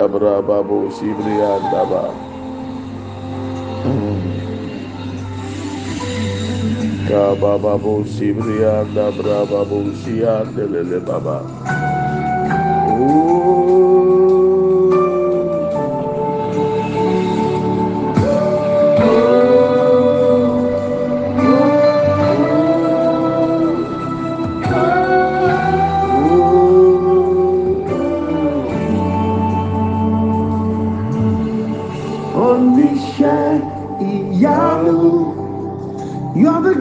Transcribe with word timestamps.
Abrababo 0.00 0.88
Shibriandaba. 0.90 2.04
Kabababo 7.08 8.04
Shibriandabra 8.06 9.46
Babu 9.50 9.92
Shiandelele 10.00 11.00
Baba. 11.06 11.44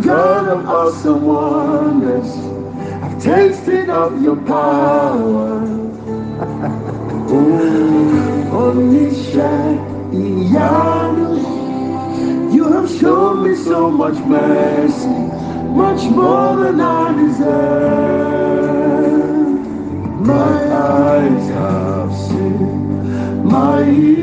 God 0.01 0.47
of 0.47 0.65
awesome 0.67 1.25
wonders, 1.25 2.29
I've 3.03 3.21
tasted 3.21 3.89
of 3.89 4.21
your 4.21 4.37
power. 4.37 5.59
You 12.51 12.71
have 12.73 12.89
shown 12.99 13.43
me 13.47 13.55
so 13.55 13.89
much 13.89 14.15
mercy, 14.25 15.07
much 15.07 16.03
more 16.09 16.57
than 16.63 16.81
I 16.81 17.13
deserve. 17.21 18.59
My 20.25 20.73
eyes 20.73 21.49
have 21.49 22.13
seen, 22.15 23.43
my 23.45 23.83
ears. 23.83 24.18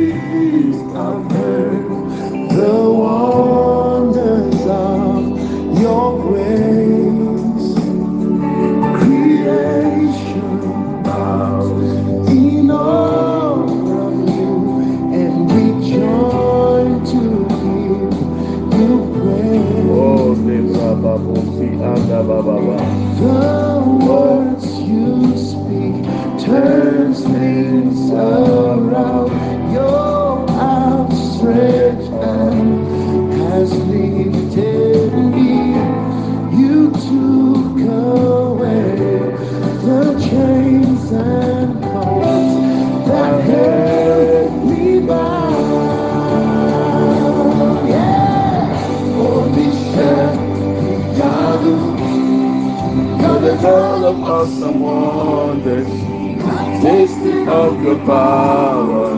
babusi 21.16 21.66
anda 21.80 22.18
bababa. 22.28 23.75
awesome 54.46 54.80
wonders. 54.80 55.88
Tasted 56.80 57.48
of 57.48 57.82
your 57.82 57.98
power. 58.06 59.16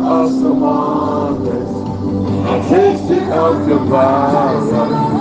of 0.00 0.40
the 0.40 0.52
waters, 0.52 1.68
and 2.48 2.62
tasted 2.68 3.28
of 3.30 3.66
the 3.66 3.78
fire. 3.90 5.11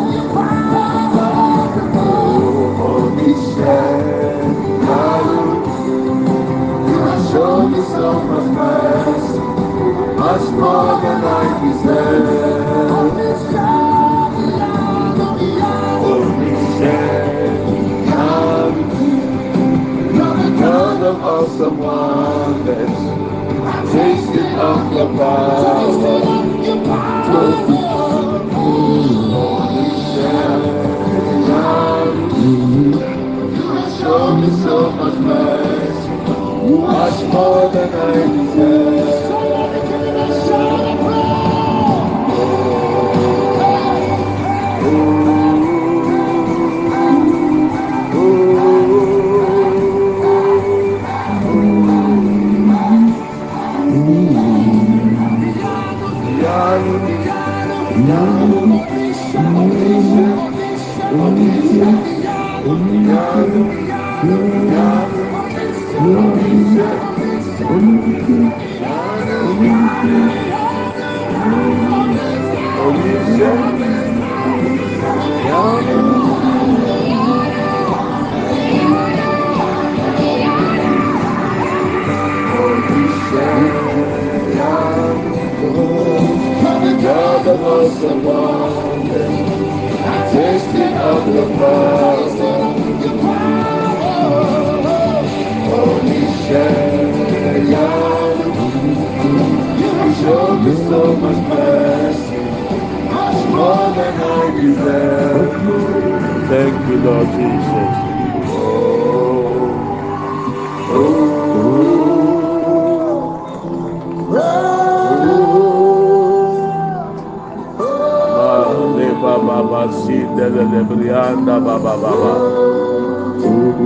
Baba 119.22 119.64
basi 119.72 120.18
lebrianda 120.38 121.56
baba 121.66 121.94
baba. 122.02 122.34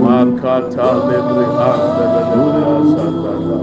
Makata 0.02 0.88
lebrianda 1.08 2.04
lebrianda. 2.14 3.58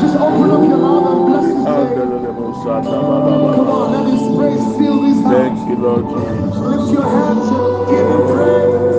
Just 0.00 0.16
open 0.16 0.50
up 0.50 0.62
your 0.68 0.78
mouth 0.78 1.06
and 1.12 1.20
bless 1.26 1.46
his 1.46 1.56
name. 1.56 1.66
Andele 1.66 2.16
lebrianda 2.24 2.98
baba 3.08 3.32
Come 3.56 3.68
on, 3.68 3.92
let 3.92 4.06
his 4.12 4.24
praise 4.36 4.66
fill 4.78 4.98
this 5.02 5.18
Thank 5.22 5.58
house. 5.58 5.68
you, 5.68 5.76
Lord 5.76 6.04
Jesus. 6.10 6.60
Lift 6.70 6.88
your 6.92 7.06
hands 7.08 7.48
and 7.48 7.88
give 7.90 8.08
him 8.12 8.22
praise. 8.34 8.91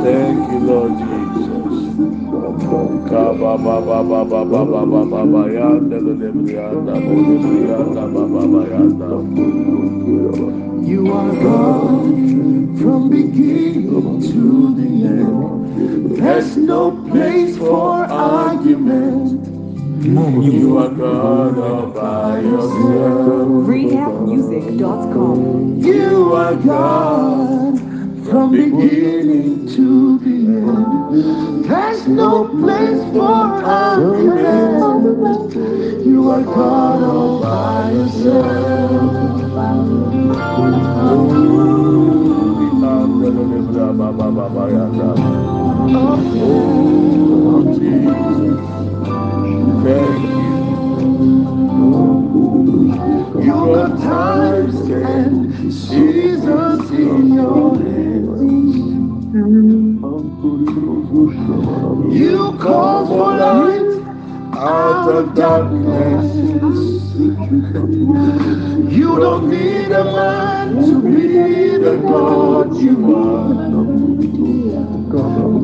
Thank 0.00 0.50
you, 0.50 0.58
Lord 0.60 0.92
Jesus. 1.00 1.48
Ba 2.28 3.24
ba 3.32 3.56
ba 3.56 3.80
ba 3.80 4.02
ba 4.04 4.24
ba 4.24 4.44
ba 4.44 4.44
ba 4.44 4.64
ba 4.64 4.84
ba 4.84 5.02
ba 5.04 5.24
ba. 5.24 5.48
You 10.84 11.00
are 11.12 11.32
God 11.42 12.04
from 12.78 13.08
beginning 13.08 14.20
to 14.20 14.74
the 14.76 14.88
end. 15.06 15.57
There's 16.18 16.56
no 16.56 16.90
place 17.08 17.56
for 17.56 18.04
argument. 18.04 19.46
You 20.04 20.78
are 20.78 20.90
God 20.90 21.56
all 21.58 21.86
by 21.92 22.40
yourself. 22.40 23.66
Freehampmusic.com. 23.66 25.78
You 25.78 26.32
are 26.34 26.56
God 26.56 27.78
from 28.28 28.50
beginning 28.50 29.68
to 29.76 30.18
the 30.18 30.36
end. 30.58 31.64
There's 31.64 32.08
no 32.08 32.47
You 61.30 62.56
call 62.58 63.06
for 63.06 63.36
light 63.36 64.02
Out 64.56 65.10
of 65.14 65.34
darkness. 65.34 66.34
You 68.92 69.18
don't 69.20 69.50
need 69.50 69.92
a 69.92 70.04
man 70.04 70.76
to 70.76 71.02
be 71.02 71.76
the 71.78 71.96
God 71.98 72.76
you 72.76 73.16
are. 73.16 73.54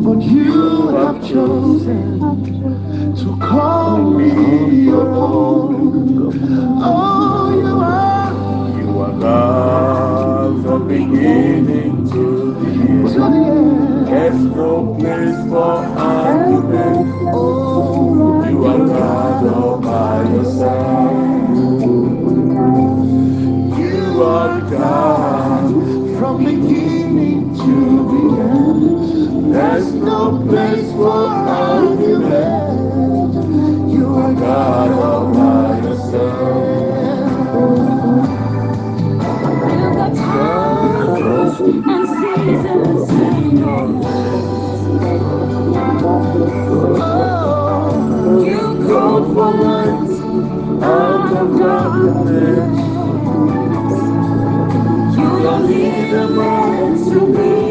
But 0.04 0.22
you 0.22 0.88
have 0.90 1.26
chosen 1.28 2.20
to 3.16 3.38
call 3.38 4.10
me 4.10 4.84
your 4.84 5.08
own. 5.14 6.32
Oh, 6.82 7.13
no 14.44 14.96
place 14.98 15.36
for 15.48 15.76
argument. 15.98 17.12
Oh, 17.34 18.48
You 18.48 18.64
are 18.66 18.86
God 18.86 19.46
all 19.54 19.78
by 19.80 20.22
yourself. 20.30 21.12
you 23.78 24.22
are 24.22 24.60
God 24.70 25.70
from 26.18 26.44
beginning 26.44 27.54
to 27.56 27.74
the 28.10 28.42
end. 28.42 29.54
There's 29.54 29.92
no 29.94 30.44
place 30.48 30.90
for 30.92 31.10
argument. 31.10 32.63
the 56.14 56.28
world 56.28 57.12
to 57.12 57.32
be. 57.32 57.63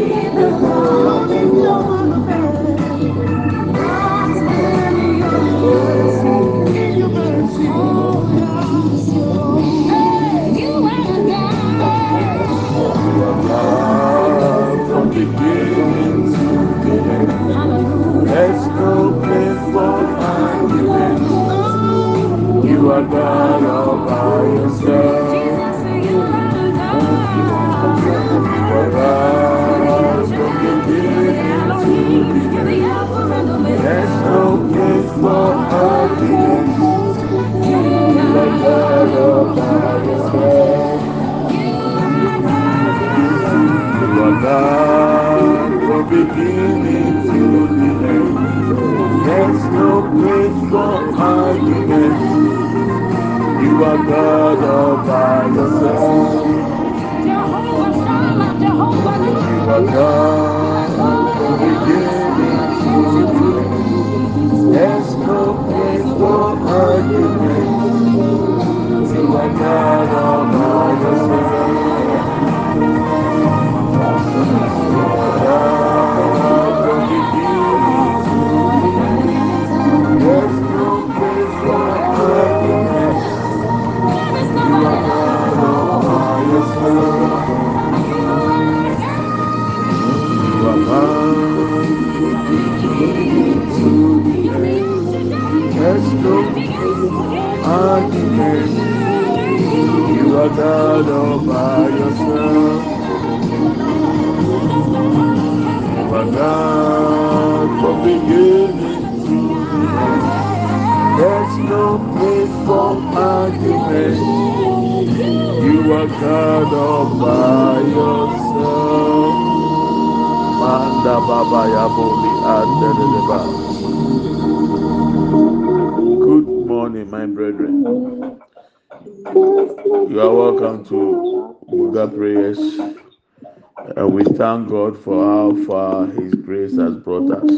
Far 135.83 136.07
His 136.07 136.33
grace 136.35 136.75
has 136.77 136.95
brought 136.95 137.29
us. 137.31 137.51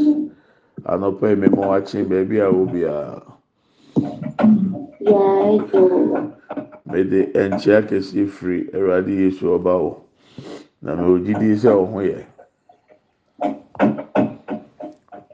Anɔpɛ 0.86 1.38
mi 1.40 1.48
mo 1.50 1.68
watching 1.68 2.08
baby 2.08 2.42
I 2.42 2.48
will 2.48 2.66
be 2.66 2.84
a. 2.84 3.22
Mede 6.86 7.34
nkyia 7.34 7.80
kɛse 7.90 8.28
firi 8.36 8.70
Awurade 8.74 9.14
Yesu 9.24 9.46
ɔba 9.58 9.74
hɔ. 9.82 9.92
Na 10.82 10.96
mɛ 10.96 11.06
ogyi 11.14 11.34
di 11.40 11.56
sɛ 11.56 11.72
ɔho 11.82 11.98
oh, 11.98 12.06
yɛ. 12.10 12.20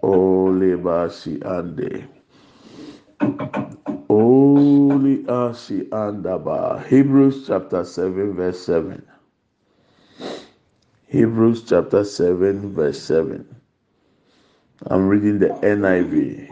Ole 0.03 0.77
baasi 0.77 1.33
ande. 1.45 2.07
Holy 4.07 5.25
Asi 5.27 5.83
Andaba. 5.91 6.83
Hebrews 6.85 7.47
chapter 7.47 7.83
7, 7.83 8.33
verse 8.33 8.59
7. 8.65 9.01
Hebrews 11.11 11.65
chapter 11.67 12.05
7, 12.05 12.73
verse 12.73 12.97
7. 13.01 13.45
I'm 14.87 15.09
reading 15.09 15.39
the 15.39 15.49
NIV. 15.49 16.47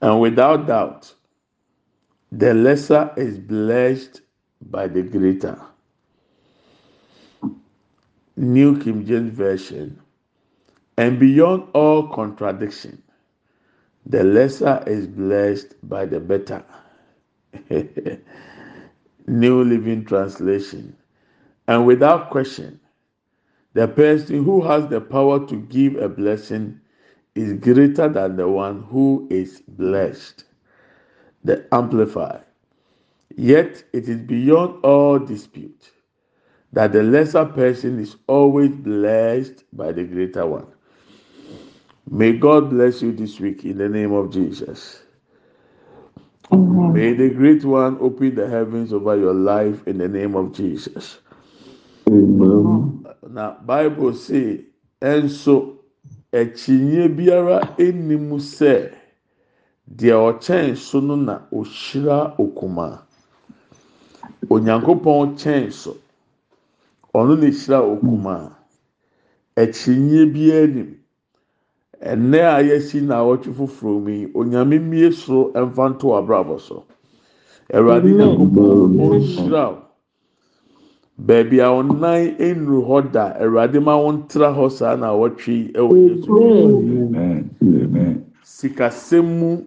And 0.00 0.20
without 0.20 0.68
doubt, 0.68 1.12
the 2.30 2.54
lesser 2.54 3.12
is 3.16 3.40
blessed 3.40 4.20
by 4.70 4.86
the 4.86 5.02
greater. 5.02 5.60
New 8.36 8.78
King 8.78 9.04
James 9.04 9.32
Version. 9.32 10.00
And 10.96 11.18
beyond 11.18 11.68
all 11.72 12.06
contradiction, 12.06 13.02
the 14.06 14.22
lesser 14.22 14.84
is 14.86 15.08
blessed 15.08 15.74
by 15.88 16.04
the 16.06 16.20
better. 16.20 16.64
New 19.28 19.64
Living 19.64 20.04
Translation. 20.04 20.96
And 21.68 21.86
without 21.86 22.30
question, 22.30 22.80
the 23.74 23.88
person 23.88 24.44
who 24.44 24.62
has 24.62 24.88
the 24.88 25.00
power 25.00 25.46
to 25.46 25.56
give 25.56 25.96
a 25.96 26.08
blessing 26.08 26.80
is 27.34 27.54
greater 27.54 28.08
than 28.08 28.36
the 28.36 28.48
one 28.48 28.82
who 28.84 29.26
is 29.30 29.62
blessed. 29.68 30.44
The 31.44 31.66
Amplified. 31.72 32.42
Yet 33.36 33.84
it 33.92 34.08
is 34.08 34.18
beyond 34.20 34.84
all 34.84 35.18
dispute 35.18 35.92
that 36.72 36.92
the 36.92 37.02
lesser 37.02 37.44
person 37.46 38.00
is 38.00 38.16
always 38.28 38.70
blessed 38.72 39.64
by 39.74 39.92
the 39.92 40.04
greater 40.04 40.46
one. 40.46 40.66
May 42.10 42.34
God 42.34 42.70
bless 42.70 43.02
you 43.02 43.12
this 43.12 43.40
week 43.40 43.64
in 43.64 43.78
the 43.78 43.88
name 43.88 44.12
of 44.12 44.32
Jesus. 44.32 45.01
May 46.50 47.12
the 47.14 47.30
great 47.30 47.64
one 47.64 47.98
open 48.00 48.34
the 48.34 48.48
heavens 48.48 48.92
over 48.92 49.16
your 49.16 49.34
life 49.34 49.86
in 49.86 49.98
the 49.98 50.08
name 50.08 50.34
of 50.34 50.52
Jesus. 50.54 51.18
Now, 52.06 53.58
Bible 53.64 54.14
say, 54.14 54.64
ɛnso 55.00 55.76
ɛkyinye 56.32 57.08
biara 57.16 57.74
anim 57.78 58.30
sɛ 58.38 58.92
deɛ 59.96 60.14
ɔkyɛn 60.32 60.76
so 60.76 61.00
no 61.00 61.16
na 61.16 61.40
ohyira 61.52 62.36
okuma. 62.38 63.02
Onyankopɔn 64.50 65.36
kyɛn 65.38 65.72
so, 65.72 65.96
ɔno 67.14 67.36
na 67.40 67.80
okuma. 67.82 68.52
Ɛkyinye 69.56 70.32
biara 70.32 70.64
anim. 70.64 71.01
Ɛnɛ 72.04 72.38
a 72.56 72.60
yɛsi 72.62 73.00
na 73.06 73.16
awɔtwe 73.22 73.52
foforɔ 73.54 74.02
mu 74.04 74.10
yi 74.10 74.26
onyame 74.34 74.78
mmie 74.80 75.12
soro 75.12 75.52
mfa 75.54 75.88
nto 75.90 76.08
abrabɔ 76.18 76.60
so. 76.60 76.84
Awurade 77.72 78.10
nyankopɔn 78.10 78.98
ɔnhyira 78.98 79.64
wo. 79.70 79.78
Beebi 81.26 81.60
a 81.60 81.68
ɔnan 81.70 82.36
nnuru 82.38 82.82
hɔ 82.88 83.12
da 83.12 83.32
awurade 83.40 83.80
ma 83.82 83.94
wɔntra 83.96 84.50
hɔ 84.56 84.70
saa 84.70 84.96
na 84.96 85.12
awɔtwe 85.14 85.72
ɛwɔ 85.72 85.94
yesu 86.08 86.32
sikasɛm 88.44 89.24
mu 89.38 89.62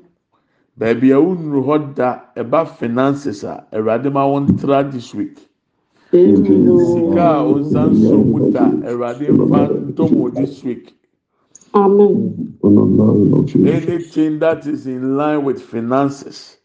beebi 0.78 1.12
a 1.12 1.20
onnuru 1.20 1.64
hɔ 1.64 1.96
da 1.96 2.20
ɛba 2.36 2.68
finances 2.68 3.44
a 3.44 3.64
awurade 3.72 4.12
ma 4.12 4.26
wɔntra 4.28 4.92
this 4.92 5.14
week. 5.14 5.38
Sika 6.12 7.26
a 7.40 7.44
ɔnsan 7.48 7.96
so 8.04 8.18
mu 8.18 8.52
da 8.52 8.66
awurade 8.90 9.30
mfa 9.30 9.70
ntɔmɔ 9.94 10.34
this 10.36 10.64
week. 10.64 10.94
Amen. 11.76 12.60
Anything 13.64 14.40
that 14.40 14.68
is 14.68 14.88
in 14.88 15.18
line 15.18 15.44
with 15.46 15.62
finances, 15.62 16.58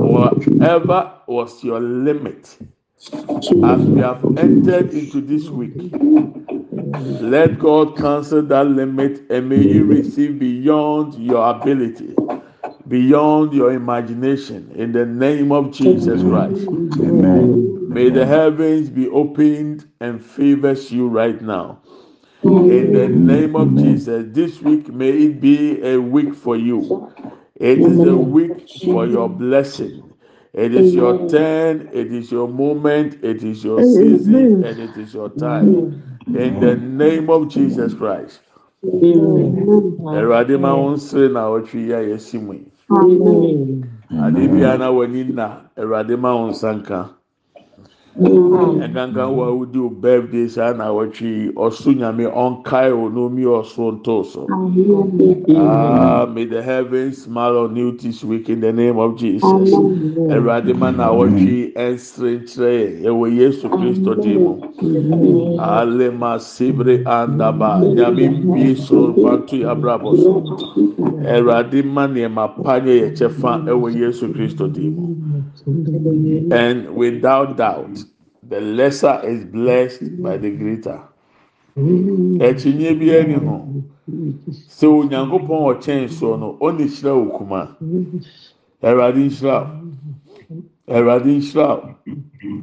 whatever 0.00 1.12
was 1.28 1.64
your 1.64 1.80
limit, 1.80 2.58
as 3.62 3.88
we 3.90 4.00
have 4.00 4.26
entered 4.36 4.92
into 4.94 5.20
this 5.20 5.50
week, 5.50 5.96
let 7.18 7.58
God 7.58 7.96
cancel 7.98 8.42
that 8.42 8.66
limit 8.66 9.22
and 9.30 9.48
may 9.48 9.62
you 9.62 9.84
receive 9.84 10.38
beyond 10.38 11.14
your 11.14 11.50
ability, 11.50 12.18
beyond 12.88 13.54
your 13.54 13.72
imagination, 13.72 14.70
in 14.74 14.92
the 14.92 15.06
name 15.06 15.52
of 15.52 15.72
Jesus 15.72 16.22
Christ. 16.24 16.70
Amen. 17.04 17.60
May 17.88 18.10
the 18.10 18.26
heavens 18.26 18.90
be 18.90 19.08
opened 19.08 19.90
and 20.00 20.24
favors 20.24 20.92
you 20.92 21.08
right 21.08 21.40
now. 21.42 21.80
In 22.46 22.92
the 22.92 23.08
name 23.08 23.56
of 23.56 23.76
Jesus, 23.76 24.26
this 24.28 24.62
week 24.62 24.88
may 24.88 25.10
it 25.10 25.40
be 25.40 25.82
a 25.82 25.98
week 26.00 26.34
for 26.34 26.56
you. 26.56 27.12
It 27.56 27.80
is 27.80 27.98
a 27.98 28.16
week 28.16 28.68
for 28.84 29.06
your 29.06 29.28
blessing. 29.28 30.12
It 30.52 30.74
is 30.74 30.94
your 30.94 31.28
turn, 31.28 31.90
it 31.92 32.12
is 32.12 32.30
your 32.30 32.46
moment, 32.48 33.22
it 33.24 33.42
is 33.42 33.64
your 33.64 33.82
season, 33.82 34.64
and 34.64 34.78
it 34.78 34.96
is 34.96 35.12
your 35.12 35.28
time. 35.30 36.02
In 36.28 36.60
the 36.60 36.76
name 36.76 37.30
of 37.30 37.48
Jesus 37.48 37.94
Christ. 37.94 38.40
Awurade 38.84 40.60
ma 40.60 40.74
wɔn 40.76 40.98
sere 41.00 41.28
na 41.28 41.48
ɔtwe 41.50 41.74
yi 41.86 41.92
a 41.92 41.98
yɛsi 41.98 42.40
mu 42.40 42.52
yi. 42.54 42.66
Ade 44.22 44.48
bia 44.52 44.78
na 44.78 44.90
w'ani 44.92 45.34
na 45.34 45.62
Awurade 45.76 46.16
ma 46.18 46.30
wɔn 46.32 46.54
nsa 48.18 48.28
nka. 48.28 48.86
Ɛkankan 48.86 49.30
wɔ 49.36 49.44
awudi 49.50 49.78
o 49.78 49.88
birthday 49.90 50.48
saa 50.48 50.72
na 50.72 50.88
ɔtwe 50.88 51.26
yi 51.26 51.52
ɔso 51.52 51.92
nyame 51.94 52.24
ɔnkae 52.32 52.92
o 52.92 53.08
na 53.08 53.20
omi 53.20 53.44
ɔso 53.44 53.92
nto 53.92 54.24
so. 54.24 54.46
Ah, 55.56 56.26
may 56.32 56.44
the 56.44 56.62
heavens 56.62 57.22
smile 57.24 57.58
on 57.58 57.76
you 57.76 57.92
this 57.92 58.24
week 58.24 58.48
in 58.48 58.60
the 58.60 58.72
name 58.72 58.98
of 58.98 59.16
Jesus. 59.16 59.44
Awurade 59.44 60.74
ma 60.76 60.90
na 60.90 61.08
ɔtwe 61.12 61.40
yi 61.40 61.72
ɛnsere 61.76 62.40
nkyerɛ 62.40 63.02
yɛ 63.02 63.04
ɛwɔ 63.04 63.36
Yesu 63.36 63.68
Kristo 63.68 64.14
din 64.22 64.40
mu. 64.40 64.60
Alema 65.58 66.38
sibre 66.40 67.02
andaba 67.04 67.80
nyame 67.94 68.28
mbie 68.42 68.74
soro 68.76 69.12
nfanto 69.14 69.56
yɛ 69.60 69.66
abrabɔ 69.74 70.16
so. 70.16 70.42
Awurade 71.26 71.84
ma 71.84 72.06
nneɛma 72.06 72.62
pa 72.62 72.80
nyɛ 72.80 72.94
yɛ 73.02 73.08
kyɛfa 73.18 73.66
ɛwɔ 73.68 73.94
Yesu 73.94 74.32
Kristo 74.32 74.72
din 74.72 74.94
mu. 74.96 75.16
And 76.52 76.94
without 76.94 77.56
doubt, 77.56 78.04
the 78.48 78.60
lesser 78.60 79.20
is 79.24 79.44
blessed 79.44 80.22
by 80.22 80.36
the 80.36 80.50
greater. 80.50 81.00
Ɛkyinye 81.76 82.98
bi 82.98 83.06
ɛni 83.18 83.34
ho. 83.44 83.56
Sɛ 84.68 84.86
onyankopɔn 84.86 85.60
ɔkyɛn 85.70 86.08
soɔ 86.08 86.38
no, 86.40 86.56
ɔna 86.60 86.80
ehyira 86.86 87.12
okuma. 87.12 87.76
Awurade 88.82 89.20
nhyira 89.26 89.56
wo. 89.64 90.54
Awurade 90.88 91.30
nhyira 91.36 91.66
wo. 91.68 91.94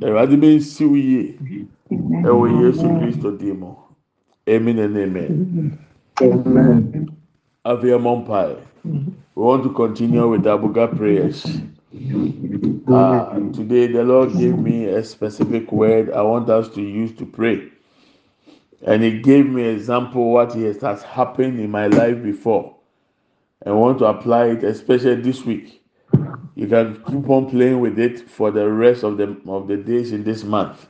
Awurade 0.01 0.35
bɛ 0.41 0.55
nsi 0.57 0.85
wo 0.89 0.95
yie. 0.95 1.37
Ɛwɔ 2.23 2.45
Yesu 2.61 2.87
Kristo 2.99 3.37
din 3.37 3.59
mu. 3.59 3.75
Amen 4.49 4.79
and 4.79 4.97
amen. 4.97 5.77
Afei 7.65 7.91
ɛmɔ 7.97 8.25
mpae. 8.25 8.57
We 9.35 9.43
want 9.43 9.63
to 9.63 9.69
continue 9.73 10.27
with 10.29 10.43
Abuga 10.43 10.87
prayers. 10.95 11.45
Uh, 11.93 13.39
today, 13.51 13.85
the 13.85 14.03
Lord 14.03 14.33
gave 14.33 14.57
me 14.57 14.85
a 14.85 15.03
specific 15.03 15.71
word 15.71 16.11
I 16.11 16.23
want 16.23 16.49
us 16.49 16.67
to 16.69 16.81
use 16.81 17.15
to 17.17 17.25
pray. 17.25 17.69
And 18.81 19.03
He 19.03 19.19
gave 19.19 19.45
me 19.45 19.69
an 19.69 19.75
example 19.75 20.31
what 20.31 20.53
has, 20.53 21.03
happened 21.03 21.59
in 21.59 21.69
my 21.69 21.85
life 21.85 22.23
before. 22.23 22.75
And 23.61 23.75
I 23.75 23.77
want 23.77 23.99
to 23.99 24.05
apply 24.05 24.47
it, 24.47 24.63
especially 24.63 25.21
this 25.21 25.45
week. 25.45 25.83
You 26.55 26.67
can 26.67 26.95
keep 27.03 27.29
on 27.29 27.49
playing 27.51 27.79
with 27.79 27.99
it 27.99 28.27
for 28.27 28.49
the 28.49 28.67
rest 28.71 29.03
of 29.03 29.17
the 29.17 29.37
of 29.47 29.67
the 29.67 29.77
days 29.77 30.13
in 30.13 30.23
this 30.23 30.43
month. 30.43 30.87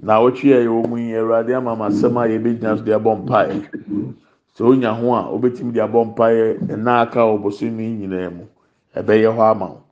Now, 0.00 0.24
what 0.24 0.44
you 0.44 0.56
are, 0.56 0.62
you 0.62 1.32
are 1.32 1.54
ama 1.54 1.74
ma 1.74 1.88
asɛm 1.88 2.16
a 2.22 2.28
yɛbɛgyina 2.38 2.78
so 2.78 2.84
de 2.84 2.92
abɔ 2.92 3.26
mpae. 3.26 4.14
sɛ 4.56 4.60
onya 4.60 4.92
ho 4.92 5.14
a 5.14 5.22
obetumi 5.24 5.72
de 5.72 5.80
abɔ 5.80 6.14
mpaeɛ 6.14 6.86
aka 6.86 7.20
nyinaa 7.20 8.30
mu 8.30 8.44
ɛbɛyɛ 8.94 9.34
hɔ 9.34 9.50
ama 9.50 9.66
wo 9.66 9.82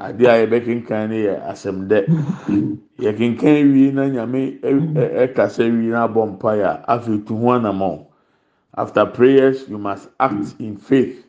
adeɛ 0.00 0.28
a 0.28 0.46
yɛbɛkenkan 0.46 1.10
yɛ 1.10 1.34
yɛkenkan 2.98 3.72
wie 3.72 3.90
na 3.90 4.04
nyame 4.08 4.58
wie 4.62 5.90
na 5.90 6.06
abɔ 6.08 6.38
afei 6.86 7.26
tu 7.26 7.36
ho 7.36 8.06
after 8.74 9.06
prayers 9.06 9.68
you 9.68 9.78
must 9.78 10.08
act 10.20 10.54
in 10.60 10.76
faith 10.76 11.26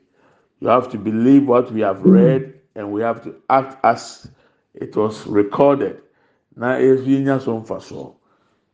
you 0.59 0.67
have 0.67 0.89
to 0.89 0.97
believe 0.97 1.47
what 1.47 1.71
we 1.71 1.81
have 1.81 2.03
read 2.03 2.53
and 2.75 2.91
we 2.91 3.01
have 3.01 3.23
to 3.23 3.33
act 3.49 3.77
as 3.83 4.29
it 4.73 4.95
was 4.95 5.25
recorded 5.25 5.97
na 6.55 6.75
efi 6.77 7.23
nya 7.23 7.41
so 7.41 7.59
nfa 7.59 7.81
so 7.81 8.15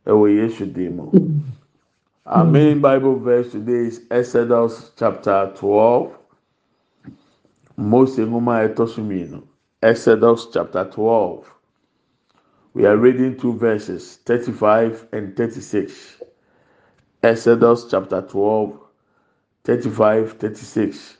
ɛwɔ 0.06 0.28
yesu 0.36 0.72
dim 0.72 0.96
mu. 0.96 1.10
Our 2.26 2.44
main 2.44 2.80
Bible 2.80 3.20
verse 3.20 3.52
today 3.52 3.86
is 3.86 4.00
Exodus 4.10 4.90
chapter 4.98 5.52
12. 5.54 6.12
Mose 7.76 8.16
Nguma 8.18 8.66
Etosumino. 8.68 9.44
Exodus 9.82 10.48
chapter 10.52 10.84
12. 10.84 11.54
We 12.74 12.86
are 12.86 12.96
reading 12.96 13.38
two 13.38 13.52
verses, 13.54 14.16
35 14.26 15.08
and 15.12 15.36
36. 15.36 16.22
Exodus 17.22 17.86
chapter 17.90 18.22
12, 18.22 18.78
35, 19.64 20.32
36. 20.38 21.16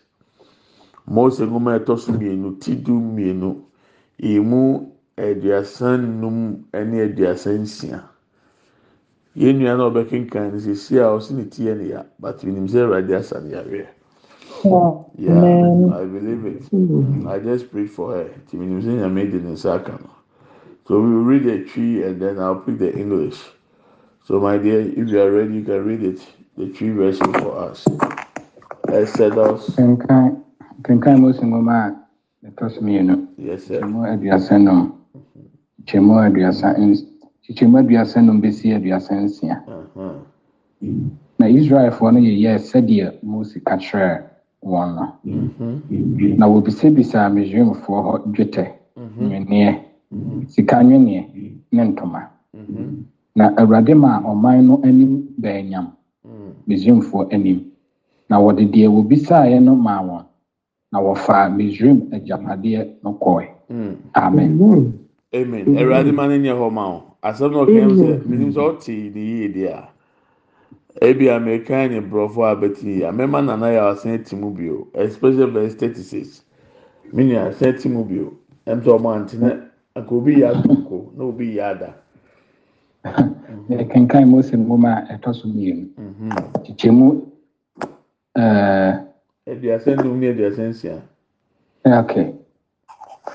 Mose 1.06 1.40
Nguma 1.40 1.78
Etosumino, 1.80 2.58
Tidu 2.60 3.00
Mienu, 3.00 3.62
Imu 4.22 4.90
Ediasan 5.18 6.20
Num, 6.20 6.66
Eni 6.72 6.98
Ediasan 7.14 7.66
Sia. 7.66 8.08
yɛn 9.36 9.58
nua 9.58 9.76
na 9.76 9.84
ɔbɛkenkan 9.90 10.52
no 10.52 10.58
sisi 10.58 10.96
a 10.98 11.04
ɔsi 11.12 11.34
ne 11.36 11.44
ti 11.48 11.64
yɛ 11.64 11.76
ne 11.76 11.84
ya 11.88 12.04
but 12.18 12.42
nim 12.44 12.66
sɛ 12.66 12.80
ɛwurade 12.88 13.14
asa 13.16 13.40
ne 13.40 13.50
yareɛ 13.52 13.86
yeah. 15.18 15.38
I 15.96 16.04
believe 16.04 16.44
it. 16.46 16.62
Mm. 16.70 17.26
I 17.28 17.38
just 17.38 17.70
pray 17.70 17.86
for 17.86 18.14
her. 18.14 18.28
Ti 18.50 18.56
nim 18.56 18.82
sɛ 18.82 19.00
nyame 19.00 19.30
de 19.30 19.38
ne 19.38 19.52
nsa 19.52 19.74
aka 19.80 19.92
no 19.92 20.10
so 20.86 21.00
we 21.00 21.08
will 21.10 21.24
read 21.24 21.44
the 21.44 21.64
tree 21.64 22.04
and 22.04 22.22
then 22.22 22.38
i 22.38 22.48
will 22.48 22.60
pick 22.60 22.78
the 22.78 22.96
english. 22.96 23.42
So 24.24 24.40
my 24.40 24.56
dear 24.58 24.80
if 24.80 25.08
you 25.08 25.20
are 25.20 25.30
ready 25.30 25.54
you 25.54 25.64
can 25.64 25.84
read 25.84 26.02
it. 26.02 26.24
The 26.56 26.68
tree 26.72 26.90
version 26.90 27.32
for 27.34 27.58
us. 27.58 27.84
Exodus. 28.88 29.74
kenkan 29.76 31.18
mo 31.18 31.32
sin 31.32 31.50
ngoma 31.50 31.98
a 32.42 32.46
ɛtɔ 32.46 32.70
so 32.70 32.80
mmienu. 32.80 33.26
yes 33.36 33.66
sir. 33.66 33.80
kyɛmu 33.80 34.06
aduasa 34.06 34.62
num 34.62 34.92
kyɛmu 35.86 36.14
aduasa 36.22 36.78
nsia. 36.78 37.06
kyekyɛmu 37.44 37.78
aduasa 37.82 38.22
num 38.24 38.40
besi 38.40 38.72
aduasa 38.72 39.14
nsia. 39.14 39.62
Na 41.38 41.46
israelfoɔ 41.46 42.12
no 42.12 42.20
yɛyɛ 42.20 42.58
sɛdeɛ 42.58 43.22
mose 43.22 43.58
ka 43.64 43.76
kyerɛɛ 43.76 44.22
wɔn 44.64 44.88
no 44.96 45.04
na 46.38 46.46
wɔbisabisaa 46.46 47.30
misraimfoɔ 47.34 47.98
hɔ 48.06 48.12
dwetɛ 48.32 48.64
nweneɛ 49.20 49.78
sika 50.48 50.76
nweneɛ 50.82 51.22
ne 51.72 51.82
ntoma. 51.84 52.20
Na 53.36 53.50
awurade 53.56 53.94
ma 53.94 54.20
ɔman 54.24 54.64
no 54.66 54.80
anim 54.82 55.28
baanyam 55.38 55.86
misraimfoɔ 56.66 57.32
anim. 57.32 57.60
Na 58.30 58.38
wɔde 58.40 58.64
deɛ 58.72 58.88
wɔbisaeɛ 58.88 59.62
no 59.62 59.74
maa 59.76 60.02
wɔn 60.02 60.24
na 60.92 61.00
wɔfaa 61.00 61.50
misraim 61.56 62.08
agyapadeɛ 62.12 62.88
no 63.02 63.12
kɔe 63.20 63.48
amen. 64.14 64.94
Amen. 65.34 65.64
Awurade 65.76 66.12
ma 66.14 66.26
no 66.26 66.34
nyɛ 66.38 66.54
hɔ 66.56 66.72
ma 66.72 66.88
wo. 66.90 67.02
Asɛm 67.22 67.50
na 67.52 67.58
ɔka 67.64 67.88
mu 67.88 67.94
sɛ 68.02 68.24
menim 68.26 68.52
sɛ 68.52 68.60
ɔte 68.60 69.14
ne 69.14 69.20
yie 69.20 69.48
deɛ 69.48 69.68
a 69.74 69.88
ebi 71.00 71.30
amerikan 71.30 71.90
ne 71.90 72.00
borɔfo 72.00 72.44
a 72.44 72.54
bɛti 72.56 73.04
a 73.04 73.12
mɛma 73.12 73.44
nana 73.44 73.66
yɛ 73.66 73.90
asan 73.92 74.22
ti 74.24 74.36
mu 74.36 74.50
bio 74.50 74.88
especially 74.94 75.50
verse 75.50 75.74
thirty 75.74 76.02
six 76.02 76.42
nua 77.12 77.48
asan 77.50 77.76
ti 77.78 77.88
mu 77.88 78.04
bio 78.04 78.32
ɛm 78.66 78.80
sɛ 78.82 78.90
ɔmo 78.98 79.08
antena 79.14 79.68
nka 79.96 80.12
obi 80.14 80.34
yɛ 80.36 80.48
akoko 80.54 81.12
na 81.16 81.24
obi 81.24 81.54
yɛ 81.56 81.62
ada. 81.62 81.94
kenkan 83.92 84.28
mose 84.28 84.52
nwoma 84.56 85.04
a 85.08 85.14
ɛtɔ 85.16 85.34
so 85.34 85.48
mmienu 85.48 85.86
kyekyɛmu 86.64 87.22
ɛɛ. 88.36 89.04
aduasa 89.46 89.96
num 90.02 90.20
ne 90.20 90.26
aduasa 90.32 90.62
nsia. 90.68 91.02
okay 91.84 92.32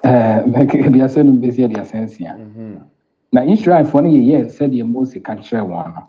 ɛɛ 0.04 0.86
aduasa 0.88 1.24
num 1.24 1.40
besi 1.42 1.64
aduasa 1.64 1.98
nsia. 2.06 2.36
Na 3.32 3.41
israelfoɔ 3.46 4.02
no 4.04 4.10
yɛyɛ 4.10 4.50
sɛdeɛ 4.50 4.84
mose 4.86 5.20
ka 5.22 5.36
kyerɛ 5.36 5.63
wɔn 5.63 5.94
no. 5.96 6.02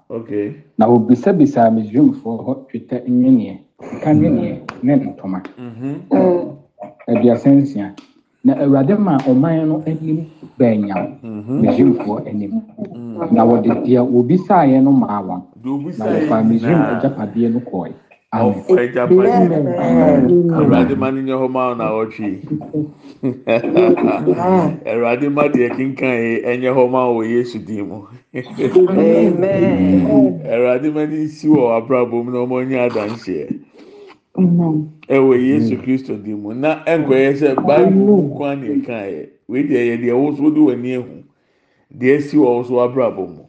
Na 0.78 0.87
wɔbisabisaa 0.87 1.70
misraimfoɔ 1.70 2.35
hɔ 2.44 2.52
twetɛ 2.68 2.96
nweneɛ 3.08 3.58
sika 3.80 4.11
nweneɛ 4.12 4.58
ne 4.82 4.92
ntoma. 4.96 5.42
Aduasa 7.08 7.50
nsia 7.50 7.94
na 8.44 8.54
awurade 8.54 8.98
ma 8.98 9.16
ɔman 9.18 9.66
no 9.68 9.82
anim 9.87 10.26
baanyam 10.58 11.14
misraimfoɔ 11.62 12.26
anim. 12.28 12.62
Na 13.30 13.44
wɔde 13.44 13.70
deɛ 13.87 14.00
wɔbisaeɛ 14.02 14.82
no 14.82 14.90
maa 14.92 15.22
wɔn. 15.22 15.42
Na 15.98 16.06
wɔfa 16.06 16.42
misraim 16.42 16.82
agyapadeɛ 16.98 17.52
no 17.52 17.61
ɔfagya 18.35 19.07
pa 19.16 19.25
awurade 20.59 20.95
ma 20.99 21.11
no 21.11 21.21
nyɛ 21.23 21.35
hɔ 21.40 21.49
ma 21.51 21.75
na 21.75 21.90
ɔtwee 21.92 22.40
awurade 24.87 25.29
ma 25.33 25.49
deɛ 25.49 25.68
kenkae 25.77 26.42
ɛnyɛ 26.45 26.71
hɔ 26.77 26.90
ma 26.90 27.07
wɔ 27.09 27.23
yesu 27.31 27.59
din 27.59 27.88
mu. 27.88 28.07
Awurade 30.53 30.88
ma 30.95 31.05
no 31.07 31.16
nsi 31.16 31.47
wɔ 31.49 31.77
abrabɔ 31.79 32.25
mu 32.25 32.31
na 32.33 32.38
ɔma 32.45 32.55
ɔnyɛ 32.64 32.79
adanseɛ. 32.90 33.49
Ɛwɔ 35.09 35.35
yesu 35.49 35.77
kristo 35.79 36.16
din 36.23 36.42
mu. 36.42 36.55
Na 36.55 36.83
ɛnkɔyɛ 36.85 37.35
sɛ 37.37 37.55
bible 37.66 38.23
nko 38.31 38.45
a 38.45 38.57
ne 38.57 38.68
ɛkaeɛ 38.77 39.29
wei 39.49 39.62
deɛ 39.64 39.83
yɛ 39.88 39.97
deɛ 40.03 40.14
wo 40.18 40.35
so 40.35 40.42
wode 40.42 40.57
w'ani 40.59 40.95
ahu. 40.97 41.23
Deɛ 41.97 42.21
si 42.23 42.37
wɔ 42.37 42.45
wo 42.57 42.62
so 42.64 42.75
abrabɔ 42.81 43.29
mu. 43.29 43.45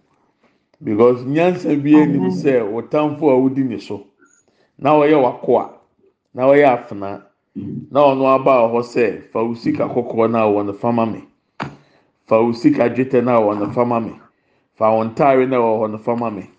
Because 0.84 1.24
nyansa 1.26 1.76
bi 1.82 1.96
anim 2.02 2.30
sɛ 2.30 2.62
wotamfo 2.72 3.32
a 3.32 3.39
wodi 3.39 3.63
ne 3.65 3.80
so 3.80 4.06
na 4.77 4.89
ɔyɛ 4.91 5.15
wakoa. 5.23 5.69
Na 6.33 6.43
ɔyɛ 6.47 6.65
afena. 6.73 7.21
Na 7.91 7.99
ɔno 8.09 8.25
aba 8.36 8.53
hɔ 8.71 8.81
sɛ 8.83 9.21
fa 9.31 9.43
wo 9.43 9.53
kɔkɔɔ 9.53 10.31
na 10.31 10.45
wɔ 10.47 10.65
ne 10.65 10.73
fama 10.73 11.05
mi 11.05 11.21
fa 12.27 12.41
wo 12.41 12.51
dwetɛ 12.51 13.23
na 13.23 13.39
wɔ 13.39 13.59
ne 13.59 13.73
fama 13.73 13.99
mi 13.99 14.13
fa 14.73 14.86
wɔn 14.86 15.12
ntaare 15.13 15.45
na 15.47 15.57
wɔ 15.57 15.91
ne 15.91 15.97
fama 15.97 16.31
mi 16.31 16.49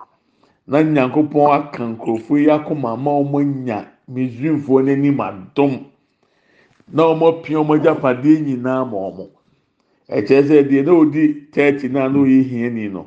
na 0.66 0.78
nyankopɔn 0.82 1.50
aka 1.52 1.82
nkurɔfoɔ 1.84 2.38
yi 2.38 2.46
akoma 2.50 2.92
ama 2.92 3.10
wɔn 3.10 3.42
anya 3.42 3.88
misrimfoɔ 4.08 4.82
n'anim 4.84 5.18
adom. 5.20 5.84
Na 6.92 7.02
wɔn 7.02 7.28
apia 7.28 7.58
wɔn 7.58 7.78
agyapadeɛ 7.80 8.40
nyinaa 8.46 8.84
ma 8.90 8.96
wɔn. 9.10 9.30
Ɛkyerɛ 10.08 10.42
sɛ 10.48 10.68
deɛ 10.68 10.84
na 10.84 10.92
odi 10.92 11.34
thirty 11.52 11.88
na 11.88 12.08
na 12.08 12.18
oyi 12.20 12.42
hiani 12.44 12.88
no. 12.92 13.06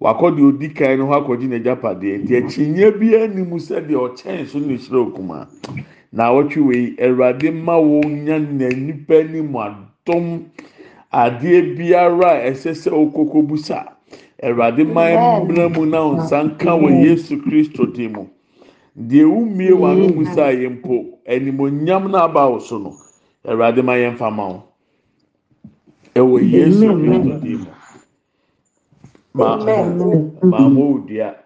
Wakɔ 0.00 0.30
deɛ 0.36 0.44
odi 0.48 0.68
kan 0.68 0.98
no 0.98 1.06
hɔ 1.06 1.14
akɔgye 1.20 1.46
n'agyapadeɛ. 1.48 2.22
Nti 2.22 2.32
akyinyɛ 2.36 2.98
bi 2.98 3.14
anim 3.16 3.50
sɛdeɛ 3.58 3.96
ɔkyɛn 3.96 4.46
so 4.46 4.58
ne 4.58 4.76
hyerɛ 4.76 4.98
okuma. 5.08 5.48
Na 6.12 6.30
awɔtwe 6.30 6.60
wei 6.66 6.96
awurade 7.00 7.50
ma 7.52 7.76
wɔn 7.78 8.24
nya 8.24 8.38
na 8.38 8.68
nipa 8.68 9.20
anim 9.20 9.52
adom. 9.56 10.44
Adeɛ 11.12 11.76
biara 11.76 12.30
a 12.44 12.50
ɛsɛ 12.50 12.72
sɛ 12.74 12.90
okoko 12.92 13.42
busa 13.46 13.96
awurade 14.42 14.84
ma 14.86 15.08
mmira 15.40 15.68
mu 15.74 15.86
na 15.86 15.98
nsa 16.12 16.44
nka 16.44 16.72
wɔ 16.76 17.02
yesu 17.04 17.40
kristo 17.42 17.86
dim 17.86 18.12
mu. 18.12 18.26
Deɛ 18.98 19.24
umie 19.24 19.70
wɔn 19.72 19.92
ano 19.92 20.08
musa 20.14 20.52
yɛ 20.52 20.68
mpo 20.80 21.04
animonyam 21.26 22.10
na 22.10 22.24
aba 22.24 22.40
wɔ 22.50 22.60
so 22.60 22.78
no 22.78 22.94
awurade 23.46 23.82
ma 23.82 23.92
yɛn 23.94 24.16
fa 24.16 24.30
ma 24.30 24.48
wɔn 24.48 24.62
ɛwɔ 26.14 26.52
yesu 26.52 26.84
kristo 26.84 27.40
dim 27.42 27.58
mu. 27.60 27.66
Maama 29.36 30.80
odua 30.88 31.36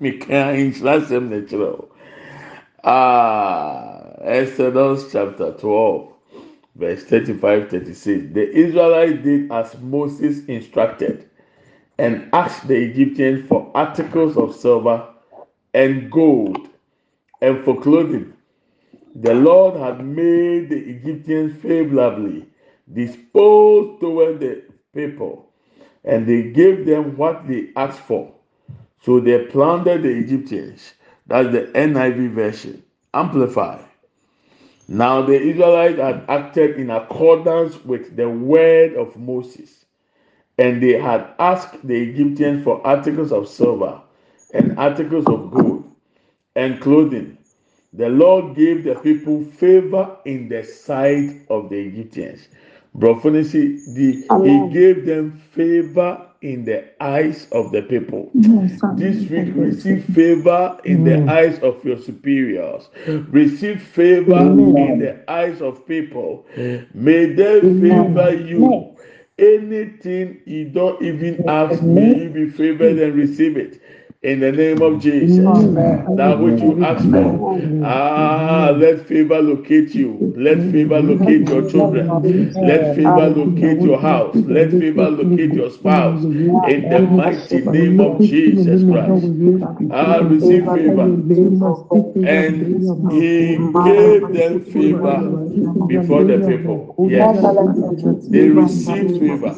meka 0.00 0.40
nhyira 0.56 0.92
asɛm 0.98 1.24
na 1.30 1.38
kyerɛ 1.48 1.68
o. 1.80 1.88
Ah 2.84 4.16
exodus 4.24 5.12
chapter 5.12 5.52
twelve 5.54 6.12
verse 6.76 7.04
thirty-five 7.04 7.70
thirty-six. 7.70 8.32
The 8.34 8.50
israelites 8.52 9.22
did 9.24 9.52
as 9.52 9.76
moses 9.80 10.46
instructed 10.46 11.28
and 11.98 12.28
asked 12.34 12.68
the 12.68 12.76
egyptians 12.76 13.46
for 13.48 13.70
articles 13.74 14.36
of 14.38 14.54
silver 14.56 15.08
and 15.74 16.10
gold 16.10 16.68
and 17.42 17.64
for 17.64 17.80
clothing. 17.80 18.32
The 19.16 19.34
lord 19.34 19.76
had 19.80 20.04
made 20.04 20.70
the 20.70 20.78
egyptians 20.78 21.60
favorably 21.62 22.46
disposed 22.92 24.00
toward 24.00 24.40
the 24.40 24.64
people 24.94 25.51
and 26.04 26.26
they 26.26 26.50
gave 26.50 26.86
them 26.86 27.16
what 27.16 27.46
they 27.46 27.70
asked 27.76 28.00
for. 28.00 28.32
So 29.02 29.20
they 29.20 29.46
plundered 29.46 30.02
the 30.02 30.10
Egyptians. 30.10 30.94
That's 31.26 31.52
the 31.52 31.62
NIV 31.74 32.32
version. 32.32 32.82
Amplify. 33.14 33.80
Now 34.88 35.22
the 35.22 35.40
Israelites 35.40 35.98
had 35.98 36.24
acted 36.28 36.78
in 36.78 36.90
accordance 36.90 37.82
with 37.84 38.16
the 38.16 38.28
word 38.28 38.94
of 38.94 39.16
Moses, 39.16 39.84
and 40.58 40.82
they 40.82 41.00
had 41.00 41.34
asked 41.38 41.86
the 41.86 41.94
Egyptians 41.96 42.64
for 42.64 42.86
articles 42.86 43.32
of 43.32 43.48
silver 43.48 44.00
and 44.52 44.78
articles 44.78 45.26
of 45.26 45.50
gold 45.50 45.90
and 46.56 46.80
clothing. 46.80 47.38
The 47.94 48.08
Lord 48.08 48.56
gave 48.56 48.84
the 48.84 48.96
people 48.96 49.44
favor 49.44 50.16
in 50.24 50.48
the 50.48 50.64
sight 50.64 51.42
of 51.50 51.70
the 51.70 51.78
Egyptians. 51.78 52.48
Brofo 52.96 53.30
the 53.94 54.26
he 54.44 54.74
gave 54.74 55.06
them 55.06 55.40
favor 55.52 56.26
in 56.42 56.64
the 56.64 56.84
eyes 57.02 57.46
of 57.52 57.72
the 57.72 57.82
people. 57.82 58.30
This 58.96 59.28
week, 59.30 59.54
receive 59.54 60.04
favor 60.06 60.78
in 60.84 61.04
the 61.04 61.24
eyes 61.30 61.58
of 61.60 61.84
your 61.84 61.98
superiors. 61.98 62.90
Receive 63.06 63.82
favor 63.82 64.58
in 64.76 64.98
the 64.98 65.24
eyes 65.30 65.62
of 65.62 65.86
people. 65.86 66.46
May 66.94 67.26
they 67.26 67.60
favor 67.60 68.34
you. 68.34 68.96
Anything 69.38 70.40
you 70.46 70.66
don't 70.68 71.02
even 71.02 71.42
ask, 71.48 71.82
may 71.82 72.14
you 72.24 72.28
be 72.30 72.50
favored 72.50 72.98
and 72.98 73.14
receive 73.14 73.56
it 73.56 73.80
in 74.22 74.40
the 74.40 74.52
name 74.52 74.82
of 74.82 75.00
Jesus. 75.00 75.70
Now, 76.12 76.36
what 76.36 76.62
you 76.62 76.78
ask 76.80 77.08
for, 77.10 77.44
ah, 77.80 78.72
let 78.76 79.06
favor 79.08 79.40
locate 79.42 79.94
you. 79.94 80.30
Let 80.36 80.62
favor 80.64 81.00
locate 81.00 81.48
your 81.48 81.62
children. 81.62 82.20
Let 82.60 82.86
favor 82.88 83.28
locate 83.30 83.82
your 83.84 83.98
house. 84.00 84.42
Let 84.46 84.72
favor 84.78 85.10
locate 85.10 85.54
your 85.54 85.70
spouse. 85.70 86.26
In 86.64 86.88
the 86.88 87.06
mighty 87.06 87.62
name 87.62 88.00
of 88.00 88.20
Jesus 88.22 88.84
Christ, 88.84 89.40
ah, 89.90 90.18
receive 90.18 90.70
favor. 90.72 91.16
And 92.22 92.68
He 93.08 93.58
gave 93.82 94.32
them 94.32 94.60
favor 94.64 95.34
before 95.86 96.24
the 96.24 96.38
people. 96.40 96.94
Yes, 97.04 97.54
they 98.28 98.48
received 98.50 99.12
favor, 99.12 99.56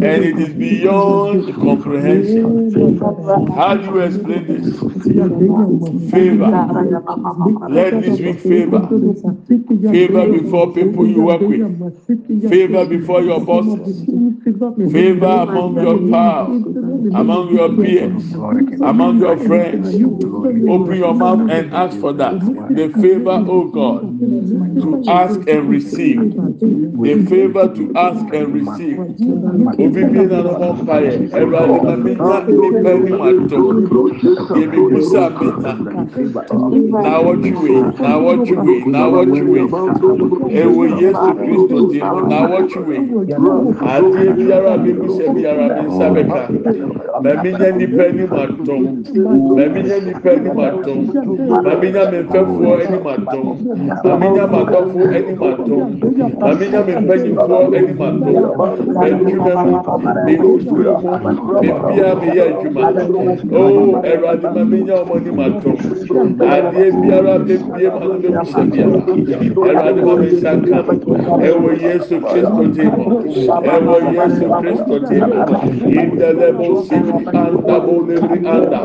and 0.00 0.24
it 0.24 0.38
is 0.38 0.54
beyond 0.54 1.54
comprehension. 1.60 2.62
How 2.80 3.76
do 3.76 3.84
you 3.84 3.98
explain 4.00 4.46
this? 4.46 4.80
Favor. 6.10 6.50
Let 7.68 8.00
this 8.00 8.18
week 8.20 8.40
favor. 8.40 8.88
Favor 9.92 10.32
before 10.32 10.72
people 10.72 11.06
you 11.06 11.22
work 11.22 11.40
with. 11.42 12.48
Favor 12.48 12.86
before 12.86 13.20
your 13.22 13.40
bosses. 13.44 14.04
Favor 14.92 15.26
among 15.26 15.74
your 15.74 15.98
pals, 16.10 16.66
among 17.14 17.54
your 17.54 17.68
peers, 17.76 18.32
among 18.80 19.18
your 19.18 19.36
friends. 19.36 19.88
Open 19.94 20.96
your 20.96 21.14
mouth 21.14 21.50
and 21.50 21.74
ask 21.74 21.98
for 22.00 22.14
that. 22.14 22.40
The 22.40 22.88
favor, 23.00 23.44
oh 23.46 23.64
God, 23.68 24.18
to 24.80 25.04
ask 25.10 25.46
and 25.48 25.68
receive. 25.68 26.18
The 27.00 27.26
favor 27.28 27.74
to 27.74 27.92
ask 27.96 28.34
and 28.34 28.54
receive. 28.54 28.98
ɔba 32.70 32.92
mu 33.02 33.14
adom 33.28 33.76
yɛbɛbusa 34.58 35.22
mena 35.38 35.72
na 37.04 37.12
wɔtwe 37.24 37.74
na 38.02 38.10
wɔtwe 38.22 38.74
na 38.92 39.00
wɔtwe 39.12 39.60
ɛwɔ 40.62 40.84
yesu 41.00 41.28
kristo 41.38 41.76
di 41.90 41.98
mu 42.10 42.20
na 42.30 42.38
wɔtwe 42.50 42.94
adeɛ 43.92 44.24
biara 44.36 44.72
bi 44.82 44.90
busa 44.98 45.24
biara 45.34 45.66
bi 45.74 45.82
nsa 45.88 46.06
bɛka 46.14 46.40
maame 47.22 47.48
nya 47.58 47.70
nipa 47.78 48.02
anim 48.08 48.32
adom 48.42 48.82
maame 49.56 49.80
nya 49.86 49.96
nipa 50.06 50.30
anim 50.30 50.58
adom 50.66 50.98
maame 51.64 51.86
nya 51.94 52.04
mfɛfoɔ 52.12 52.74
anim 52.84 53.06
adom 53.12 53.46
maame 54.04 54.26
nya 54.34 54.44
makɔfoɔ 54.54 55.04
anim 55.18 55.40
adom 55.48 55.82
maame 56.40 56.64
nya 56.70 56.80
mfɛnyifoɔ 56.86 57.56
anim 57.76 58.00
adom 58.06 58.38
ɛntwi. 59.00 59.40
Adwuma 62.60 63.32
o 63.52 63.62
ɛwurade 64.10 64.48
ma 64.54 64.62
mi 64.70 64.78
nya 64.84 64.94
ɔmo 65.02 65.14
ni 65.24 65.30
ma 65.38 65.46
to 65.60 65.70
adeɛ 66.52 66.84
biara 67.00 67.34
bebie 67.46 67.88
ma 67.94 68.00
no 68.06 68.14
bɛ 68.22 68.28
busa 68.38 68.60
biara 68.70 68.98
ɛwurade 69.00 70.00
ma 70.06 70.14
mi 70.20 70.26
nsa 70.34 70.52
ka 70.68 70.78
ɛwɔ 71.46 71.70
yesu 71.82 72.14
kristo 72.20 72.62
mu 72.96 73.04
ɛwɔ 73.72 73.96
yesu 74.16 74.44
kristo 74.60 74.94
ti 75.06 75.16
mu 75.20 75.38
indɛlɛbo 76.00 76.66
sibiri 76.86 77.24
anda 77.40 77.76
bo 77.84 77.94
lebiri 78.06 78.38
anda 78.54 78.80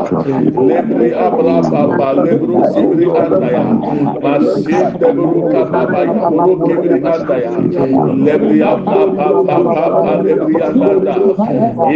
lebiri 0.68 1.08
abra 1.24 2.08
lebiri 2.24 2.56
sibiri 2.72 3.06
anda 3.22 3.48
ya 3.52 3.64
ma 4.22 4.32
se 4.40 4.78
dɛburu 5.00 5.40
kababa 5.52 6.00
ya 6.06 6.30
boro 6.30 6.54
kibiri 6.64 6.98
anda 7.12 7.36
ya 7.44 7.50
lebiri 8.24 8.60
abra 8.62 8.96
lebiri 10.24 10.56
anda 10.62 10.88
da 11.04 11.14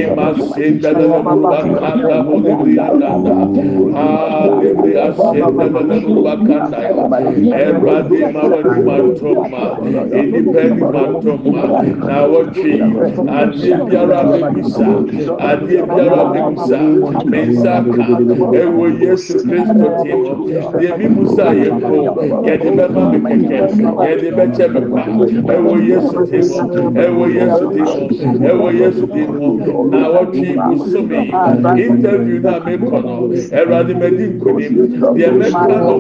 ima 0.03 0.27
se 0.53 0.64
dɛlɛbo 0.83 1.19
ba 1.43 1.59
wɔtwe 30.14 30.44
musomi 30.66 31.20
interview 31.87 32.38
na 32.40 32.55
mekɔ 32.64 32.99
no 33.05 33.14
ɛwurade 33.59 33.92
mɛdi 34.01 34.25
nkonim 34.35 34.75
deɛ 35.16 35.29
mɛka 35.38 35.64
no 35.81 35.94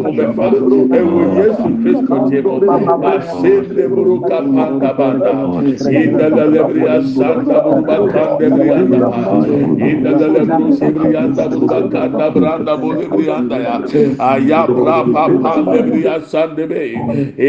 de 3.74 3.88
buru 3.88 4.20
ka 4.28 4.38
panga 4.40 4.90
banda 4.98 5.32
inda 6.00 6.26
la 6.36 6.44
lebri 6.54 6.82
asanta 6.96 7.56
buru 7.64 7.82
ba 7.88 7.96
kande 8.12 8.46
bri 8.54 8.68
anda 8.78 9.08
inda 9.88 10.10
la 10.20 10.28
lebru 10.36 10.68
anda 11.22 11.44
buru 11.48 11.66
ba 11.72 11.80
kanda 11.92 12.26
branda 12.34 12.74
buru 12.80 13.04
bri 13.12 13.26
anda 13.36 13.58
ya 13.66 13.74
aya 14.30 14.60
bra 14.66 14.98
pa 15.12 15.24
pa 15.42 15.52
lebri 15.70 16.02
asande 16.14 16.64
be 16.70 16.82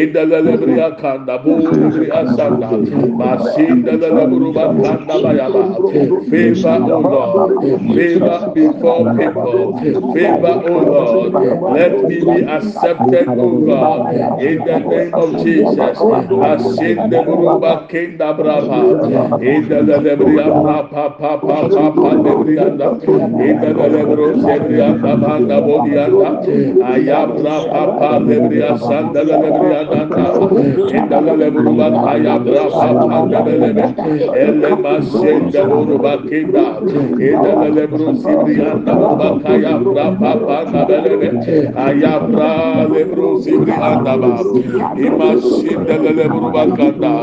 inda 0.01 0.23
la 0.31 0.39
lebri 0.47 0.75
akanda 0.89 1.37
buru 1.43 1.91
bri 1.91 2.07
asanda 2.21 2.69
masinda 3.21 3.93
la 4.01 4.09
lebru 4.19 4.53
ba 4.53 4.65
kanda 4.83 5.15
ba 5.23 5.31
ya 5.39 5.47
lord 5.47 5.71
favor 8.01 8.51
before 8.53 9.13
people. 9.15 9.79
Favor 10.13 10.55
oh 10.65 10.79
lord. 10.81 11.33
Let 11.67 12.03
me 12.07 12.21
be 12.23 12.41
accepted 12.47 13.35
oh 13.37 13.59
god. 13.59 14.07
In 14.39 14.63
the 14.65 14.79
name 14.79 15.17
of 15.17 15.37
jesus. 15.37 16.05
Asinde 16.41 17.19
buruba 17.25 17.87
kenda 17.89 18.33
brava. 18.37 18.97
Indala 19.39 19.97
lebri 19.99 20.37
papa 20.63 21.15
papa 21.19 21.65
papa 21.73 22.09
lebri 22.25 22.57
anda 22.59 22.97
indala 23.37 23.87
lebru 23.89 24.33
sebrianda 24.43 25.15
banda 25.21 25.61
bodianda 25.61 26.41
aya 26.81 27.27
bra 27.27 27.61
papa 27.71 28.19
lebri 28.19 28.61
asanda 28.63 29.23
lebri 29.23 29.71
anda 29.75 30.39
indala 30.97 31.33
lebru 31.41 31.75
ba 31.77 31.89
aya 32.13 32.39
bra 32.39 32.69
papa 32.79 33.17
lebri 33.25 33.93
ele 34.33 34.75
masende 34.77 35.61
buruba 35.69 36.17
kenda. 36.27 36.81
Indala 37.19 37.69
lebron 37.81 38.15
sibrianda 38.21 38.93
baka 39.17 39.53
ya 39.57 39.73
bra 39.81 40.13
papa 40.21 40.57
na 40.71 40.85
belebe 40.85 41.29
aya 41.73 42.21
bra 42.29 42.85
lebron 42.85 43.41
sibrianda 43.41 44.13
ba 44.21 44.33
imashinde 44.95 45.95
lebron 46.05 46.53
bakanda 46.53 47.13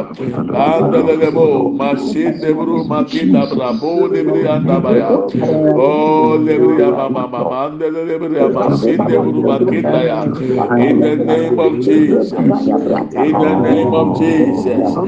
anda 0.51 1.01
lebo 1.23 1.71
mashinde 1.71 2.51
bro 2.55 2.83
makinda 2.85 3.47
bra 3.47 3.73
bo 3.81 4.09
lebrianda 4.11 4.83
ba 4.83 4.93
ya 4.99 5.11
oh 5.79 6.35
lebria 6.43 6.91
mama 6.91 7.29
mama 7.31 7.57
anda 7.71 7.87
lebria 7.91 8.51
mashinde 8.51 9.15
bro 9.23 9.41
makinda 9.47 10.01
ya 10.11 10.21
in 10.89 11.01
the 11.01 11.15
name 11.17 11.59
of 11.59 11.79
Jesus 11.81 12.33
in 13.15 13.33
the 13.39 13.55
name 13.63 13.95
of 13.95 14.19
Jesus 14.19 14.99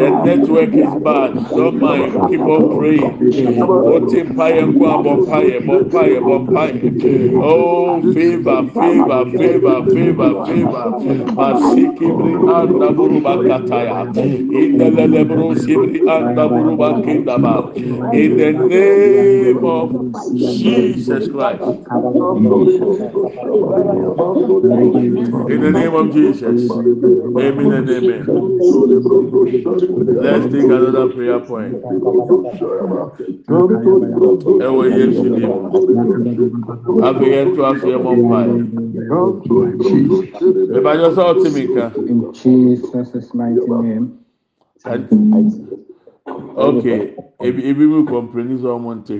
the 0.00 0.10
network 0.26 0.74
is 0.74 0.92
bad 1.06 1.32
don't 1.54 1.78
mind 1.80 2.12
people 2.28 2.62
pray 2.76 2.98
what 3.86 4.12
empire 4.14 4.66
oh 5.04 5.22
favor 5.22 5.84
favor 5.90 6.46
favor 6.46 6.92
favor 8.12 8.64
favor 10.26 10.94
masiki 11.36 12.12
bri 12.16 12.42
anda 12.46 12.92
buru 12.92 13.20
makataya 13.20 14.06
in 14.50 14.78
the 14.78 14.90
lebru 15.08 15.56
sibri 15.56 16.02
anda 16.06 16.48
buru 16.48 16.76
makinda 16.76 17.40
ba 17.42 17.72
in 18.12 18.36
the 18.36 18.52
name 18.52 19.64
of 19.64 19.96
Jesus 20.62 21.28
Christ 21.28 21.80
in 25.46 25.62
the 25.62 25.72
name 25.72 25.94
of 25.94 26.12
Jesus. 26.12 26.82
Amen 27.38 27.72
and 27.72 27.90
amen. 27.90 28.30
Let's 30.20 30.46
take 30.46 30.68
another 30.68 31.08
prayer 31.08 31.40
point. 31.40 31.78
yesu 34.98 35.22
dim 35.34 35.50
abegɛ 37.08 37.38
nto 37.48 37.60
aso 37.70 37.86
yɛ 37.92 37.98
bɔ 38.04 38.10
mpae 38.22 38.52
ìbàjɔ 40.78 41.08
sɛ 41.16 41.22
ɔte 41.30 41.48
mi 41.54 41.62
nka. 41.68 41.84
okay 46.56 47.00
ebi 47.40 47.84
mu 47.92 48.04
kɔmpreni 48.10 48.54
sɛ 48.62 48.68
ɔmo 48.76 48.90
nte 48.98 49.14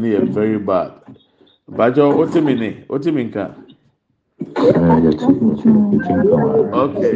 ni 0.00 0.08
yɛ 0.14 0.20
very 0.32 0.58
bad 0.58 0.90
ìbàjɔ 1.70 2.04
ɔte 2.20 2.38
mi 2.44 2.54
ni 2.54 2.70
ɔte 2.88 3.12
mi 3.14 3.24
nka. 3.24 3.44
okay 6.82 7.14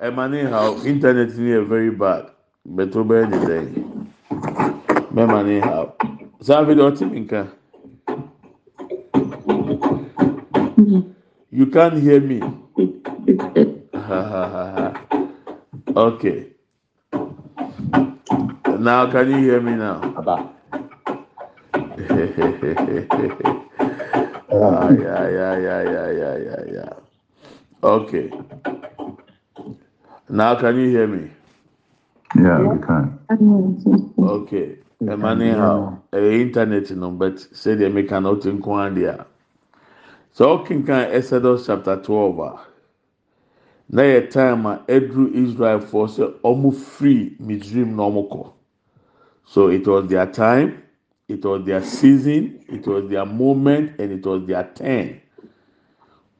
ɛma 0.00 0.30
ni 0.30 0.40
how 0.50 0.74
internet 0.84 1.30
ni 1.38 1.50
yɛ 1.50 1.66
very 1.68 1.90
bad 1.90 2.24
bɛtɔ 2.68 3.00
bɛyɛ 3.08 3.24
ni 3.30 3.38
dɛ. 3.48 3.58
mẹ́ma 5.14 5.38
ní 5.48 5.54
ha 5.66 5.74
sáfì 6.46 6.72
dẹ̀ 6.78 6.86
ọtí 6.90 7.04
mi 7.10 7.18
nǹkan. 7.24 7.46
You 11.58 11.66
can't 11.74 11.96
hear 12.04 12.20
me. 12.20 12.38
okay. 15.96 16.38
Now 18.86 19.10
can 19.12 19.30
you 19.30 19.38
hear 19.46 19.60
me 19.60 19.72
now? 19.76 19.96
ah, 20.26 20.50
yeah, 25.04 25.24
yeah, 25.38 25.54
yeah, 25.66 25.82
yeah, 25.94 26.08
yeah, 26.20 26.36
yeah, 26.48 26.62
yeah. 26.76 26.92
Okay. 27.82 28.26
Now 30.28 30.54
can 30.60 30.76
you 30.80 30.88
hear 30.90 31.06
me? 31.06 31.30
Yeah, 32.36 32.58
we 32.60 32.78
can. 32.86 33.18
Okay. 34.18 34.68
Emani 35.02 35.54
how 35.54 36.00
eh, 36.12 36.40
internet 36.40 36.90
no 36.92 37.10
but 37.10 37.38
say 37.40 37.74
they 37.74 37.88
make 37.88 38.10
an 38.12 38.26
out 38.26 38.46
in 38.46 38.60
Kwandia. 38.60 39.26
So 40.32 40.58
kinkan 40.60 41.12
Exodus 41.12 41.66
chapter 41.66 41.96
12 42.02 42.38
a 42.38 42.60
na 43.90 44.02
yɛ 44.02 44.30
time 44.30 44.66
a 44.66 44.82
ɛduru 44.88 45.32
Israelfoɔ 45.34 46.08
sɛ 46.08 46.34
ɔmo 46.42 46.74
free 46.74 47.36
Misraim 47.40 47.94
na 47.96 48.02
ɔmo 48.04 48.28
kɔ. 48.30 48.52
So 49.46 49.68
it 49.68 49.86
was 49.86 50.08
their 50.08 50.26
time, 50.26 50.82
it 51.28 51.44
was 51.44 51.64
their 51.64 51.82
season, 51.82 52.64
it 52.68 52.86
was 52.86 53.08
their 53.10 53.26
moment 53.26 53.92
and 54.00 54.12
it 54.12 54.24
was 54.26 54.46
their 54.46 54.64
turn. 54.74 55.20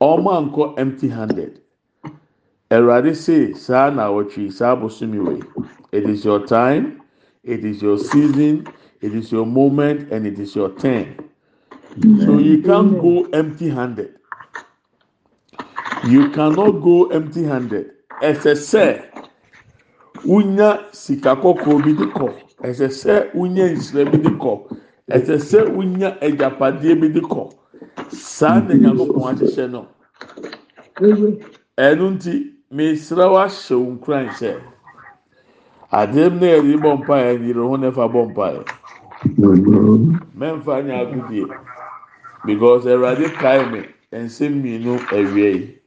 Ɔmo 0.01 0.51
ankɔ 0.53 0.79
empty 0.79 1.09
handed. 1.09 1.61
Awurade 2.71 3.15
say 3.15 3.53
saa 3.53 3.91
na 3.91 4.09
awɔtwi 4.09 4.51
saa 4.53 4.75
abosomi 4.75 5.25
wei. 5.25 5.43
It 5.93 6.09
is 6.09 6.25
your 6.25 6.45
time, 6.47 7.01
it 7.45 7.65
is 7.65 7.83
your 7.83 7.99
season, 7.99 8.67
it 9.01 9.15
is 9.15 9.31
your 9.31 9.47
moment 9.47 10.11
and 10.13 10.27
it 10.27 10.39
is 10.39 10.55
your 10.57 10.71
turn. 10.79 11.17
So 12.01 12.39
you 12.39 12.63
can't 12.63 13.01
go 13.01 13.25
empty 13.33 13.69
handed. 13.69 14.17
You 16.09 16.31
cannot 16.31 16.83
go 16.83 17.07
empty 17.11 17.45
handed. 17.45 17.91
Ẹsẹ 18.23 18.55
sẹ 18.55 19.03
wunya 20.25 20.79
sika 20.93 21.35
kɔkɔɔ 21.37 21.85
bi 21.85 21.93
de 21.93 22.07
kɔ. 22.07 22.29
Ẹsẹ 22.63 22.89
sẹ 22.91 23.31
wunya 23.35 23.69
nsira 23.75 24.11
bi 24.11 24.19
de 24.19 24.31
kɔ. 24.31 24.79
Ẹsẹ 25.11 25.39
sẹ 25.39 25.61
wunya 25.77 26.19
ẹjapadeɛ 26.21 27.01
bi 27.01 27.09
de 27.09 27.21
kɔ. 27.21 27.53
Saa 28.11 28.61
na 28.61 28.75
nyakopɔn 28.75 29.35
ahyehyɛ 29.35 29.71
no. 29.71 29.89
Ɛnu 31.77 32.11
nti 32.17 32.53
mesra 32.71 33.31
wa 33.31 33.47
hyɛ 33.47 33.75
wo 33.79 33.93
nkuran 33.97 34.29
sɛ 34.31 34.61
adeɛ 36.01 36.25
mu 36.33 36.39
na 36.41 36.47
yɛde 36.55 36.75
bɔ 36.83 36.91
mpa 36.99 37.15
yɛ 37.25 37.33
yɛrɛ 37.45 37.63
ho 37.69 37.77
na 37.77 37.89
ɛfa 37.91 38.05
bɔ 38.13 38.21
mpa 38.31 38.47
yɛ. 38.55 38.63
Mɛmfa 40.39 40.75
nyɛ 40.85 40.95
agudie 41.03 41.47
because 42.47 42.85
Awurade 42.87 43.27
kae 43.41 43.65
me 43.73 43.81
nsɛm 44.13 44.53
mmienu 44.61 44.99
awia 45.17 45.51
yi. 45.57 45.81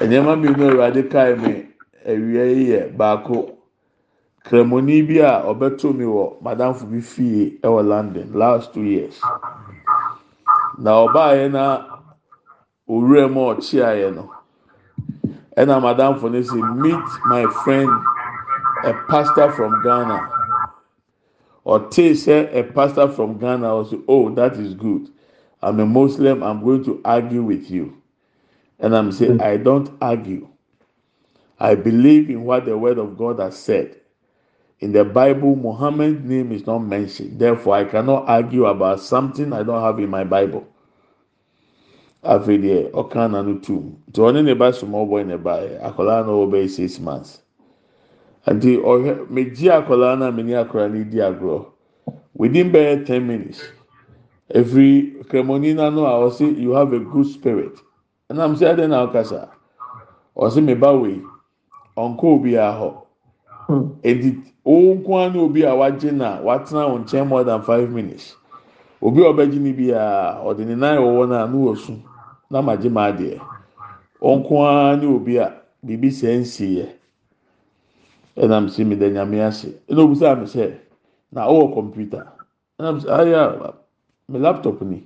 nneɛma 0.00 0.32
mmienu 0.36 0.64
awurade 0.68 1.02
kae 1.12 1.34
me 1.42 1.52
awia 2.10 2.44
yi 2.52 2.62
yɛ 2.72 2.96
baako 2.96 3.36
kremoni 4.44 5.02
bi 5.08 5.18
a 5.20 5.32
ɔbɛto 5.50 5.94
mi 5.98 6.04
wɔ 6.04 6.24
madamfo 6.44 6.84
bi 6.90 7.00
fie 7.00 7.58
ɛwɔ 7.62 7.86
london 7.86 8.32
last 8.32 8.72
two 8.74 8.82
years 8.82 9.20
na 10.78 10.90
ɔbaayɛ 11.04 11.50
na 11.52 11.64
owura 12.88 13.28
mu 13.30 13.40
a 13.50 13.54
ɔkyeayɛ 13.54 14.14
no 14.14 14.30
ɛna 15.56 15.80
madamfo 15.84 16.28
no 16.32 16.38
sɛ 16.40 16.58
meet 16.80 17.08
my 17.26 17.44
friend 17.62 17.90
a 18.84 18.94
pastor 19.08 19.50
from 19.52 19.82
ghana 19.82 20.28
ɔtee 21.66 22.12
sɛ 22.12 22.54
a 22.54 22.62
pastor 22.62 23.08
from 23.08 23.38
ghana 23.38 23.66
ɔsɛ 23.66 24.02
oh 24.08 24.30
that 24.34 24.56
is 24.56 24.74
good 24.74 25.08
i'm 25.62 25.80
a 25.80 25.86
muslim 25.86 26.42
i'm 26.42 26.62
going 26.64 26.82
to 26.84 27.00
argue 27.04 27.42
with 27.42 27.70
you. 27.70 28.00
And 28.80 28.96
I'm 28.96 29.12
saying, 29.12 29.40
I 29.42 29.58
don't 29.58 29.90
argue. 30.00 30.48
I 31.58 31.74
believe 31.74 32.30
in 32.30 32.44
what 32.44 32.64
the 32.64 32.78
word 32.78 32.98
of 32.98 33.18
God 33.18 33.38
has 33.38 33.58
said. 33.58 34.00
In 34.80 34.92
the 34.92 35.04
Bible, 35.04 35.54
Muhammad's 35.54 36.24
name 36.24 36.50
is 36.52 36.66
not 36.66 36.78
mentioned. 36.78 37.38
Therefore, 37.38 37.74
I 37.74 37.84
cannot 37.84 38.26
argue 38.26 38.64
about 38.64 39.00
something 39.00 39.52
I 39.52 39.62
don't 39.62 39.82
have 39.82 39.98
in 39.98 40.08
my 40.08 40.24
Bible. 40.24 40.66
afei 42.22 42.58
deɛ 42.60 42.90
ɔka 42.92 43.30
n'ano 43.32 43.56
tum 43.64 43.96
nti 44.12 44.20
ɔne 44.20 44.44
six 46.68 47.00
months 47.00 47.39
nti 48.46 48.70
ɔhwɛ 48.78 49.28
megye 49.30 49.70
akwadaa 49.72 50.18
no 50.18 50.26
a 50.26 50.32
mene 50.32 50.52
akwadaa 50.56 50.88
no 50.92 51.04
di 51.04 51.18
agorɔ 51.20 51.66
within 52.34 52.72
bɛyɛ 52.72 53.04
ten 53.06 53.26
minutes 53.26 53.60
efiri 54.54 55.22
kremoni 55.28 55.74
n'ano 55.74 56.04
a 56.06 56.12
ɔsi 56.26 56.58
you 56.58 56.72
have 56.72 56.92
a 56.92 56.98
good 56.98 57.26
spirit. 57.26 57.76
Ɛnam 58.30 58.56
sɛ 58.56 58.74
ɛdɛ 58.74 58.88
na 58.88 59.06
ɔkasa 59.06 59.48
ɔsi 60.36 60.64
me 60.64 60.74
ba 60.74 60.92
wei 60.96 61.20
ɔnkɔ 61.96 62.24
obiara 62.24 62.72
hɔ 62.80 62.94
edi 64.02 64.38
wɔn 64.64 64.98
nko 65.04 65.18
ara 65.18 65.30
ne 65.32 65.38
obi 65.38 65.62
a 65.62 65.74
wagye 65.74 66.10
na 66.12 66.40
watena 66.40 66.88
wɔn 66.88 67.04
nkyɛn 67.04 67.28
more 67.28 67.44
than 67.44 67.62
five 67.62 67.90
minutes. 67.90 68.36
Obi 69.02 69.22
a 69.22 69.32
ɔbɛgye 69.32 69.60
ne 69.60 69.72
biara 69.72 70.40
ɔde 70.44 70.66
ne 70.66 70.74
nan 70.74 70.98
wɔwɔ 70.98 71.28
na 71.28 71.44
ano 71.44 71.58
wɔ 71.70 71.76
su 71.76 71.94
na 72.50 72.60
ma 72.62 72.74
gye 72.76 72.88
ma 72.88 73.12
adeɛ 73.12 73.38
wɔn 74.20 74.40
nko 74.42 74.62
ara 74.66 74.96
ne 74.96 75.06
obi 75.06 75.36
a 75.36 75.52
biribi 75.84 76.08
sɛ 76.10 76.40
nsi 76.40 76.76
yɛ 76.78 76.86
ɛnam 78.42 78.68
sɛ 78.68 78.84
mi 78.86 78.96
da 78.96 79.06
nyame 79.08 79.40
ase. 79.46 79.68
Ɛna 79.88 80.00
obusa 80.02 80.36
mi 80.38 80.46
sɛ 80.46 80.74
na 81.32 81.46
ɔwɔ 81.46 81.74
kɔmputa 81.74 82.20
ɛnam 82.78 82.96
sɛ 83.00 83.08
ah, 83.10 83.18
ayɛ 83.20 83.74
mi 84.28 84.38
laptop 84.38 84.80
ni. 84.82 85.02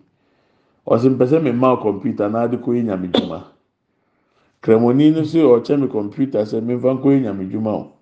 Ɔsi 0.87 1.09
mpɛsɛ 1.17 1.43
mi 1.43 1.53
ma 1.53 1.77
kɔmputa 1.77 2.31
na 2.31 2.43
adi 2.45 2.57
kɔ 2.57 2.71
yɛ 2.77 2.83
nyame 2.85 3.09
dwuma. 3.13 3.43
Kremoni 4.63 5.11
no 5.15 5.23
so 5.25 5.59
ɔkyɛ 5.61 5.81
mi 5.81 5.87
kɔmputa 5.89 6.41
sɛ 6.47 6.63
mi 6.63 6.75
nfa 6.75 6.95
nkɔ 6.99 7.09
yɛ 7.13 7.21
nyame 7.23 7.45
dwuma 7.51 7.73
o 7.73 7.93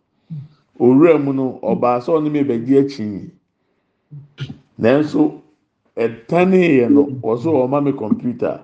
owura 0.80 1.18
mu 1.18 1.32
no 1.32 1.58
ɔbaa 1.62 2.00
sɛ 2.00 2.10
ɔne 2.18 2.30
mi 2.30 2.42
bɛgye 2.44 2.78
akyi 2.80 3.30
nanso 4.78 5.40
ɛtane 5.96 6.60
yɛ 6.78 6.90
no 6.90 7.04
wɔso 7.22 7.50
ɔma 7.64 7.82
mi 7.82 7.92
kɔmputa 7.92 8.60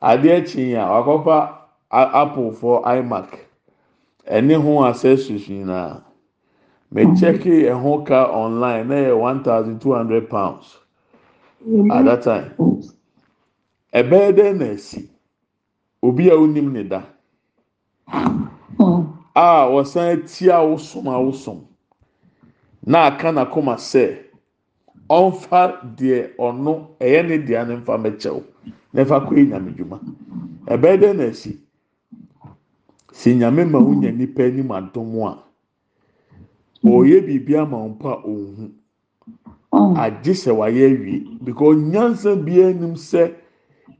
adeɛ 0.00 0.36
akyi 0.40 0.74
a 0.74 0.84
wakɔfa 0.88 1.36
apple 1.90 2.52
for 2.52 2.82
imac. 2.86 3.47
Ɛne 4.30 4.54
ho 4.62 4.84
accessories 4.84 5.48
nyinaa 5.48 6.02
mɛ 6.92 7.02
kyɛke 7.18 7.52
ɛho 7.72 8.04
ka 8.06 8.30
online 8.32 8.88
na 8.88 8.94
yɛ 8.94 9.18
one 9.18 9.42
thousand 9.44 9.80
two 9.80 9.92
hundred 9.92 10.28
pounds 10.30 10.78
at 11.90 12.04
that 12.04 12.22
time. 12.22 12.54
Ɛbɛyɛ 13.92 14.32
dɛ 14.36 14.56
na 14.58 14.64
esi 14.66 15.08
obi 16.02 16.28
a 16.30 16.34
onim 16.36 16.72
ne 16.72 16.82
da. 16.84 17.02
A 19.34 19.66
wɔsan 19.70 20.26
tia 20.28 20.54
awosom 20.60 21.04
awosom 21.06 21.64
na 22.86 23.06
aka 23.06 23.28
n'akoma 23.32 23.74
sɛ 23.76 24.18
ɔnfa 25.10 25.94
deɛ 25.96 26.36
ɔno 26.38 26.96
ɛyɛ 27.00 27.28
ne 27.28 27.38
deɛ 27.38 27.66
ne 27.68 27.76
nfa 27.76 27.96
mɛkyɛw 27.98 28.42
na 28.92 29.02
ɛfa 29.04 29.26
kɔ 29.26 29.48
nyame 29.48 29.70
dwuma 29.76 29.98
ɛbɛyɛ 30.66 30.96
dɛ 31.00 31.16
na 31.16 31.24
esi 31.24 31.58
si 33.18 33.34
nyame 33.34 33.64
ma 33.64 33.78
wonya 33.78 34.12
nipa 34.12 34.44
anim 34.44 34.70
adom 34.70 35.10
a 35.26 35.42
ɔyɛ 36.84 37.18
biribi 37.26 37.56
ama 37.56 37.76
wɔn 37.76 37.98
pa 37.98 38.12
ohun 38.24 38.70
agye 39.98 40.34
sɛ 40.34 40.52
wayɛ 40.54 40.84
awie 40.94 41.26
because 41.42 41.76
nyansa 41.76 42.36
biara 42.44 42.72
nim 42.74 42.94
sɛ 42.94 43.34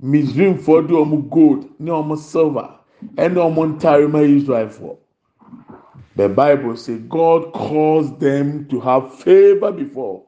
misraimfoɔ 0.00 0.86
de 0.86 0.94
wɔn 0.94 1.28
gold 1.30 1.66
ne 1.80 1.90
wɔn 1.90 2.16
silver 2.16 2.70
ɛne 3.16 3.34
wɔn 3.34 3.74
ntaare 3.74 4.08
ma 4.08 4.20
israelfoɔ. 4.20 4.96
The 6.14 6.28
bible 6.28 6.76
say 6.76 6.98
god 6.98 7.52
caused 7.52 8.20
them 8.20 8.68
to 8.68 8.78
have 8.78 9.14
favour 9.18 9.72
before 9.72 10.22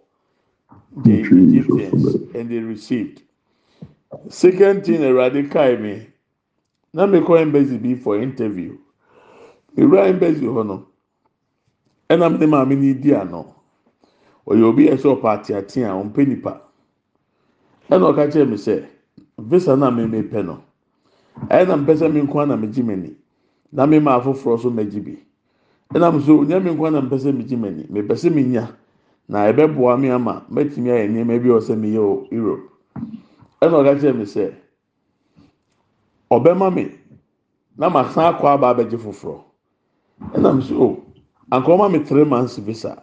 the 1.05 1.21
egyptians 1.21 2.35
and 2.35 2.51
they 2.51 2.59
received. 2.59 3.23
Second 4.29 4.85
thing 4.85 5.01
awurade 5.03 5.49
kae 5.49 5.77
me 5.81 6.10
na 6.95 7.07
mekɔ 7.07 7.41
embassy 7.43 7.79
bi 7.79 7.95
for 7.95 8.17
interview. 8.19 8.77
Ewura 9.77 10.07
embassy 10.09 10.45
hɔ 10.47 10.67
no 10.67 10.87
ɛna 12.11 12.39
ne 12.39 12.47
maame 12.47 12.77
ni 12.77 12.95
di 12.95 13.15
ano. 13.15 13.55
Ɔyɛ 14.47 14.65
obi 14.65 14.87
yɛ 14.89 14.97
sɛ 14.99 15.09
ɔpa 15.21 15.35
a 15.35 16.03
ɔmpɛ 16.03 16.29
nipa 16.29 16.61
ɛna 17.91 18.07
ɔka 18.13 18.31
kyerɛ 18.33 18.49
mi 18.49 18.57
sɛ 18.57 18.85
visa 19.39 19.77
na 19.77 19.91
mi 19.91 20.07
mi 20.07 20.23
pɛ 20.23 20.45
no 20.45 20.61
ɛyɛ 21.49 21.77
mpɛ 21.85 21.95
sɛ 21.97 22.13
mi 22.13 22.21
nko 22.23 22.47
na 22.49 22.57
mi 22.57 22.67
gyi 22.69 22.83
m'ani 22.83 23.15
na 23.73 23.87
mi 23.87 23.99
ma 24.01 24.19
afoforɔ 24.21 24.59
so 24.61 24.71
ma 24.71 24.83
gyi 24.83 25.01
bi. 25.01 25.19
Ɛna 25.95 26.13
mi 26.13 26.21
nyɛ 26.47 26.63
mi 26.65 26.71
nko 26.71 26.91
na 26.93 27.01
mpɛ 27.03 27.17
sɛ 27.19 27.33
mi 27.37 27.45
gyi 27.45 27.57
m'ani 27.57 27.87
mi 27.91 28.01
pɛ 28.03 28.15
sɛ 28.17 28.35
mi 28.35 28.43
nya 28.45 28.69
na 29.29 29.47
ɛbɛboa 29.53 30.01
mi 30.01 30.09
ama 30.11 30.45
mɛtumi 30.51 30.91
ayɛ 30.91 31.09
nneɛma 31.09 31.39
bi 31.43 31.49
ɔsɛ 31.49 31.77
mi 31.79 31.93
yɛ 31.95 31.99
wɔ 32.03 32.33
europe. 32.33 32.71
Ɛna 33.63 33.75
ɔka 33.79 34.01
kyerɛ 34.01 34.17
mi 34.17 34.25
sɛ 34.25 34.53
ɔbɛma 36.31 36.75
mi 36.75 36.91
na 37.77 37.89
ma 37.89 38.09
san 38.11 38.33
akɔ 38.35 38.47
aba 38.49 38.69
abɛgye 38.75 38.99
foforɔ 38.99 39.41
ɛna 40.35 40.57
mi 40.57 40.63
so 40.63 41.03
ankɔma 41.51 41.91
mi 41.91 41.99
three 42.05 42.25
months 42.25 42.57
visa. 42.59 43.03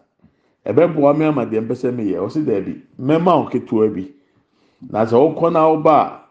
Ɛbɛboa 0.66 1.18
mi 1.18 1.26
ama 1.26 1.46
deɛ 1.46 1.62
mpɛ 1.62 1.76
sɛ 1.76 1.96
mi 1.96 2.04
yɛ 2.12 2.20
ɔsi 2.26 2.44
dɛbi 2.46 2.82
mɛma 3.00 3.32
ɔketewa 3.50 3.94
bi. 3.94 4.14
Na 4.90 5.06
sɛ 5.06 5.16
ɔkɔ 5.16 5.52
na 5.54 5.60
ɔba 5.64 5.96
a 5.96 6.22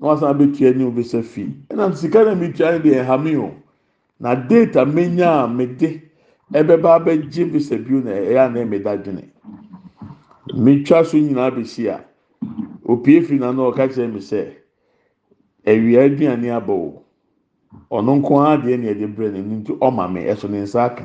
na 0.00 0.06
wasan 0.08 0.34
abɛtua 0.34 0.74
ne 0.76 0.90
visa 0.90 1.22
fee. 1.22 1.54
Ɛna 1.70 1.94
sika 1.96 2.24
na 2.24 2.34
mi 2.34 2.52
tua 2.52 2.78
deɛ 2.78 3.04
ɛha 3.04 3.22
mi 3.22 3.36
o. 3.36 3.54
Na 4.20 4.34
date 4.34 4.76
a 4.76 4.84
menya 4.86 5.44
a 5.44 5.48
mi 5.48 5.66
de 5.66 6.02
ɛbɛba 6.52 6.98
abɛgye 7.04 7.50
visa 7.50 7.78
bio 7.78 8.00
na 8.00 8.10
ɛyɛ 8.10 8.46
anan 8.46 8.68
mi 8.68 8.78
da 8.78 8.96
dwene. 8.96 9.24
Mi 10.54 10.82
twa 10.82 11.04
so 11.04 11.16
nyinaa 11.16 11.50
besi 11.54 11.86
a 11.88 12.04
opie 12.88 13.20
fi 13.22 13.34
na 13.38 13.52
na 13.52 13.70
ɔka 13.70 13.88
kyerɛ 13.88 14.12
mi 14.12 14.20
sɛ 14.20 14.52
awia 15.66 16.04
aduane 16.04 16.50
aba 16.50 16.72
o 16.72 17.02
ɔno 17.90 18.16
nko 18.18 18.40
ara 18.40 18.62
deɛ 18.62 18.76
na 18.78 18.86
yɛde 18.90 19.06
brɛ 19.14 19.30
n'ani 19.32 19.54
nti 19.60 19.72
ɔma 19.80 20.12
mi 20.12 20.20
ɛso 20.20 20.48
ne 20.48 20.60
nsa 20.62 20.84
aka. 20.84 21.04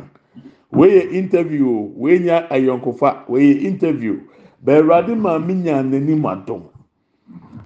Wei 0.71 0.89
yɛ 0.89 1.11
interview 1.11 1.67
o 1.67 1.91
wei 1.95 2.19
nya 2.19 2.47
ayɔnkofa 2.49 3.27
wei 3.27 3.53
yɛ 3.53 3.61
interview. 3.63 4.19
Bɛɛwurade 4.65 5.15
maame 5.17 5.63
nya 5.63 5.81
n'anim 5.83 6.23
adom. 6.25 6.63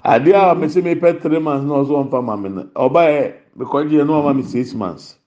Adeɛ 0.03 0.51
a 0.51 0.55
mesi 0.55 0.81
mi 0.83 0.95
pɛ 0.95 1.21
three 1.21 1.39
months 1.39 1.65
na 1.65 1.73
ɔso 1.75 2.09
ɔnfa 2.09 2.23
maame 2.23 2.49
no 2.53 2.63
ɔba 2.75 3.01
yɛ 3.11 3.33
mekɔgye 3.57 4.05
no 4.05 4.21
ɔma 4.21 4.35
mi 4.35 4.43
six 4.43 4.73
months. 4.73 5.17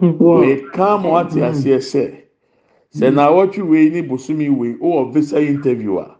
Wei 0.00 0.62
kan 0.72 1.02
mo 1.02 1.16
ate 1.16 1.40
aseɛ 1.40 1.78
sɛ 1.78 2.14
sɛ 2.94 3.14
na 3.14 3.28
awɔtwe 3.30 3.62
wei 3.62 3.90
ne 3.90 4.02
bosomi 4.02 4.48
wei 4.50 4.74
ɔwɔ 4.74 5.12
visa 5.12 5.40
interview 5.40 5.98
a 5.98 6.17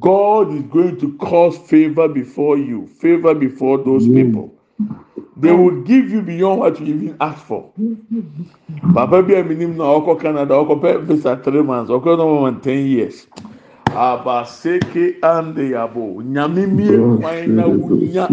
god 0.00 0.52
is 0.54 0.62
going 0.64 0.96
to 0.98 1.16
cause 1.18 1.58
favour 1.58 2.08
before 2.08 2.56
you 2.56 2.86
favour 2.86 3.34
before 3.34 3.78
those 3.78 4.06
people. 4.06 4.54
They 5.36 5.50
will 5.50 5.82
give 5.82 6.10
you 6.10 6.22
beyond 6.22 6.60
what 6.60 6.80
you 6.80 6.86
even 6.86 7.16
ask 7.20 7.44
for. 7.44 7.72
Papa 8.94 9.22
bi 9.22 9.34
a 9.34 9.44
mi 9.44 9.54
nim 9.54 9.76
na 9.76 9.84
ɔkɔ 9.84 10.20
canada 10.20 10.54
ɔkɔ 10.54 10.80
pɛ 10.80 11.02
visa 11.06 11.36
three 11.42 11.62
months 11.62 11.90
ɔkɔ 11.90 12.16
na 12.16 12.24
ɔmo 12.24 12.62
ten 12.62 12.86
years. 12.86 13.26
Abaseke 13.86 15.16
ande 15.22 15.70
yabo 15.72 16.22
nyame 16.22 16.66
mie 16.70 16.96
kwan 17.20 17.56
na 17.56 17.64
wunya 17.64 18.28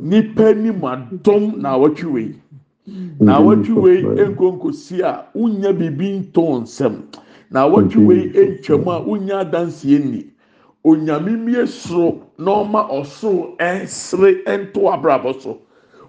nipa 0.00 0.54
ni 0.54 0.70
mu 0.70 0.86
adom 0.88 1.58
na 1.58 1.76
awɔtwe 1.76 2.04
wei. 2.12 2.34
Na 3.20 3.38
awɔtwe 3.40 3.74
wei 3.74 4.02
nkonkosi 4.02 5.02
a 5.02 5.26
wunya 5.34 5.76
bibi 5.76 6.20
ntɔn 6.20 6.62
nsɛm 6.62 7.02
na 7.50 7.60
awɔtwe 7.66 8.00
wei 8.06 8.22
ntwam 8.58 8.88
a 8.88 9.00
wunya 9.06 9.36
adansie 9.44 9.98
ni 9.98 10.26
onyame 10.84 11.36
mie 11.44 11.66
soro 11.66 12.20
na 12.38 12.50
ɔma 12.62 12.88
ɔsoro 12.98 13.56
ɛnsere 13.58 14.44
ɛnto 14.44 14.80
abrabɔ 14.94 15.40
so. 15.42 15.58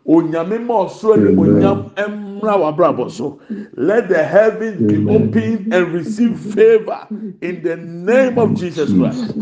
Onyame 0.08 0.58
ma 0.66 0.86
ɔsoro 0.86 1.16
animonyam 1.18 2.40
w'abrabɔ 2.42 3.12
so. 3.12 3.40
Let 3.76 4.10
the 4.10 4.24
heavens 4.24 4.82
be 4.82 4.98
open 5.10 5.70
and 5.74 5.88
receive 5.94 6.40
favour 6.40 7.08
in 7.42 7.62
the 7.64 7.76
name 7.78 8.38
of 8.38 8.56
jesus 8.56 8.92
christ. 8.94 9.36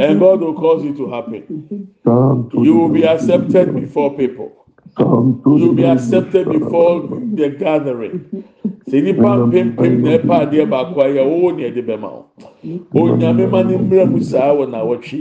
And 0.00 0.20
god 0.20 0.40
will 0.40 0.54
cause 0.54 0.84
it 0.84 0.96
to 0.96 1.10
happen. 1.10 1.88
You 2.54 2.74
will 2.74 2.88
be 2.88 3.04
accepted 3.04 3.74
before 3.74 4.16
people 4.16 4.57
you 5.00 5.72
be 5.74 5.84
accepted 5.84 6.48
before 6.50 7.02
the 7.34 7.48
gathering. 7.58 8.44
Sɛ 8.88 9.02
nipa 9.02 9.36
mpempem 9.46 10.02
na 10.02 10.18
ɛpa 10.18 10.34
adeɛ 10.48 10.68
baako 10.70 11.00
ayɛ 11.02 11.22
ɔwɔ 11.24 11.56
nea 11.56 11.70
ɛde 11.70 11.82
bɛma 11.86 12.08
o 12.08 12.26
onyame 12.94 13.50
ma 13.50 13.62
ne 13.62 13.76
mmerɛ 13.76 14.10
mu 14.10 14.20
saa 14.20 14.54
wɔ 14.54 14.64
n'awɔtwe 14.66 15.20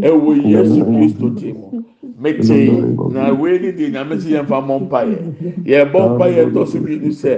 ɛwɔ 0.00 0.30
yesu 0.50 0.80
kristo 0.84 1.30
ti 1.38 1.52
mu 1.52 1.84
mete 2.18 2.70
na 3.12 3.32
wei 3.34 3.58
ni 3.58 3.72
deɛ 3.72 3.92
nyame 3.92 4.20
si 4.20 4.30
yɛn 4.32 4.46
fa 4.46 4.60
mɔ 4.60 4.80
mpa 4.88 5.00
yɛ 5.04 5.18
yɛ 5.64 5.92
bɔ 5.92 6.00
mpa 6.16 6.26
yɛ 6.32 6.52
tɔ 6.52 6.66
so 6.66 6.78
ni 6.78 7.10
sɛ 7.10 7.34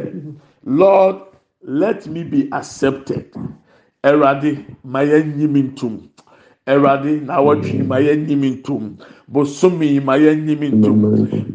lord 0.64 1.16
let 1.62 2.06
me 2.08 2.22
be 2.24 2.48
accepted. 2.52 3.26
Ɛwurade 4.04 4.64
ma 4.84 5.00
yɛn 5.02 5.36
nyi 5.36 5.46
mi 5.48 5.62
ntum 5.62 5.94
ɛwurade 6.66 7.26
na 7.26 7.34
awɔtwe 7.40 7.84
ma 7.86 7.96
yɛn 7.98 8.26
nyi 8.26 8.36
mi 8.36 8.50
ntum 8.56 8.96
bosomi 9.28 10.00
ma 10.00 10.14
yɛn 10.16 10.44
nyi 10.46 10.54
mi 10.56 10.68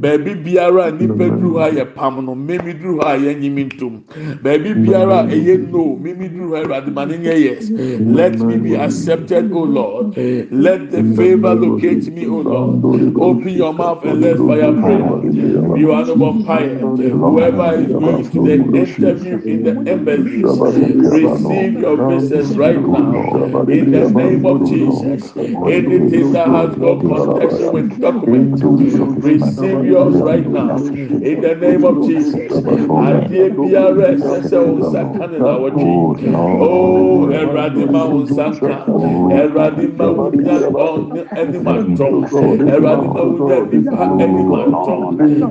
beebi 0.01 0.35
biara 0.43 0.91
nipa 0.91 1.25
duru 1.29 1.57
ha 1.57 1.69
yɛ 1.71 1.85
pam 1.95 2.23
no 2.25 2.35
mmemi 2.35 2.73
duru 2.79 2.99
ha 3.01 3.15
yɛn 3.17 3.39
nyi 3.41 3.49
mi 3.49 3.63
ntum 3.65 3.93
beebi 4.43 4.73
biara 4.85 5.25
ɛyɛ 5.25 5.71
no 5.71 5.97
mmemi 5.97 6.29
duru 6.29 6.53
ha 6.53 6.61
ɛwurade 6.61 6.93
ma 6.93 7.05
ne 7.05 7.17
nyɛ 7.17 7.33
yes 7.33 7.71
let 7.99 8.37
me 8.39 8.57
be 8.57 8.75
accepted 8.75 9.51
o 9.51 9.63
lord 9.63 10.15
let 10.51 10.91
the 10.91 11.01
favour 11.17 11.55
locate 11.55 12.13
me 12.13 12.27
o 12.27 12.41
lord 12.45 12.83
open 13.19 13.49
your 13.49 13.73
mouth 13.73 14.05
and 14.05 14.21
let 14.21 14.37
fire 14.37 14.71
pray 14.77 15.79
you 15.81 15.91
are 15.91 16.05
the 16.05 16.13
one 16.13 16.43
fire 16.45 16.77
whoever 16.77 17.73
is 17.81 17.87
going 17.89 18.29
to 18.29 18.43
the 18.45 18.53
interview 18.53 19.39
in 19.53 19.63
the 19.63 19.91
embassies 19.91 20.45
receive 21.09 21.79
your 21.79 21.97
visas 22.07 22.55
right 22.55 22.79
now 22.79 23.65
in 23.65 23.89
the 23.91 24.05
name 24.11 24.45
of 24.45 24.61
jesus 24.69 25.33
anything 25.65 26.31
that 26.33 26.47
has 26.47 26.77
no 26.77 26.99
connection 26.99 27.62
with 27.71 27.99
documents 27.99 28.61
receive 28.63 29.85
yours 29.85 30.15
right 30.15 30.47
now 30.47 30.75
in 30.77 31.41
the 31.41 31.55
name 31.55 31.83
of 31.85 32.05
jesus 32.07 32.51
adeɛ 32.53 33.49
biara 33.55 34.07
ɛsɛ 34.13 34.37
sɛ 34.49 34.57
o 34.57 34.71
nsa 34.79 35.01
ka 35.17 35.25
ne 35.27 35.37
na 35.39 35.53
wɔtwe 35.61 35.91
o 36.59 37.27
ɛwurade 37.39 37.83
ma 37.91 38.03
o 38.03 38.17
nsa 38.23 38.45
ka 38.59 38.85
ɛwurade 38.87 39.85
ma 39.97 40.05
o 40.05 40.29
nya 40.31 40.55
ɔne 40.85 41.21
ɛnim 41.39 41.65
atɔm 41.73 42.15
ɛwurade 42.73 43.07
ma 43.13 43.21
o 43.21 43.31
nya 43.47 43.57
nipa 43.71 44.03
ɛnim 44.23 44.51
atɔm 44.61 45.01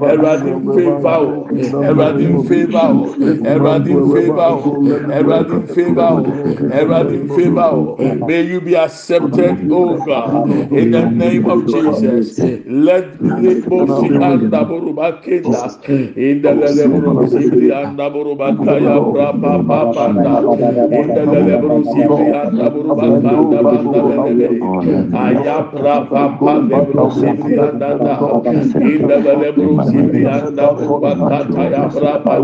ɛwurade 0.09 0.51
nfeeva 0.65 1.15
o 1.23 1.47
ɛwurade 1.87 2.25
nfeeva 2.37 2.83
o 2.91 3.03
ɛwurade 3.51 3.93
nfeeva 4.03 4.47
o 4.53 4.71
ɛwurade 5.17 5.55
nfeeva 5.65 6.07
o 6.13 6.23
ɛwurade 6.77 7.15
nfeeva 7.25 7.67
o 7.73 7.97
may 8.27 8.43
you 8.43 8.61
be 8.61 8.75
accepted 8.77 9.71
o 9.71 9.97
god 10.05 10.51
in 10.73 10.91
the 10.91 11.03
name 11.11 11.47
of 11.47 11.67
jesus 11.67 12.02
let 12.67 13.21
me 13.23 13.55
bosi 13.69 14.11
anda 14.23 14.65
boruba 14.65 15.23
kenda 15.23 15.71
in 16.17 16.43
the 16.43 16.51
lelebro 16.51 17.23
sibri 17.33 17.73
anda 17.73 18.11
boruba 18.11 18.49
kaya 18.65 19.01
brapa 19.01 19.65
papanda 19.69 20.49
in 20.91 21.15
the 21.15 21.23
lelebro 21.27 21.85
sibri 21.85 22.33
anda 22.35 22.71
boruba 22.71 23.09
kanda 23.23 23.63
banda 23.65 24.03
aya 25.13 25.59
brapa 25.73 26.39
papebro 26.43 27.11
sibri 27.11 27.59
anda. 27.59 27.99
Da 28.03 28.27
in 28.81 29.07
the 29.07 29.17
lelebro 29.27 29.81
sibri 29.83 30.27
anda 30.27 30.71
boruba 30.75 31.17
kata 31.27 31.71
brapa 31.95 32.37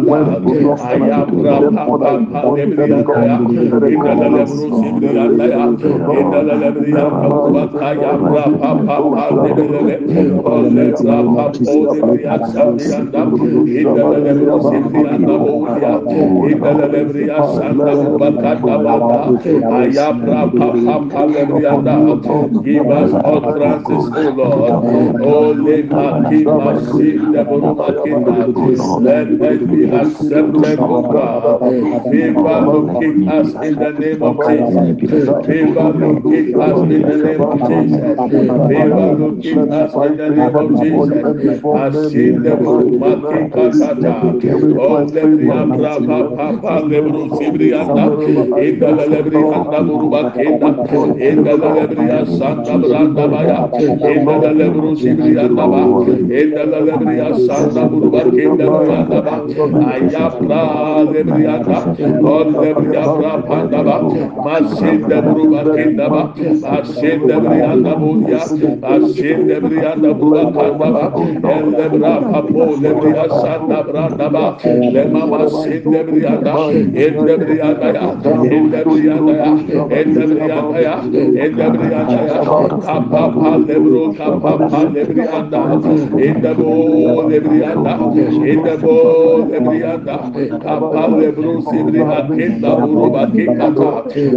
aya 0.81 1.27
brapa 1.27 2.27
papebri 2.33 2.93
anda 2.93 3.19
ya. 3.25 3.39
In 3.87 4.03
the 4.05 4.15
lelebro 4.15 4.71
sibri 4.73 5.19
anda 5.19 5.49
ya. 5.49 5.65
In 6.11 6.31
the 6.31 6.41
lelebri 6.49 6.97
anda 6.97 7.29
boruba 7.31 7.65
kaya 7.79 8.19
brapa 8.19 8.83
papebri 8.85 9.48
papebri 9.57 10.11
anda 21.69 22.15
give 22.65 22.91
us 22.91 23.13
utterances 23.25 24.05
o 24.15 24.29
lord 24.31 24.77
ole 25.21 25.83
let 28.97 29.29
us 29.41 29.61
be 29.71 29.85
accepted 30.01 30.81
o 30.89 31.03
god 31.05 31.63
favor 32.11 32.61
locate 32.63 33.27
us 33.29 33.55
in 33.61 33.79
the 33.79 33.93
name 33.93 34.23
of 34.23 34.37
jesus 34.47 35.29
favor 35.47 35.89
locate 35.95 36.55
us 36.55 36.81
in 36.91 37.05
the 37.07 37.17
name 37.19 37.45
of 37.47 37.67
Jesus. 37.67 38.21
Favor 38.67 39.15
Jesus, 39.37 39.95
in 40.01 40.17
the 40.17 40.31
name 40.31 40.55
of 40.57 40.75
Jesus. 40.77 41.37
Ascendebo, 41.73 42.91
Mati 42.99 43.45
Pasata, 43.45 44.37
Omlebri 44.77 45.53
Ambra, 45.53 46.01
Papa, 46.35 46.81
Lebro, 46.87 47.29
Sibrianda, 47.31 48.17
in 48.57 48.79
the 48.79 48.87
Lebri 48.87 49.45
Andamurba 49.45 50.33
Kenda, 50.35 50.75
in 51.19 51.43
the 51.45 51.57
Lebri 51.57 52.27
Santa 52.27 52.79
Branda 52.79 53.29
Baya, 53.31 53.69
in 54.03 54.41
the 54.41 54.49
Lebro, 54.53 54.95
Sibrianda 54.97 55.69
Ba, 55.71 55.93
in 56.29 56.55
the 56.55 56.65
Lebri 56.65 57.23
Santa 57.31 57.87
Burba 57.87 58.33
Kenda, 58.35 58.71
Branda 58.71 59.23
Ba, 59.25 59.47
Ayapra, 59.81 61.07
Lebrianda, 61.13 61.97
Omlebri 62.23 62.95
Ambra, 62.97 63.47
Panda 63.47 63.83
Ba, 63.85 64.09
Masinda 64.37 65.23
Burba 65.23 65.71
Kenda 65.73 66.09
Ba, 66.11 66.35
Ascendebri 66.63 67.61
Andamuria, 67.63 68.49
Ascendebri 68.49 69.15
jende 69.19 69.57
bria 69.61 69.93
da 70.03 70.13
bua 70.15 70.43
kaba 70.53 71.13
ende 71.55 71.87
bra 71.99 72.15
kapo 72.33 72.65
le 72.83 72.91
bria 73.01 73.25
sanda 73.41 73.83
bra 73.89 74.09
daba 74.19 74.45
le 74.93 75.05
mama 75.13 75.49
sende 75.49 76.01
bria 76.09 76.35
da 76.45 76.55
ende 77.05 77.35
bria 77.43 77.75
da 77.81 77.89
ya 77.97 78.07
ende 78.57 78.81
bria 78.85 79.17
da 79.27 79.35
ya 79.43 79.53
ende 79.99 80.25
bria 80.33 80.61
da 80.71 80.79
ya 80.87 80.95
ende 81.45 81.67
bria 81.77 82.01
da 82.11 82.21
ya 82.31 82.39
kaba 82.87 83.23
pa 83.37 83.51
le 83.67 83.77
bro 83.85 84.05
kaba 84.19 84.53
pa 84.71 84.83
le 84.95 85.05
bria 85.11 85.41
da 85.51 85.63
ende 86.27 86.53
bo 86.59 86.73
le 87.29 87.41
bria 87.41 87.75
da 87.85 87.95
ende 88.53 88.75
bo 88.83 88.97
le 89.51 89.59
bria 89.67 89.97
da 90.07 90.19
kaba 90.65 91.07
le 91.19 91.29
bro 91.33 91.53
se 91.69 91.83
bria 91.91 92.19
ende 92.47 92.71
bro 92.81 93.11
ba 93.15 93.25
ke 93.35 93.47
kaba 93.59 93.91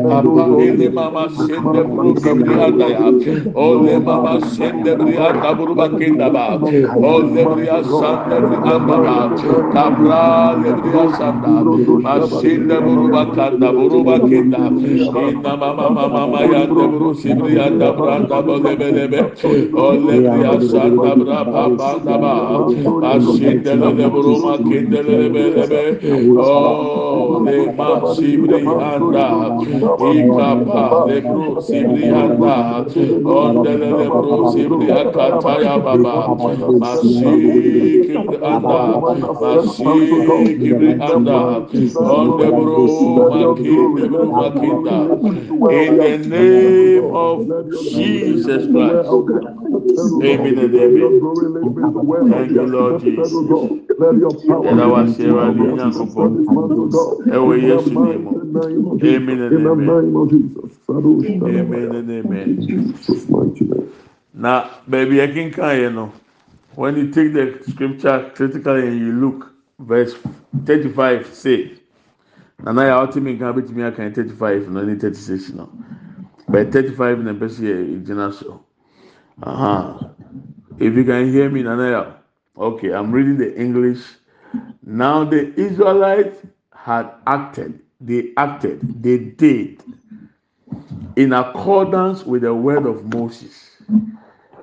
kaba 0.10 0.46
le 0.80 0.90
mama 0.90 1.26
sende 1.30 1.82
bro 1.92 2.16
se 2.24 2.34
bria 2.34 2.70
da 2.80 2.88
ya 2.88 3.08
o 3.56 3.68
le 3.84 4.00
mama 4.00 4.40
sende 4.42 4.71
Kendebriya 4.72 5.36
Kabruba 5.42 5.90
Kindaba, 5.98 6.60
Ozebriya 7.04 7.84
Sandabri 7.84 8.58
Ambaba, 8.64 9.36
Kabra 9.72 10.56
Lebriya 10.64 11.10
Sanda, 11.12 11.68
Masinda 12.02 12.82
Buruba 12.82 13.26
Kanda 13.36 13.74
Buruba 13.74 14.20
Kinda, 14.28 14.72
Inna 15.14 15.58
Mama 15.58 15.90
Mama 15.92 16.28
Maya 16.28 16.68
Debru 16.68 17.14
Sibriya 17.14 17.70
Dabra 17.78 18.20
Dabo 18.28 18.60
Lebelebe, 18.64 19.32
Olebriya 19.74 20.62
Sanda 20.64 21.16
Brapa 21.16 21.76
Bandaba, 21.76 22.66
Masinda 23.02 23.76
Lebruma 23.76 24.58
Kinda 24.64 25.02
Lebelebe, 25.04 26.00
Oh, 26.38 27.42
Lema 27.46 28.06
Sibriyanda, 28.06 29.58
Ikapa 30.00 31.06
Lebru 31.06 31.58
Sibriyanda, 31.62 32.86
Ondele 33.24 33.92
Lebru 33.98 34.46
Sibriyanda, 34.48 34.61
Yakataya 34.80 35.84
Baba, 35.84 36.36
Masik 36.80 37.26
Anda, 38.16 38.96
Masik 39.32 40.74
Anda, 41.00 41.50
on 42.06 42.36
the 42.38 42.52
Maki, 43.30 44.22
Makinda, 44.32 45.12
in 45.60 45.96
the 45.98 46.10
name 46.18 47.06
of 47.12 47.48
Jesus 47.76 48.68
Christ. 48.68 49.18
Amen 50.22 50.58
and 50.60 50.76
amen. 50.76 51.24
Thank 52.30 52.56
you, 52.56 52.66
Lord 52.68 53.00
Jesus. 53.00 53.44
And 54.66 54.80
our 54.82 55.08
Sierra 55.08 55.50
Leone, 55.52 55.98
Ewe 57.32 57.58
Yesu 57.62 57.98
Nemo. 58.00 58.44
Amen 59.04 59.42
and 59.42 59.60
amen. 59.60 60.04
Amen 61.46 61.94
and 61.96 62.12
amen. 62.12 62.58
Na 64.42 64.66
baabi 64.90 65.22
ɛkenkan 65.22 65.78
yɛ 65.78 65.94
no. 65.94 66.12
When 66.74 66.96
you 66.98 67.12
take 67.12 67.32
the 67.32 67.62
scripture 67.70 68.32
critically 68.34 68.88
and 68.88 69.00
you 69.00 69.12
look, 69.14 69.54
verse 69.78 70.16
35 70.66 71.28
say, 71.32 71.74
Nana 72.64 72.86
ya 72.88 73.02
ultimate 73.02 73.38
can 73.38 73.54
be 73.56 73.62
to 73.62 73.72
me, 73.72 73.86
I 73.86 73.92
can 73.92 74.12
35, 74.12 74.68
no, 74.70 74.84
36, 74.98 75.50
no. 75.52 75.70
But 76.50 76.72
35 76.72 77.20
in 77.20 77.26
the 77.26 77.34
best 77.34 77.60
year, 77.60 77.86
so. 78.32 78.66
Uh-huh. 79.44 80.08
If 80.80 80.96
you 80.96 81.04
can 81.04 81.32
hear 81.32 81.48
me, 81.48 81.62
Nana, 81.62 82.18
okay, 82.58 82.94
I'm 82.94 83.12
reading 83.12 83.38
the 83.38 83.56
English. 83.56 84.02
Now 84.84 85.24
the 85.24 85.54
Israelites 85.54 86.40
had 86.74 87.12
acted, 87.28 87.80
they 88.00 88.32
acted, 88.38 89.04
they 89.04 89.20
did 89.20 89.84
in 91.16 91.32
accordance 91.32 92.26
with 92.26 92.42
the 92.42 92.56
word 92.56 92.88
of 92.88 93.14
Moses 93.14 93.72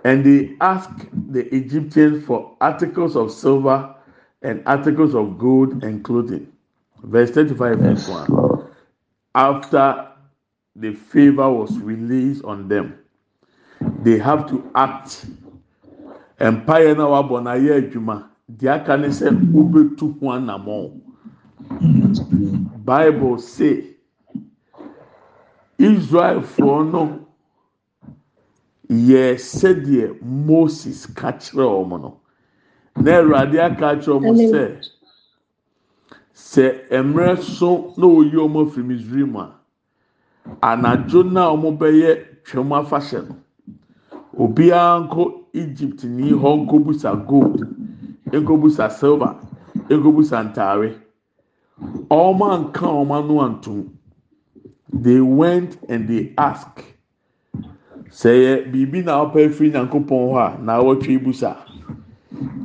and 0.04 0.24
they 0.24 0.56
asked 0.60 1.06
the 1.32 1.52
Egyptians 1.54 2.24
for 2.24 2.56
articles 2.60 3.16
of 3.16 3.32
silver 3.32 3.94
and 4.42 4.62
articles 4.66 5.14
of 5.14 5.38
gold 5.38 5.82
and 5.82 6.04
clothing. 6.04 6.50
Verse 7.02 7.30
35 7.30 7.78
verse 7.78 8.08
1. 8.08 8.68
After 9.34 10.08
the 10.76 10.92
favor 10.94 11.50
was 11.50 11.78
released 11.78 12.44
on 12.44 12.68
them, 12.68 12.98
they 14.02 14.18
have 14.18 14.48
to 14.48 14.70
act. 14.74 15.26
Empire 16.40 16.94
na 16.94 17.06
wabɔ 17.06 17.42
na 17.42 17.52
yɛ 17.54 17.82
adwuma. 17.82 18.28
Deɛ 18.50 18.80
aka 18.80 18.96
ne 18.96 19.08
sɛ 19.08 19.30
wobetu 19.52 20.18
ho 20.20 20.26
anammɔn. 20.26 21.00
Bible 22.84 23.38
say 23.38 23.84
Israel 25.78 26.42
Israelfoɔ 26.42 26.92
no 26.92 27.27
yɛ 28.88 29.36
sɛdeɛ 29.36 30.16
moses 30.22 31.06
ka 31.06 31.32
kyerɛ 31.32 31.64
wɔn 31.88 32.00
no. 32.02 32.16
Na 32.96 33.18
awurade 33.20 33.58
aka 33.60 33.96
kyerɛ 34.00 34.20
wɔn 34.20 34.36
sɛ 34.50 34.62
sɛ 36.34 36.64
mmerɛ 37.02 37.38
so 37.42 37.92
na 37.96 38.06
oyi 38.06 38.32
wɔn 38.32 38.66
afiri 38.66 38.84
misiri 38.86 39.24
mu 39.30 39.40
a 39.40 39.52
anadwo 40.62 41.22
na 41.30 41.52
wɔn 41.54 41.78
bɛyɛ 41.78 42.42
twɛm 42.44 42.70
afahyɛ 42.80 43.28
no 43.28 43.36
obiara 44.38 45.04
nkɔ 45.06 45.32
egypt 45.52 46.04
ni 46.04 46.30
hɔ 46.32 46.66
nkɔbusa 46.66 47.26
gold 47.26 47.66
nkɔbusa 48.32 48.90
silver 48.90 49.36
nkɔbusa 49.88 50.48
ntaare 50.52 50.94
wɔn 52.08 52.50
anka 52.56 52.86
wɔn 52.86 53.10
ano 53.12 53.34
antum 53.42 53.90
they 54.90 55.20
went 55.20 55.76
and 55.90 56.08
they 56.08 56.32
asked. 56.38 56.82
Sɛ 58.10 58.30
yɛ 58.30 58.52
eh, 58.52 58.64
biribi 58.70 59.04
na 59.04 59.24
ɔpɛ 59.24 59.50
firi 59.52 59.70
nyankopɔn 59.72 60.30
hɔ 60.32 60.36
a 60.38 60.62
na 60.62 60.78
awɔtwe 60.80 61.22
busa 61.24 61.56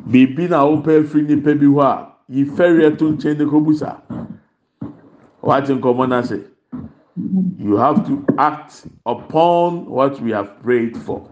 biribi 0.09 0.49
na 0.49 0.63
ɔpɛ 0.63 1.05
firi 1.05 1.27
nipa 1.35 1.55
bi 1.55 1.65
hɔ 1.65 1.81
a 1.81 2.07
yi 2.29 2.45
fɛrɛ 2.45 2.97
to 2.97 3.13
nkyɛn 3.13 3.37
de 3.37 3.45
ko 3.45 3.59
busa 3.61 4.01
nkɔmɔ 5.43 6.07
n'ase 6.07 6.53
you 7.57 7.75
have 7.77 8.05
to 8.07 8.25
act 8.37 8.87
upon 9.05 9.85
what 9.85 10.19
we 10.19 10.31
have 10.31 10.61
prayed 10.63 10.97
for. 10.97 11.29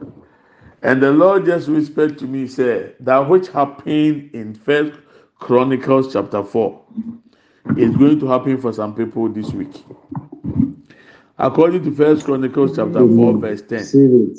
And 0.84 1.02
the 1.02 1.12
lord 1.12 1.46
just 1.46 1.68
whispered 1.68 2.18
to 2.20 2.26
me 2.26 2.48
say 2.48 2.94
that 3.00 3.30
which 3.30 3.48
happened 3.50 4.32
in 4.34 4.54
first 4.54 5.00
chronicles 5.40 6.14
chapter 6.14 6.44
four 6.44 6.84
is 7.78 7.96
going 7.96 8.20
to 8.20 8.28
happen 8.28 8.60
for 8.60 8.74
some 8.74 8.96
people 8.96 9.30
this 9.30 9.52
week. 9.52 9.84
According 11.42 11.84
to 11.86 11.92
First 11.92 12.26
Chronicles 12.26 12.76
chapter 12.76 13.00
4, 13.00 13.38
verse 13.40 13.64
10, 13.64 14.36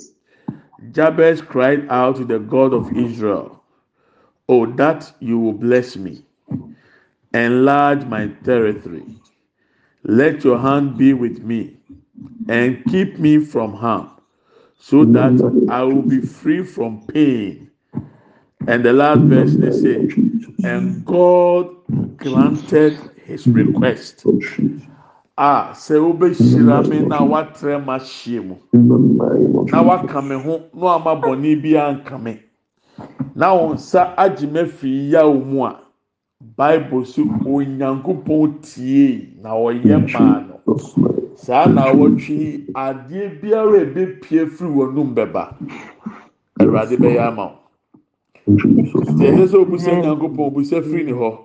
Jabez 0.93 1.43
cried 1.43 1.85
out 1.91 2.15
to 2.17 2.25
the 2.25 2.39
God 2.39 2.73
of 2.73 2.97
Israel, 2.97 3.61
Oh, 4.49 4.67
that 4.67 5.13
you 5.19 5.37
will 5.37 5.53
bless 5.53 5.97
me, 5.97 6.25
enlarge 7.35 8.05
my 8.05 8.29
territory, 8.45 9.05
let 10.05 10.45
your 10.45 10.61
hand 10.61 10.97
be 10.97 11.13
with 11.13 11.41
me, 11.43 11.77
and 12.49 12.85
keep 12.85 13.19
me 13.19 13.39
from 13.39 13.73
harm, 13.75 14.09
so 14.79 15.05
that 15.05 15.67
I 15.69 15.83
will 15.83 16.03
be 16.03 16.21
free 16.21 16.63
from 16.63 17.05
pain. 17.09 17.69
And 18.69 18.85
the 18.85 18.93
last 18.93 19.23
verse 19.23 19.57
they 19.57 19.73
say, 19.73 19.97
and 20.63 21.05
God 21.05 21.69
granted 22.17 22.97
his 23.25 23.45
request. 23.49 24.25
A 25.43 25.73
sɛ 25.75 25.99
wobɛhyira 25.99 26.89
me 26.89 27.01
na 27.01 27.19
watrɛ 27.19 27.85
ma 27.85 27.99
hyia 27.99 28.41
mu. 28.43 28.57
Na 29.73 29.83
waka 29.83 30.23
me 30.23 30.37
ho 30.37 30.61
na 30.73 30.95
ama 30.95 31.17
bɔne 31.21 31.61
bi 31.61 31.71
anka 31.77 32.17
me. 32.17 32.39
Na 33.35 33.51
wɔn 33.51 33.75
nsa 33.75 34.15
agye 34.17 34.47
me 34.47 34.61
afiri 34.61 35.11
yaw 35.11 35.33
mu 35.35 35.65
a 35.65 35.81
bible 36.57 37.05
so 37.05 37.23
onyankopɔn 37.45 38.61
tie 38.63 39.35
na 39.43 39.51
ɔyɛ 39.51 40.13
maa 40.13 40.47
no. 40.47 40.77
Saa 41.35 41.67
na 41.67 41.91
awɔtwe 41.91 42.29
yi 42.39 42.67
adeɛ 42.75 43.41
biara 43.43 43.79
a 43.79 43.87
ebepie 43.87 44.47
firi 44.47 44.71
wɔn 44.71 44.95
num 44.95 45.13
bɛba 45.13 45.55
awurade 46.61 46.97
bɛyɛ 46.97 47.19
ama 47.27 47.51
wo. 47.51 48.55
Deɛ 49.19 49.35
ɛsɛ 49.35 49.47
sɛ 49.49 49.57
obusa 49.59 49.91
nyankopɔn 49.91 50.47
obusa 50.47 50.83
firi 50.83 51.05
ne 51.05 51.13
hɔ. 51.13 51.37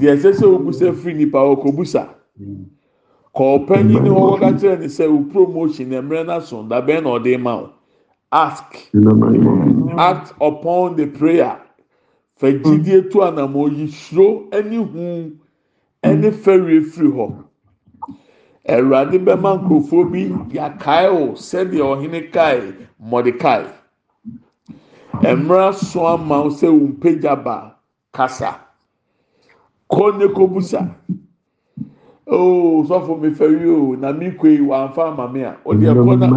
Deɛ 0.00 0.16
ɛsɛ 0.16 0.32
sɛ 0.40 0.44
obusa 0.56 0.94
firi 0.94 1.14
nipa 1.18 1.38
hɔ 1.38 1.60
kò 1.62 1.70
busa. 1.76 2.08
Kɔɔpanyin 3.36 4.06
hɔ 4.08 4.20
wɔka 4.30 4.48
kyerɛ 4.60 4.78
ne 4.80 4.86
sɛ 4.88 5.04
o 5.08 5.22
promotion 5.32 5.88
na 5.90 6.00
mmerɛ 6.02 6.26
na 6.26 6.40
so 6.40 6.62
dabɛn 6.62 7.02
na 7.04 7.10
ɔde 7.18 7.40
ma 7.40 7.54
o 7.56 7.70
ask. 8.32 8.64
Act 9.98 10.34
upon 10.40 10.96
the 10.96 11.06
prayer. 11.06 11.60
Fɛgyidie 12.40 13.10
to 13.10 13.18
anamɔ 13.18 13.76
yi 13.76 13.86
suro 13.88 14.48
ɛne 14.50 14.76
hu 14.92 15.32
ɛne 16.02 16.30
fɛwie 16.32 16.82
firi 16.90 17.10
hɔ 17.12 17.34
awurade 18.68 19.18
bɛma 19.24 19.50
nkurɔfoɔ 19.60 20.10
bi 20.12 20.22
yakae 20.54 21.08
o 21.08 21.32
sɛdeɛ 21.34 21.82
ɔhene 21.82 22.32
kae 22.32 22.72
mɔdekae 23.02 23.66
mmerɛ 25.22 25.74
so 25.74 26.06
ama 26.06 26.44
sɛ 26.50 26.68
wɔn 26.68 26.96
mpagya 26.96 27.36
ba 27.44 27.76
kasa 28.12 28.58
kɔ 29.90 30.18
ne 30.18 30.26
kɔ 30.26 30.48
busa 30.52 30.94
ooo 32.30 32.84
sɔfo 32.84 33.20
mi 33.20 33.30
fɛ 33.30 33.46
wi 33.48 33.70
o 33.70 33.96
na 33.96 34.12
mi 34.12 34.26
yi 34.26 34.60
wàmfa 34.60 35.08
ama 35.12 35.28
mi 35.28 35.42
a. 35.42 35.56
O 35.64 35.74
deɛ 35.74 35.94
kɔ 35.94 36.18
na 36.18 36.28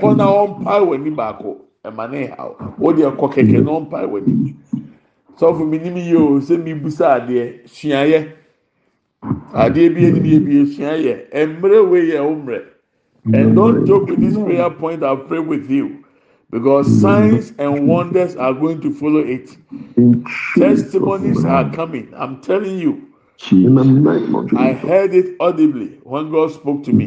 kɔ 0.00 0.16
na 0.16 0.24
ɔmpa 0.26 0.80
wɔ 0.88 1.02
ni 1.02 1.10
baako. 1.10 1.56
Ɛma 1.84 2.10
ne 2.10 2.26
ha 2.26 2.46
o. 2.46 2.92
Deɛ 2.92 3.16
kɔ 3.16 3.32
kɛkɛ 3.34 3.64
na 3.64 3.70
ɔmpa 3.72 4.08
wɔ 4.10 4.26
ni 4.26 4.34
sɔfo 5.38 5.68
mi 5.68 5.78
nim 5.78 5.96
yie 5.96 6.16
o. 6.16 6.40
Sɛ 6.40 6.62
mi 6.62 6.74
busa 6.74 7.20
adeɛ 7.20 7.66
suayɛ 7.66 8.28
adeɛ 9.52 9.94
bi 9.94 10.06
anim 10.06 10.24
yɛ 10.24 10.44
bi 10.44 10.52
suayɛ 10.66 11.30
mmerɛ 11.32 11.88
wei 11.90 12.10
yɛ 12.12 12.20
o 12.20 12.34
mmerɛ. 12.36 12.62
And 13.32 13.54
don't 13.54 13.84
joke 13.86 14.08
with 14.08 14.20
this 14.20 14.38
prayer 14.38 14.70
point. 14.70 15.02
I 15.02 15.16
pray 15.16 15.40
with 15.40 15.70
you. 15.70 16.04
Because 16.50 16.94
signs 17.00 17.52
and 17.58 17.88
wonders 17.88 18.36
are 18.36 18.54
going 18.54 18.80
to 18.82 18.92
follow 18.92 19.20
it. 19.20 19.56
Testimonies 20.56 21.44
are 21.44 21.70
coming. 21.72 22.12
I'm 22.16 22.40
telling 22.42 22.78
you. 22.78 23.13
I 23.42 24.72
heard 24.80 25.14
it 25.14 25.36
audibly 25.40 25.98
when 26.04 26.30
God 26.30 26.52
spoke 26.52 26.84
to 26.84 26.92
me. 26.92 27.06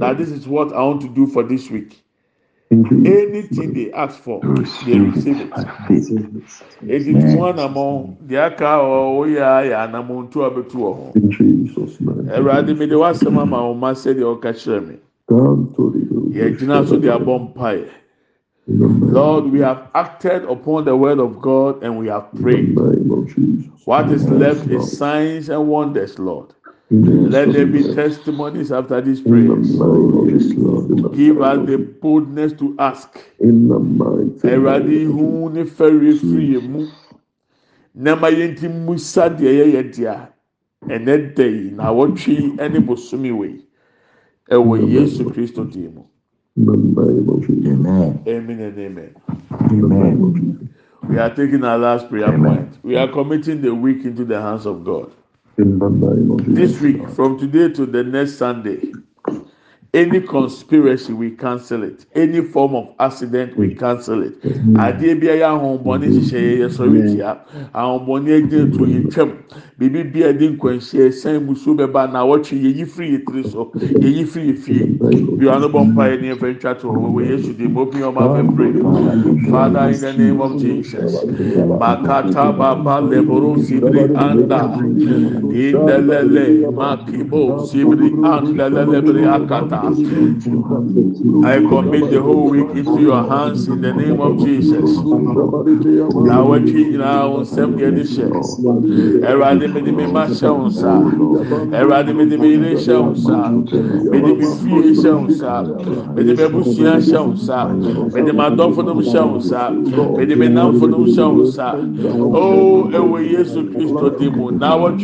That 0.00 0.16
this 0.18 0.30
is 0.30 0.46
what 0.46 0.72
I 0.72 0.82
want 0.82 1.02
to 1.02 1.08
do 1.08 1.26
for 1.26 1.42
this 1.42 1.70
week. 1.70 2.00
Anything 2.70 3.74
they 3.74 3.92
ask 3.92 4.18
for, 4.20 4.40
they 4.40 4.98
receive 4.98 5.40
it. 5.40 5.50
Èdè 6.84 7.12
tí 7.20 7.36
one 7.38 7.58
among 7.58 8.16
the 8.26 8.28
di 8.28 8.36
aka 8.36 8.78
ọ̀ 8.82 9.26
yà 9.36 9.62
yà 9.70 9.86
nà 9.92 10.02
mọ́ 10.02 10.28
ntú 10.28 10.38
the 10.42 10.78
ọ̀ 10.80 10.94
hàn. 10.98 11.12
Ẹ̀rọ 12.36 12.50
adìmídé 12.58 12.96
wá 13.02 13.10
sẹ́mu 13.14 13.40
àmà 13.44 13.58
ọ̀ma 13.70 13.94
sẹ́ni 13.94 14.22
ọ̀ka 14.32 14.50
kyerẹ́ 14.52 14.86
mi. 14.86 14.96
Yẹ 16.36 16.56
gyina 16.58 16.86
so 16.86 16.96
di 16.96 17.08
abọ́ 17.08 17.38
mpa 17.42 17.68
yẹ. 17.78 17.86
Lord, 18.66 19.44
we 19.46 19.60
have 19.60 19.88
acted 19.94 20.44
upon 20.44 20.86
the 20.86 20.96
word 20.96 21.18
of 21.18 21.40
God 21.40 21.82
and 21.82 21.98
we 21.98 22.08
have 22.08 22.32
prayed. 22.40 22.74
What 23.84 24.10
is 24.10 24.24
left 24.24 24.66
is 24.68 24.96
signs 24.96 25.50
and 25.50 25.68
wonders, 25.68 26.18
Lord. 26.18 26.54
Let 26.90 27.52
there 27.52 27.66
be 27.66 27.94
testimonies 27.94 28.72
after 28.72 29.00
these 29.00 29.20
prayers. 29.20 29.72
Give 29.72 31.42
us 31.42 31.66
the 31.66 31.96
boldness 32.00 32.52
to 32.54 32.74
ask. 32.78 33.18
Eradi 33.40 35.04
hu 35.04 35.50
ne 35.50 35.64
fɛrɛ 35.64 36.18
firi 36.18 36.68
mu. 36.68 36.86
Nama 37.94 38.28
yɛn 38.28 38.56
ti 38.58 38.68
musa 38.68 39.28
deɛ 39.30 39.64
yɛyɛ 39.64 39.94
deɛ 39.94 40.28
ɛnɛ 40.88 41.34
da 41.34 41.44
yi 41.44 41.70
na 41.70 41.84
awɔtwi 41.90 42.56
ɛne 42.58 42.84
bosomi 42.84 43.32
wei 43.32 43.60
ɛwɔ 44.50 44.90
Yesu 44.90 45.24
Kristo 45.30 45.64
dim 45.64 45.94
mu. 45.94 46.02
Amen. 46.56 48.22
Amen 48.28 48.60
and 48.60 48.78
amen. 48.78 49.16
Amen. 49.72 50.70
We 51.08 51.18
are 51.18 51.30
taking 51.34 51.64
our 51.64 51.76
last 51.76 52.08
prayer 52.08 52.32
amen. 52.32 52.56
point. 52.56 52.84
We 52.84 52.96
are 52.96 53.08
committing 53.08 53.60
the 53.60 53.74
week 53.74 54.04
into 54.04 54.24
the 54.24 54.40
hands 54.40 54.64
of 54.64 54.84
God. 54.84 55.10
This 55.56 56.80
week, 56.80 57.08
from 57.10 57.38
today 57.40 57.74
to 57.74 57.86
the 57.86 58.04
next 58.04 58.36
Sunday, 58.36 58.92
any 59.94 60.20
conspiracy 60.22 61.14
we 61.14 61.32
cancel 61.32 61.84
it. 61.84 62.06
Any 62.14 62.42
form 62.42 62.76
of 62.76 62.94
accident 63.00 63.56
we 63.56 63.70
cancel 63.70 64.22
it. 64.24 64.34
Adeɛ 64.74 65.20
bi 65.20 65.28
a 65.28 65.36
yɛ 65.38 65.46
ahombɔne 65.54 66.10
hyehyɛ 66.12 66.40
yɛ 66.42 66.58
yɛ 66.60 66.68
sɔrɔ 66.68 67.10
tia. 67.12 67.40
Ahombɔne 67.74 68.28
egyina 68.42 68.72
to 68.74 68.82
yɛ 68.82 69.08
twɛm. 69.10 69.32
Biribi 69.80 70.12
bi 70.14 70.20
a 70.28 70.34
yɛde 70.34 70.58
nkwanhyia 70.58 71.08
ɛsɛn 71.08 71.46
musuo 71.46 71.76
bɛba 71.76 72.12
na 72.12 72.24
awɔtwe 72.24 72.60
yɛyi 72.62 72.86
firi 72.86 73.10
yɛ 73.18 73.26
tiri 73.26 73.44
so. 73.46 73.72
Yɛyi 74.00 74.26
firi 74.26 74.52
yɛ 74.52 74.58
fie. 74.58 74.84
Bi 75.38 75.46
wɔn 75.46 75.56
ano 75.56 75.68
bɔ 75.70 75.80
mpa 75.94 76.02
yɛ 76.10 76.20
ne 76.22 76.28
yɛfɛ 76.34 76.56
ntwa 76.58 76.80
to 76.80 76.88
hɔ 76.88 77.12
wɔ 77.14 77.28
Yesu 77.30 77.54
di 77.56 77.68
mu 77.68 77.80
open 77.82 78.00
your 78.00 78.12
mouth 78.12 78.34
and 78.36 78.54
pray. 78.54 78.74
Father 79.50 79.90
in 79.90 80.00
the 80.00 80.12
name 80.12 80.40
of 80.40 80.58
Jesus. 80.58 81.26
Makata 81.78 82.56
baba 82.56 83.00
leboro 83.02 83.56
sibiri 83.58 84.10
anda. 84.14 84.70
Indelele 85.50 86.66
makibo 86.72 87.58
sibiri 87.58 88.18
anda 88.22 88.70
lelebiri 88.70 89.24
akata. 89.26 89.83
I 89.84 91.58
commit 91.58 92.10
the 92.10 92.20
whole 92.22 92.48
week 92.48 92.70
into 92.74 93.02
your 93.02 93.22
hands 93.28 93.68
in 93.68 93.82
the 93.82 93.92
name 93.92 94.18
of 94.18 94.38
Jesus. 94.38 94.96
Awɔtwe 96.34 96.80
nyinaa 96.88 97.28
wɔn 97.28 97.44
nsɛm 97.44 97.70
deɛ 97.76 97.90
de 97.92 98.02
hyɛ. 98.02 98.26
Ɛwurade 99.28 99.66
mi 99.74 99.80
mi 99.92 100.06
ma 100.10 100.24
hyɛ 100.24 100.48
wɔn 100.56 100.68
nsa. 100.72 100.92
Ɛwurade 101.76 102.12
mi 102.16 102.24
de 102.24 102.36
mi 102.38 102.48
yere 102.52 102.74
hyɛ 102.80 102.96
wɔn 102.96 103.12
nsa. 103.12 103.36
Mi 104.10 104.18
de 104.24 104.32
mi 104.34 104.46
fie 104.56 104.80
hyɛ 104.96 105.10
wɔn 105.12 105.26
nsa. 105.28 105.52
Mi 106.16 106.22
de 106.24 106.32
mi 106.32 106.42
abusua 106.48 106.92
hyɛ 106.96 107.18
wɔn 107.20 107.34
nsa. 107.36 107.58
Mi 108.14 108.20
de 108.24 108.32
mi 108.32 108.40
adɔfo 108.40 108.80
nom 108.86 109.00
hyɛ 109.04 109.20
wɔn 109.20 109.36
nsa. 109.36 109.62
Mi 110.16 110.24
de 110.24 110.34
mi 110.34 110.46
namfo 110.48 110.86
nom 110.88 111.04
hyɛ 111.04 111.24
wɔn 111.28 111.44
nsa. 111.44 111.68
Oo 112.32 112.88
ɛwɔ 112.88 113.18
Yesu 113.32 113.60
Kristo 113.68 114.08
di 114.18 114.26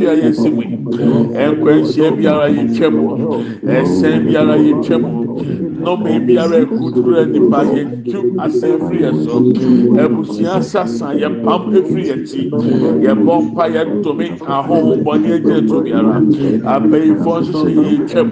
a 0.07 0.15
yɛsi 0.17 0.49
mu 0.55 0.63
yi. 0.63 0.77
Nkwanhyia 1.51 2.11
biara 2.17 2.49
yɛ 2.49 2.65
twɛ 2.73 2.89
yɛ 4.61 4.70
tinha, 4.81 4.99
mu. 5.81 5.97
Nnɔmɛ 5.97 6.27
biara 6.27 6.57
ekuduru 6.63 7.13
nipa 7.33 7.61
yɛ 7.65 7.83
tu 8.11 8.19
asɛn 8.45 8.77
firi 8.87 9.01
yɛ 9.05 9.13
so. 9.25 9.35
Abusua 10.03 10.63
sasa 10.63 11.07
yɛ 11.15 11.29
pam 11.45 11.63
efiri 11.73 12.05
yɛ 12.11 12.17
ti. 12.31 12.43
Yɛ 13.05 13.13
bɔ 13.25 13.35
mpa 13.53 13.65
yɛ 13.75 13.83
ntome 14.03 14.27
ahohobɔne 14.41 15.29
egyina 15.37 15.61
to 15.69 15.77
biara. 15.85 16.17
Abɛyifo 16.75 17.33
nhyehyɛ 17.41 17.85
yɛ 17.91 17.99
twɛm. 18.11 18.29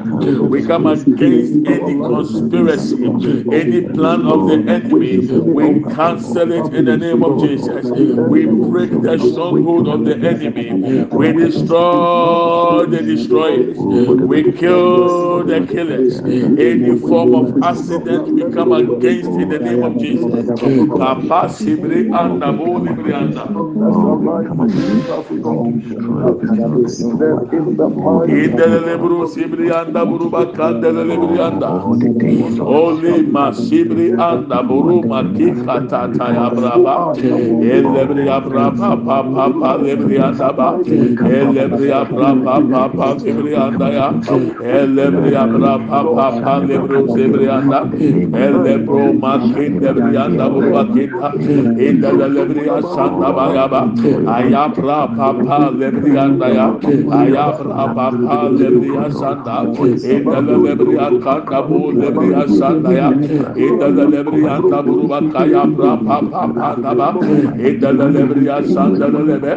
We 0.51 0.63
come 0.63 0.87
against 0.87 1.55
any 1.67 1.95
conspiracy, 2.11 3.05
any 3.51 3.81
plan 3.95 4.21
of 4.23 4.47
the 4.49 4.59
enemy. 4.69 5.17
We 5.47 5.65
cancel 5.95 6.53
it 6.53 6.67
in 6.73 6.85
the 6.85 6.97
name 6.97 7.23
of 7.23 7.41
Jesus. 7.41 7.87
We 7.91 8.47
break 8.47 8.91
the 9.03 9.19
stronghold 9.19 9.89
of 9.89 10.05
the 10.05 10.17
enemy. 10.17 10.69
We 11.13 11.33
destroy 11.33 12.87
the 12.87 13.03
destroyers. 13.03 13.79
We 13.79 14.53
kill 14.53 15.45
the 15.45 15.61
killers. 15.67 16.21
Any 16.59 16.99
form 16.99 17.35
of 17.35 17.38
accident 17.63 18.33
we 18.35 18.45
come 18.45 18.73
against 18.73 19.31
in 19.39 19.49
the 19.49 19.59
name 19.59 19.83
of 19.83 19.99
Jesus. 19.99 20.33
Papa 20.97 21.49
Sibri 21.49 22.01
anda 22.13 22.53
bo 22.53 22.79
libri 22.79 23.13
anda. 23.15 23.45
Indelele 28.27 28.99
buru 29.01 29.27
sibri 29.29 29.71
anda 29.71 30.05
buru 30.07 30.31
bakandele 30.31 31.05
libri 31.11 31.39
anda. 31.41 31.71
Oli 32.61 33.23
ma 33.27 33.51
sibri 33.53 34.13
anda 34.19 34.63
buru 34.63 35.03
maki 35.05 35.53
katata 35.65 36.33
ya 36.35 36.51
braba. 36.51 37.15
Elebri 37.61 38.27
ya 38.27 38.41
braba 38.41 38.97
pa 39.07 39.23
pa 39.35 39.49
pa 39.61 39.77
libri 39.77 40.19
anda 40.19 40.53
ba. 40.53 40.79
Elebri 41.25 41.89
ya 41.89 42.05
braba 42.05 42.63
pa 42.69 42.89
pa 42.97 43.09
ya. 43.93 44.09
Elebri 44.63 45.33
ya 45.33 45.47
braba 45.47 46.05
pa 46.15 46.27
pa 46.43 46.55
libri 46.61 46.99
lebrianda 47.29 47.81
el 48.45 48.55
lebro 48.65 49.13
makin 49.13 49.81
lebrianda 49.81 50.49
burakita 50.49 51.29
inda 51.87 52.11
lebria 52.37 52.77
santa 52.95 53.31
bagaba 53.39 53.81
ayapra 54.37 55.01
papa 55.17 55.59
lebrianda 55.81 56.49
ya 56.57 56.67
ayapra 57.21 57.85
papa 57.97 58.37
lebria 58.59 59.07
santa 59.13 59.57
inda 60.15 60.41
lebria 60.41 61.09
kanda 61.25 61.61
bu 61.69 61.81
lebria 62.01 62.43
santa 62.59 62.91
ya 62.99 63.09
inda 63.67 63.89
lebria 63.89 64.57
kanda 64.61 64.79
burubaka 64.83 65.43
ya 65.53 65.65
pra 65.77 65.93
papa 66.09 66.43
panda 66.57 66.93
ba 67.01 67.09
inda 67.69 67.91
lebria 67.93 68.59
santa 68.75 69.07
lebe 69.09 69.53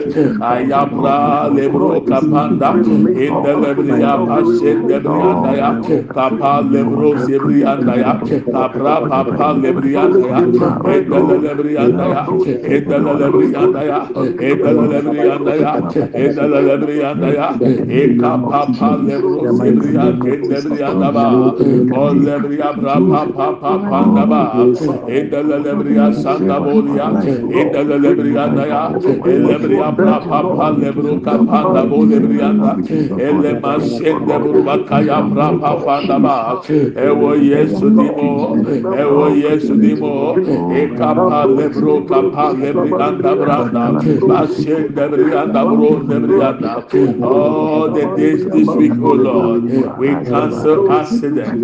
ayapra 0.52 1.50
lebro 1.56 2.02
kapanda 2.10 2.72
inda 3.26 3.54
lebria 3.64 4.14
pasen 4.28 4.78
lebrianda 4.88 5.52
ya 5.62 5.72
kapa 6.14 6.54
lebro 6.72 7.12
sebri 7.26 7.61
lebrianda 7.62 7.96
ya 7.96 8.12
abra 8.66 8.96
papa 9.10 9.54
lebrianda 9.62 10.20
ya 10.28 10.40
endele 10.94 11.38
lebrianda 11.42 12.06
ya 12.14 12.22
endele 12.74 13.14
lebrianda 13.22 13.82
ya 13.86 14.00
endele 14.50 14.86
lebrianda 14.92 15.54
ya 15.56 15.74
endele 16.14 16.60
lebrianda 16.68 17.30
ya 17.38 17.48
eka 18.02 18.32
papa 18.50 18.90
lebro 19.06 19.46
sebria 19.58 20.06
kendebrianda 20.22 21.10
ba 21.14 21.26
o 21.94 22.04
lebria 22.14 22.70
bra 22.74 22.96
papa 22.98 23.48
papa 23.62 24.26
ba 24.32 24.44
endele 25.08 25.58
lebria 25.66 26.14
sanda 26.14 26.58
bolia 26.60 27.08
endele 27.62 27.98
lebrianda 28.06 28.66
ya 28.68 28.82
lebria 29.26 29.92
bra 29.98 30.18
papa 30.30 30.68
lebro 30.82 31.20
kapanda 31.22 31.82
bo 31.90 32.06
lebrianda 32.06 32.72
ele 33.18 33.52
masende 33.62 34.36
burba 34.44 34.76
kaya 34.90 35.22
bra 35.30 35.48
papa 35.62 36.02
ba 36.22 36.36
ewo 36.96 37.36
yesu 37.52 37.90
dimo 37.90 38.58
ewo 39.02 39.30
yesu 39.44 39.74
dimo 39.76 40.36
e 40.80 40.88
kapa 40.98 41.46
lebro 41.46 42.02
kapa 42.10 42.54
lebrianda 42.54 43.32
branda. 43.36 43.86
Basende 44.30 45.04
brianda 45.12 45.62
bro 45.66 45.92
lebrianda 46.10 46.72
all 47.22 47.84
oh, 47.84 47.94
the 47.94 48.06
days 48.16 48.46
this 48.46 48.68
week 48.76 48.94
oh 49.02 49.14
lord. 49.14 49.64
We 49.98 50.10
cancel 50.30 50.92
accident. 50.92 51.62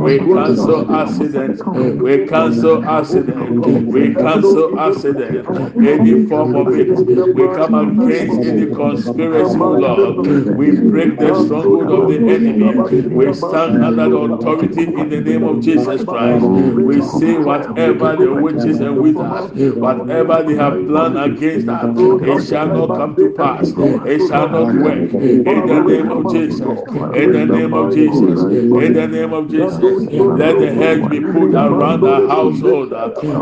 We 0.00 0.18
cancel 0.18 0.94
accident. 0.94 1.62
We 2.02 2.26
cancel 2.26 2.84
accident. 2.84 3.66
We 3.94 4.14
cancel 4.14 4.78
accident. 4.78 5.48
Any 5.76 6.26
form 6.26 6.56
of 6.56 6.68
it 6.78 6.90
we 7.36 7.44
come 7.56 7.74
against 7.74 8.48
any 8.48 8.66
conspiracy 8.66 9.56
oh 9.58 9.72
lord. 9.72 10.56
We 10.56 10.76
break 10.76 11.18
the 11.18 11.32
stronghold 11.44 11.90
of 11.90 12.08
the 12.08 12.18
enemy. 12.34 13.08
We 13.08 13.34
stand 13.34 13.84
under 13.84 14.08
the 14.08 14.18
authority 14.18 14.84
in 14.84 15.08
the 15.08 15.21
name 15.22 15.44
of 15.44 15.60
Jesus 15.60 16.04
Christ. 16.04 16.50
We 16.82 17.02
say 17.02 17.38
whatever 17.38 18.16
the 18.16 18.32
witches 18.32 18.80
and 18.80 19.00
wizards, 19.00 19.52
whatever 19.80 20.42
they 20.42 20.54
have 20.56 20.84
planned 20.86 21.18
against 21.18 21.68
us, 21.68 21.90
it 22.22 22.40
shall 22.40 22.68
not 22.70 22.94
come 22.94 23.16
to 23.18 23.30
pass. 23.30 23.74
It 24.04 24.20
shall 24.22 24.48
not 24.48 24.72
work. 24.74 25.12
In 25.44 25.66
the 25.66 25.80
name 25.80 26.10
of 26.10 26.26
Jesus. 26.28 26.82
In 27.12 27.32
the 27.32 27.46
name 27.46 27.74
of 27.74 27.90
Jesus. 27.92 28.46
In 28.74 28.92
the 28.94 29.06
name 29.08 29.32
of 29.32 29.48
Jesus. 29.50 30.06
Let 30.32 30.58
the 30.58 30.72
hedge 30.72 31.08
be 31.08 31.20
put 31.20 31.54
around 31.54 32.06
our 32.06 32.22
household. 32.22 32.92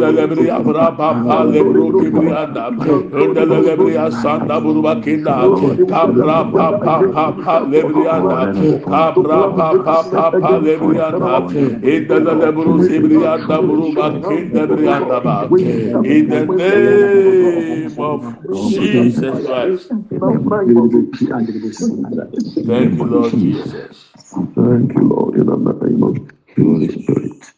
the 0.00 0.12
lebria 0.12 0.62
brapa 0.64 1.24
lebro 1.44 1.92
kibrianda. 1.96 2.72
In 3.16 3.34
the 3.34 3.46
lebria 3.46 4.10
sanda 4.12 4.60
buruba 4.60 5.00
kinda. 5.02 5.50
abra 6.10 6.38
pa 6.54 6.66
pa 6.84 6.96
pa 7.14 7.26
pa 7.44 7.56
lebrianda 7.72 8.42
abra 8.86 9.42
pa 9.56 9.68
pa 9.84 9.98
pa 10.12 10.24
pa 10.40 10.52
lebrianda 10.58 11.34
inda 11.82 12.20
da 12.26 12.34
da 12.42 12.52
buru 12.52 12.80
sebrianda 12.80 13.62
buru 13.66 13.92
bakin 13.96 14.50
ba 15.24 15.50
in 16.04 16.28
the 16.30 16.42
name 16.46 17.98
of 17.98 18.20
Jesus 18.52 19.40
Christ 19.42 19.92
thank 22.66 22.98
you 22.98 23.06
Lord 23.06 23.34
Jesus 23.38 24.10
thank 24.56 24.94
you 24.96 25.04
Lord 25.08 25.34
in 25.36 25.46
the 25.46 25.56
name 25.86 26.02
of 26.04 26.16
Holy 26.58 26.88
Spirit 26.90 27.52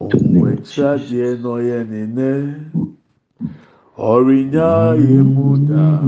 Omwe 0.00 0.50
chaje 0.72 1.38
no 1.42 1.54
ye 1.60 1.84
nene 1.84 2.30
ɔrenya 3.98 4.96
emu 4.96 5.56
da, 5.68 6.00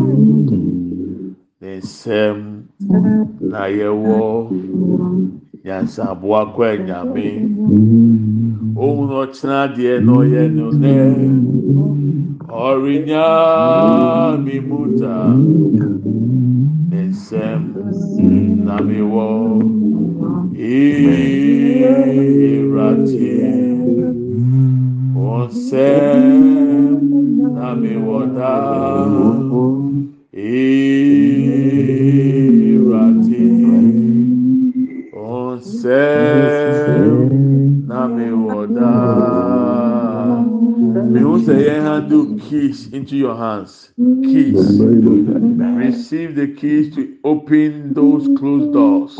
ne 1.60 1.70
nsɛm 1.78 2.38
na 3.50 3.62
yɛwɔ 3.78 4.48
nyansaboa 5.64 6.40
kɔ 6.54 6.62
ɛnyame. 6.74 7.26
Ohun 8.76 9.10
ɔkyerɛ 9.20 9.56
adeɛ 9.64 9.94
na 10.06 10.12
ɔyɛ 10.20 10.42
nsɛm 17.08 17.62
na 18.64 18.76
mi 18.80 19.00
wɔ. 19.12 19.28
Onsem 25.44 27.23
na 27.54 27.66
mewɔda 27.80 28.52
irate 32.74 33.42
onsɛ 35.14 36.04
na 37.88 37.98
mewɔda 38.14 38.90
mehu 41.12 41.34
sɛ 41.46 41.54
yɛn 41.66 41.83
you 41.94 42.00
handle 42.00 42.38
keys 42.48 42.92
into 42.92 43.16
your 43.16 43.36
hands. 43.36 43.92
Keys. 43.96 44.80
Receive 44.80 46.34
the 46.34 46.48
keys 46.48 46.94
to 46.94 47.16
open 47.24 47.94
those 47.94 48.26
closed 48.38 48.72
doors. 48.72 49.18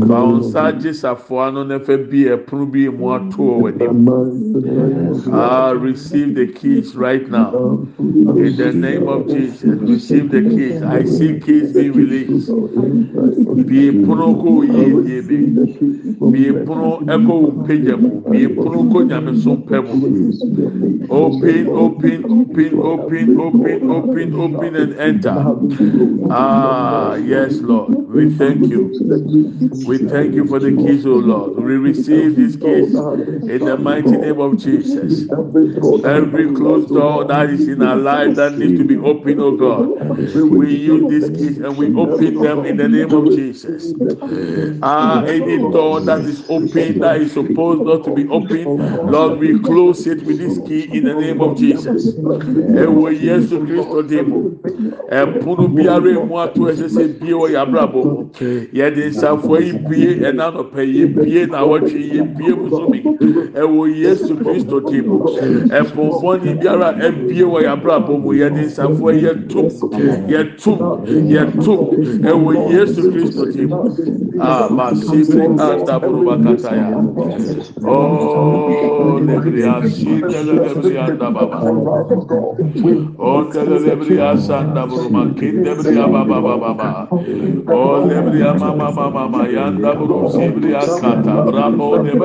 Bounsa 0.00 0.72
jisafoa 0.72 1.52
no 1.52 1.64
nefa 1.64 1.96
bi 2.10 2.24
ɛpono 2.30 2.70
bi 2.70 2.88
mu 2.88 3.10
ato 3.10 3.66
anim. 3.66 4.08
Ah, 5.32 5.70
receive 5.72 6.34
the 6.34 6.46
keys 6.46 6.94
right 6.94 7.28
now. 7.28 7.86
In 7.98 8.56
the 8.56 8.72
name 8.72 9.08
of 9.08 9.28
Jesus, 9.28 9.78
receive 9.80 10.30
the 10.30 10.42
keys. 10.42 10.82
I 10.82 11.04
see 11.04 11.38
keys 11.40 11.72
being 11.72 11.92
released. 11.92 12.48
Bi 12.50 13.90
pono 14.06 14.34
ko 14.40 14.62
yie 14.62 14.94
die 15.04 15.20
bi. 15.28 15.38
Bi 16.32 16.64
pono 16.64 17.00
ɛkɔ 17.04 17.28
wo 17.28 17.50
mpagya 17.50 17.96
mu. 18.00 18.20
Bi 18.30 18.46
pono 18.54 18.90
ko 18.92 18.98
nyame 19.04 19.36
so 19.42 19.56
mpɛ 19.56 19.78
mu. 19.84 21.09
Open, 21.10 21.70
open, 21.74 22.26
open, 22.30 22.78
open, 22.82 23.34
open, 23.38 23.84
open, 23.88 24.34
open, 24.34 24.76
and 24.76 24.94
enter. 24.94 25.50
Ah, 26.30 27.14
yes, 27.16 27.62
Lord. 27.62 27.98
We 28.08 28.26
thank 28.28 28.70
you. 28.70 28.96
We 29.84 29.98
thank 29.98 30.36
you 30.36 30.46
for 30.46 30.60
the 30.60 30.72
keys, 30.72 31.06
O 31.06 31.14
Lord. 31.16 31.56
We 31.56 31.76
receive 31.78 32.36
these 32.36 32.56
keys 32.56 33.04
in 33.46 33.64
the 33.64 33.76
mighty 33.76 34.18
name 34.18 34.40
of 34.40 34.58
Jesus. 34.58 35.28
Every 36.04 36.48
closed 36.52 36.94
door 36.94 37.24
that 37.26 37.50
is 37.50 37.68
in 37.68 37.82
our 37.82 37.96
life 37.96 38.36
that 38.36 38.54
needs 38.54 38.74
to 38.76 38.84
be 38.84 38.98
opened, 38.98 39.40
O 39.40 39.52
God. 39.52 39.94
We 40.48 40.74
use 40.76 41.08
these 41.08 41.30
keys 41.30 41.58
and 41.60 41.76
we 41.78 41.92
open 41.94 42.40
them 42.40 42.64
in 42.66 42.76
the 42.78 42.88
name 42.88 43.14
of 43.14 43.30
Jesus. 43.30 43.94
Ah, 44.82 45.24
any 45.26 45.58
door 45.58 46.00
that 46.02 46.22
is 46.22 46.44
open 46.48 47.00
that 47.00 47.20
is 47.20 47.32
supposed 47.32 47.84
not 47.84 48.04
to 48.04 48.12
be 48.12 48.28
open, 48.28 48.76
Lord, 49.06 49.38
we 49.38 49.54
close 49.60 50.06
it 50.06 50.22
with 50.24 50.38
this 50.38 50.58
key 50.58 50.84
in 51.00 51.06
the 51.06 51.14
name 51.20 51.40
of 51.40 51.56
Jesus. 51.58 52.14
Ewo 52.14 53.10
Yesu 53.10 53.58
Kristo 53.66 54.02
demo. 54.08 54.50
Ɛpono 55.10 55.68
biara 55.74 56.10
emu 56.10 56.38
ato 56.38 56.60
sɛ 56.72 57.18
bie 57.20 57.32
wɔ 57.32 57.50
yabrabɔ 57.50 58.04
mu. 58.04 58.30
Yɛde 58.72 59.10
nsafo 59.10 59.58
yi 59.60 59.72
bie 59.72 60.16
ɛna 60.28 60.52
nɔpɛ 60.54 60.80
yɛ 60.94 61.06
bie 61.22 61.46
na 61.46 61.58
awɔtwe 61.64 62.00
yɛ 62.12 62.36
bie 62.36 62.52
musomi. 62.54 63.00
Ɛwɔ 63.54 63.96
Yesu 63.96 64.36
Kristo 64.36 64.80
demo. 64.80 65.18
Ɛpɔnpɔnni 65.80 66.60
biara 66.60 66.92
ɛbie 67.00 67.44
wɔ 67.44 67.62
yabrabɔ 67.64 68.22
mu. 68.22 68.30
Nsafo 68.50 69.10
yi 69.14 69.22
yɛ 69.26 69.48
tum 69.48 69.66
yɛ 70.28 70.56
tum 70.60 70.78
yɛ 71.06 71.42
tum. 71.64 71.80
Ɛwɔ 72.22 72.70
Yesu 72.70 73.02
Kristo 73.10 73.46
demo. 73.52 73.96
Ah, 74.38 74.68
masibiri 74.70 75.46
anda 75.58 75.98
buruba 76.00 76.36
kataya. 76.38 76.96
Oh, 77.84 79.18
lebria 79.20 79.80
baba. 81.34 81.60
Oh, 83.18 83.44
Buruma 85.90 86.42
baba 86.58 87.08
oh, 87.70 89.10
mama 89.10 89.46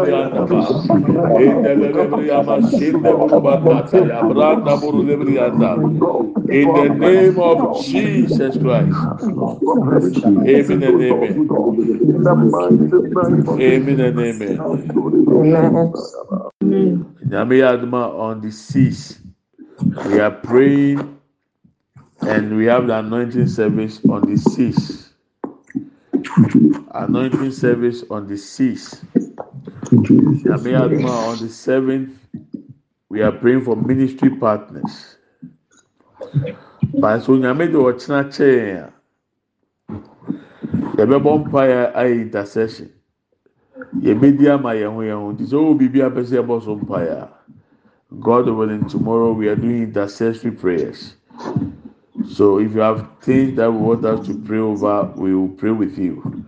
yanda 0.08 0.46
ba. 0.50 0.64
Kata 3.64 4.00
ya. 4.08 4.24
Branda 4.30 4.76
buru. 4.82 5.02
In 6.52 6.74
the 6.74 6.90
name 6.90 7.40
of 7.40 7.86
Jesus 7.86 8.58
Christ. 8.58 8.98
Amen 10.48 10.84
and 10.84 11.02
amen. 11.02 11.48
Amen 13.60 14.00
and 14.00 14.20
amen. 14.20 14.60
Nyame 17.26 17.62
Adma 17.64 18.10
on 18.20 18.42
the 18.42 18.52
seas. 18.56 19.20
We 20.08 20.20
are 20.20 20.32
praying 20.32 21.20
and 22.22 22.58
we 22.58 22.66
have 22.66 22.88
the 22.88 23.00
anointing 23.00 23.48
service 23.48 24.00
on 24.10 24.22
the 24.22 24.38
seas. 24.38 25.14
Anointing 26.94 27.52
service 27.52 28.04
on 28.10 28.28
the 28.28 28.38
seas. 28.38 29.02
On 29.94 31.38
the 31.40 31.50
seventh. 31.52 32.18
We 33.10 33.22
are 33.22 33.32
praying 33.32 33.64
for 33.66 33.76
ministry 33.76 34.30
partners. 34.32 35.16
baasa 37.00 37.32
onyame 37.32 37.68
de 37.72 37.78
ɔkyena 37.78 38.24
kyɛn 38.34 38.78
a 38.84 38.94
yɛbɛbɔ 40.98 41.32
mpaeɛ 41.40 41.94
ayɛ 42.00 42.22
intercession 42.22 42.90
yɛbɛdi 44.02 44.48
ama 44.50 44.72
yɛn 44.76 44.94
ho 44.94 45.02
yɛn 45.04 45.20
ho 45.22 45.32
nti 45.34 45.44
sɛ 45.46 45.56
ɔwɔ 45.58 45.78
biribi 45.80 46.00
apɛ 46.02 46.22
sɛ 46.24 46.36
yɛbɔ 46.40 46.62
so 46.64 46.76
mpaeɛ 46.76 47.12
a 47.24 47.35
god 48.20 48.48
willing 48.50 48.88
tomorrow 48.88 49.32
we 49.34 49.48
are 49.48 49.56
doing 49.56 49.84
intercessory 49.84 50.52
prayers. 50.52 51.16
So 52.30 52.60
if 52.60 52.74
you 52.74 52.80
have 52.80 53.10
things 53.22 53.56
that 53.58 53.72
we 53.72 53.78
want 53.78 54.06
us 54.06 54.26
to 54.28 54.40
pray 54.40 54.60
over 54.60 55.12
we 55.16 55.36
will 55.36 55.50
pray 55.50 55.72
with 55.72 55.98
you. 55.98 56.46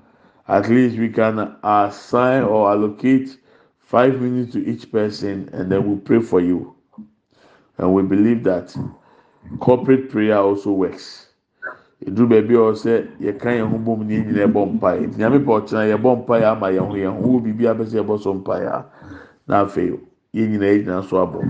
At 0.48 0.70
least 0.70 0.98
we 0.98 1.10
can 1.10 1.56
assign 1.64 2.44
or 2.44 2.72
allocate 2.72 3.38
five 3.80 4.22
minutes 4.22 4.54
to 4.54 4.66
each 4.66 4.92
person 4.92 5.50
and 5.54 5.72
then 5.72 5.88
we'll 5.88 5.98
pray 5.98 6.22
for 6.22 6.40
you. 6.40 6.76
And 7.78 7.94
we 7.94 8.04
believe 8.04 8.44
that 8.46 8.76
corporate 9.60 10.10
prayer 10.10 10.38
also 10.38 10.72
works. 10.72 11.28
Eduru 12.06 12.28
baabi 12.30 12.54
a 12.54 12.72
ɔsɛ 12.72 13.08
yɛka 13.20 13.58
yɛn 13.58 13.70
ho 13.70 13.78
bom 13.78 14.08
ne 14.08 14.18
yɛn 14.20 14.28
nyinaa 14.28 14.48
ɛbɔ 14.48 14.80
mpaeɛ. 14.80 15.18
Nyame 15.18 15.40
pɛ 15.44 15.52
ɔkyena 15.62 15.98
yɛbɔ 15.98 16.26
mpaeɛ 16.26 16.46
ama 16.52 16.68
yɛn 16.68 16.88
ho 16.88 16.94
yɛn 16.94 17.22
ho 17.22 17.28
wo 17.28 17.40
biribi 17.40 17.66
abɛsɛ 17.66 18.04
yɛbɔ 18.04 18.20
so 18.22 18.34
mpaeɛ 18.34 18.68
a. 18.68 18.86
Na 19.48 19.66
afei 19.66 20.00
yɛn 20.34 20.50
nyinaa 20.52 20.72
yɛgyina 20.74 21.04
so 21.04 21.18
abɔ. 21.18 21.42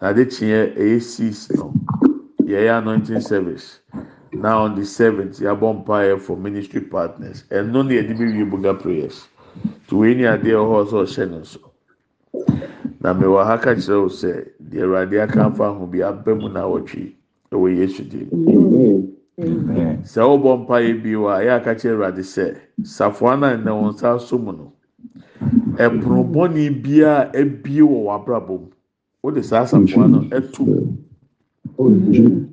Na 0.00 0.08
ade 0.08 0.24
kyeɛ 0.26 0.76
ɛyɛ 0.76 1.00
six 1.02 1.50
no. 1.50 1.72
Yɛyɛ 2.42 2.78
anointing 2.78 3.20
service. 3.20 3.80
Now 4.32 4.62
on 4.64 4.74
the 4.76 4.84
seventh 4.84 5.38
yɛabɔ 5.40 5.84
mpaeɛ 5.84 6.20
for 6.20 6.36
ministry 6.36 6.80
partners. 6.80 7.44
Ɛno 7.50 7.84
na 7.86 7.92
yɛde 7.94 8.16
bi 8.18 8.24
wie 8.24 8.44
buga 8.44 8.74
prayers. 8.80 9.28
To 9.88 9.98
wei 9.98 10.14
ni 10.14 10.22
adeɛ 10.22 10.54
ɛwɔ 10.54 10.66
hɔ 10.70 10.86
sɛ 10.86 10.96
ɔhyɛ 11.04 11.30
ne 11.30 11.38
nso. 11.38 11.60
Na 13.00 13.14
mewɔ 13.14 13.44
ha 13.44 13.56
ka 13.58 13.70
kyerɛ 13.74 14.00
wo 14.02 14.08
sɛ 14.08 14.48
deɛ 14.70 14.82
awurade 14.84 15.22
aka 15.22 15.40
afa 15.46 15.72
ho 15.72 15.86
bi 15.86 16.02
aba 16.02 16.34
mu 16.34 16.48
na 16.48 16.62
awɔtwe 16.64 17.12
ɛwɔ 17.52 17.76
yesu 17.76 18.04
dim 18.04 18.28
sɛ 20.04 20.20
wobɔ 20.28 20.66
mpaeɛ 20.66 21.02
bi 21.02 21.10
wɔ 21.16 21.28
a 21.32 21.40
yɛ 21.46 21.56
aka 21.56 21.74
kyerɛ 21.74 21.94
awurade 21.96 22.22
sɛ 22.22 22.56
safoa 22.84 23.36
no 23.40 23.46
a 23.46 23.56
wɔn 23.56 23.92
nsa 23.94 24.20
so 24.20 24.38
mu 24.38 24.52
no 24.52 24.72
ɛpono 25.84 26.22
bɔne 26.32 26.82
biara 26.82 27.30
ebie 27.34 27.82
wɔ 27.82 27.98
w'abrabɔ 28.06 28.54
mu. 28.60 28.68
Wode 29.22 29.42
saa 29.44 29.64
safoa 29.66 30.08
no 30.08 30.18
ɛto 30.30 30.60
mu 30.66 30.96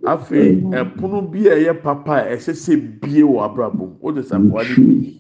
afei 0.05 0.61
ɛpono 0.71 1.21
bi 1.31 1.47
a 1.47 1.55
ɛyɛ 1.55 1.81
papa 1.83 2.13
a 2.23 2.35
ɛsɛ 2.35 2.53
sɛ 2.55 3.01
bie 3.01 3.21
wɔ 3.23 3.43
abrabɔ 3.47 3.77
mu. 3.79 3.95
Wode 4.01 4.23
safoa 4.25 4.63
no 4.63 4.75
bi. 4.75 5.15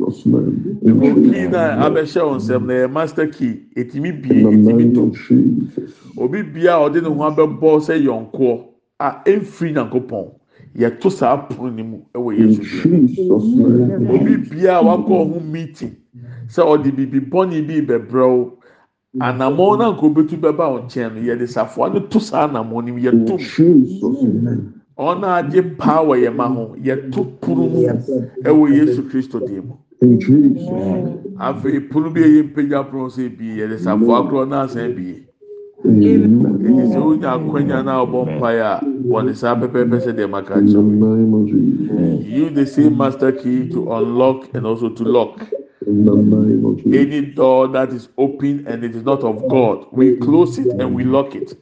ɛkò 0.85 1.07
kii 1.31 1.47
na 1.51 1.87
abɛhyɛ 1.87 2.21
wɔn 2.23 2.37
nsɛm 2.39 2.65
na 2.65 2.73
ɛyɛ 2.73 2.91
master 2.91 3.27
key. 3.27 3.59
Etimi 3.75 4.11
bie 4.21 4.43
etimi 4.43 4.93
to 4.93 5.11
obi 6.21 6.41
bia 6.43 6.75
a 6.77 6.89
ɔde 6.89 7.01
ne 7.03 7.09
ho 7.09 7.23
abɛbɔ 7.29 7.79
sɛ 7.81 7.95
yɔnkoɔ 8.05 8.63
a 8.99 9.11
ɛnfiri 9.25 9.73
nyankopɔn 9.73 10.31
yɛto 10.75 11.09
saa 11.11 11.37
pono 11.37 11.69
ne 11.69 11.83
mu 11.83 11.97
ɛwɔ 12.13 12.29
yesu 12.39 12.61
dim 12.89 14.09
obi 14.09 14.37
bia 14.49 14.81
wakɔ 14.81 15.13
ɔho 15.23 15.41
meeting 15.51 15.95
sɛ 16.47 16.61
ɔde 16.63 16.91
bibi 16.95 17.19
bɔnne 17.19 17.67
bi 17.67 17.81
bɛbrɛw 17.81 18.51
anamɔ 19.21 19.77
na 19.77 19.91
nka 19.91 20.05
obetu 20.05 20.37
bɛba 20.37 20.65
wɔn 20.73 20.83
nkyɛn 20.85 21.13
no 21.15 21.21
yɛde 21.21 21.47
safoa 21.47 21.89
no 21.93 21.99
to 21.99 22.19
saa 22.19 22.47
anamɔ 22.47 22.85
no 22.85 22.93
mu 22.93 22.99
yɛto 22.99 23.33
mu. 23.37 24.73
Ɔn 24.97 25.23
a 25.23 25.27
agye 25.43 25.61
paa 25.77 26.03
wɔ 26.03 26.15
yɛn 26.23 26.35
ma 26.35 26.47
ho 26.47 26.75
yɛto 26.77 27.39
pono 27.41 27.69
mu 27.69 27.81
ɛwɔ 28.43 28.63
yesu 28.73 29.03
kristo 29.09 29.39
dim 29.39 29.67
mu. 29.67 29.75
Afei 31.39 31.79
pono 31.89 32.09
bi 32.09 32.21
a 32.21 32.27
yɛ 32.27 32.43
mpagya 32.51 32.83
pono 32.89 33.07
sɛ 33.09 33.25
ebie 33.25 33.57
yɛde 33.61 33.77
safoa 33.79 34.27
korɔ 34.29 34.47
n'asan 34.47 34.91
ebie 34.91 35.26
sɛ 35.83 36.99
wonya 37.05 37.29
akwanya 37.35 37.77
na 37.85 37.93
ɔbɔ 38.03 38.19
mpaeɛ 38.37 38.61
a 38.61 38.81
wɔde 39.11 39.33
saa 39.35 39.55
pɛpɛɛpɛ 39.55 39.97
sɛ 40.05 40.11
deɛ 40.17 40.27
maka 40.29 40.53
kyerɛ 40.55 42.25
you 42.25 42.49
the 42.49 42.65
same 42.65 42.97
master 42.97 43.31
key 43.31 43.69
to 43.69 43.91
unlock 43.93 44.49
and 44.53 44.65
also 44.65 44.89
to 44.89 45.03
lock 45.03 45.39
any 45.87 47.21
door 47.21 47.69
that 47.69 47.93
is 47.93 48.09
open 48.17 48.67
and 48.67 48.83
it 48.83 48.93
is 48.93 49.03
not 49.03 49.23
of 49.23 49.47
God 49.47 49.87
we 49.91 50.17
close 50.17 50.57
it 50.57 50.67
and 50.67 50.93
we 50.93 51.05
lock 51.05 51.33
it. 51.33 51.57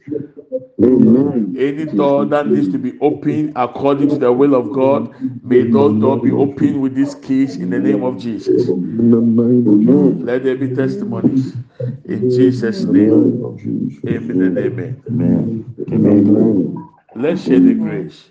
Any 0.78 1.84
door 1.86 2.24
that 2.26 2.48
needs 2.48 2.68
to 2.72 2.78
be 2.78 2.98
open 3.00 3.52
according 3.54 4.08
to 4.10 4.18
the 4.18 4.32
will 4.32 4.54
of 4.56 4.72
God 4.72 5.14
may 5.44 5.62
those 5.62 6.00
doors 6.00 6.22
be 6.22 6.32
open 6.32 6.80
with 6.80 6.94
this 6.96 7.14
keys 7.14 7.56
in 7.56 7.70
the 7.70 7.78
name 7.78 8.02
of 8.02 8.18
Jesus. 8.18 8.68
Let 8.68 10.42
there 10.44 10.56
be 10.56 10.74
testimonies. 10.74 11.54
In 12.04 12.28
Jesus 12.30 12.84
name. 12.84 13.44
amen 14.06 14.40
and 14.40 14.58
amen. 16.06 16.88
Let's 17.14 17.44
share 17.44 17.60
the 17.60 17.74
grace. 17.74 18.30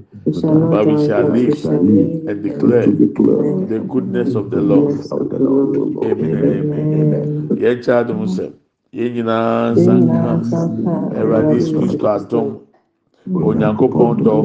but 0.25 0.85
we 0.87 1.07
shall 1.07 1.27
live 1.27 1.65
and 1.65 2.43
declare 2.43 2.85
the 2.87 3.83
goodness 3.89 4.35
of 4.35 4.49
the 4.51 4.61
Lord. 4.61 4.93
Amen 6.05 6.35
amen. 6.45 7.49
Yɛn 7.61 7.77
kyɛ 7.83 7.93
adum 8.01 8.21
sɛ 8.27 8.45
yɛn 8.93 9.13
nyinaa 9.15 9.73
nsa 9.73 9.93
nka 9.97 10.21
Awurade 11.19 11.57
Kristo 11.73 12.07
adum 12.15 12.47
Onyankopɔn 13.29 14.17
dɔ 14.25 14.35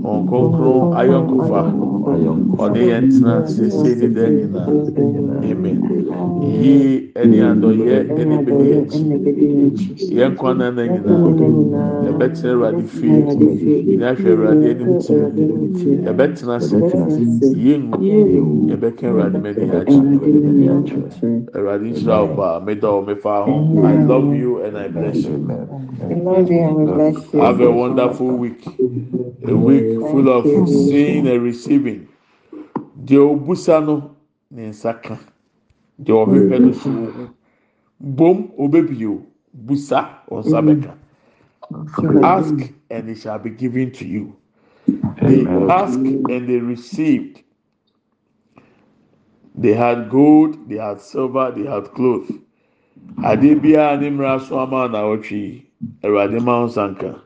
wɔn 0.00 0.26
kronkron 0.28 0.92
ayɔnkofa 0.98 1.60
ɔne 2.62 2.80
yɛn 2.90 3.04
tena 3.12 3.46
sese 3.46 3.90
ne 4.00 4.08
dɛ 4.16 4.24
nyinaa 4.36 4.68
amen 5.50 5.78
yie 6.62 7.10
ɛne 7.20 7.38
adɔyɛ 7.50 7.96
ɛne 8.18 8.36
bɛdi 8.44 8.66
akyi 8.78 10.16
yɛn 10.18 10.32
kwan 10.36 10.58
na 10.58 10.70
na 10.70 10.82
nyinaa 10.86 12.04
yɛbɛtena 12.06 12.50
awurade 12.52 12.82
fie 12.86 13.08
ne 13.96 14.04
ahwɛ 14.10 14.28
awurade 14.32 14.66
anim 14.70 14.92
ti. 15.00 15.14
Yɛbɛtena 16.06 16.54
ase 16.56 16.76
yɛngu 17.64 17.98
yɛbɛka 18.70 19.04
awurade 19.10 19.38
mɛdi 19.44 19.64
akyi 19.78 19.98
awurade 21.54 21.86
nhyira 21.92 22.16
wo 22.22 22.28
paa 22.36 22.60
meda 22.60 22.88
wo 22.94 23.02
mefa 23.02 23.44
ho 23.44 23.54
i 23.86 23.94
love 24.04 24.34
you 24.34 24.62
and 24.62 24.76
i 24.78 24.88
bless 24.88 25.16
you. 25.24 25.36
Have 27.40 27.60
a 27.60 27.70
wonderful 27.70 28.26
week. 28.28 28.62
A 29.48 29.54
week 29.54 29.81
full 30.00 30.28
of 30.28 30.68
seeing 30.68 31.26
and 31.28 31.42
receiving. 31.42 32.08
Deɛ 33.04 33.18
obusa 33.18 33.84
no 33.84 34.16
ne 34.50 34.68
nsa 34.68 35.02
ka, 35.02 35.18
deɛ 36.02 36.26
ɔhwehwɛ 36.26 36.60
no 36.60 36.72
so. 36.72 36.90
Bom 38.00 38.52
obebio, 38.58 39.24
busa 39.54 40.08
ɔnsa 40.30 40.60
bɛka. 40.66 40.94
Ask 42.22 42.72
and 42.90 43.08
it 43.08 43.18
shall 43.18 43.38
be 43.38 43.50
given 43.50 43.90
to 43.92 44.06
you. 44.06 44.36
They 45.22 45.46
ask 45.46 45.98
and 45.98 46.48
they 46.48 46.58
received. 46.58 47.42
They 49.54 49.74
had 49.74 50.10
gold, 50.10 50.68
they 50.68 50.76
had 50.76 51.00
silver, 51.00 51.52
they 51.52 51.64
had 51.64 51.92
clothes. 51.94 52.30
Ade 53.24 53.60
biara 53.62 54.00
ne 54.00 54.38
so 54.46 54.58
ama 54.60 54.88
na 54.88 55.02
ɔtwe, 55.02 55.62
Awurade 56.02 56.42
ma 56.42 56.66
nsanka. 56.66 57.20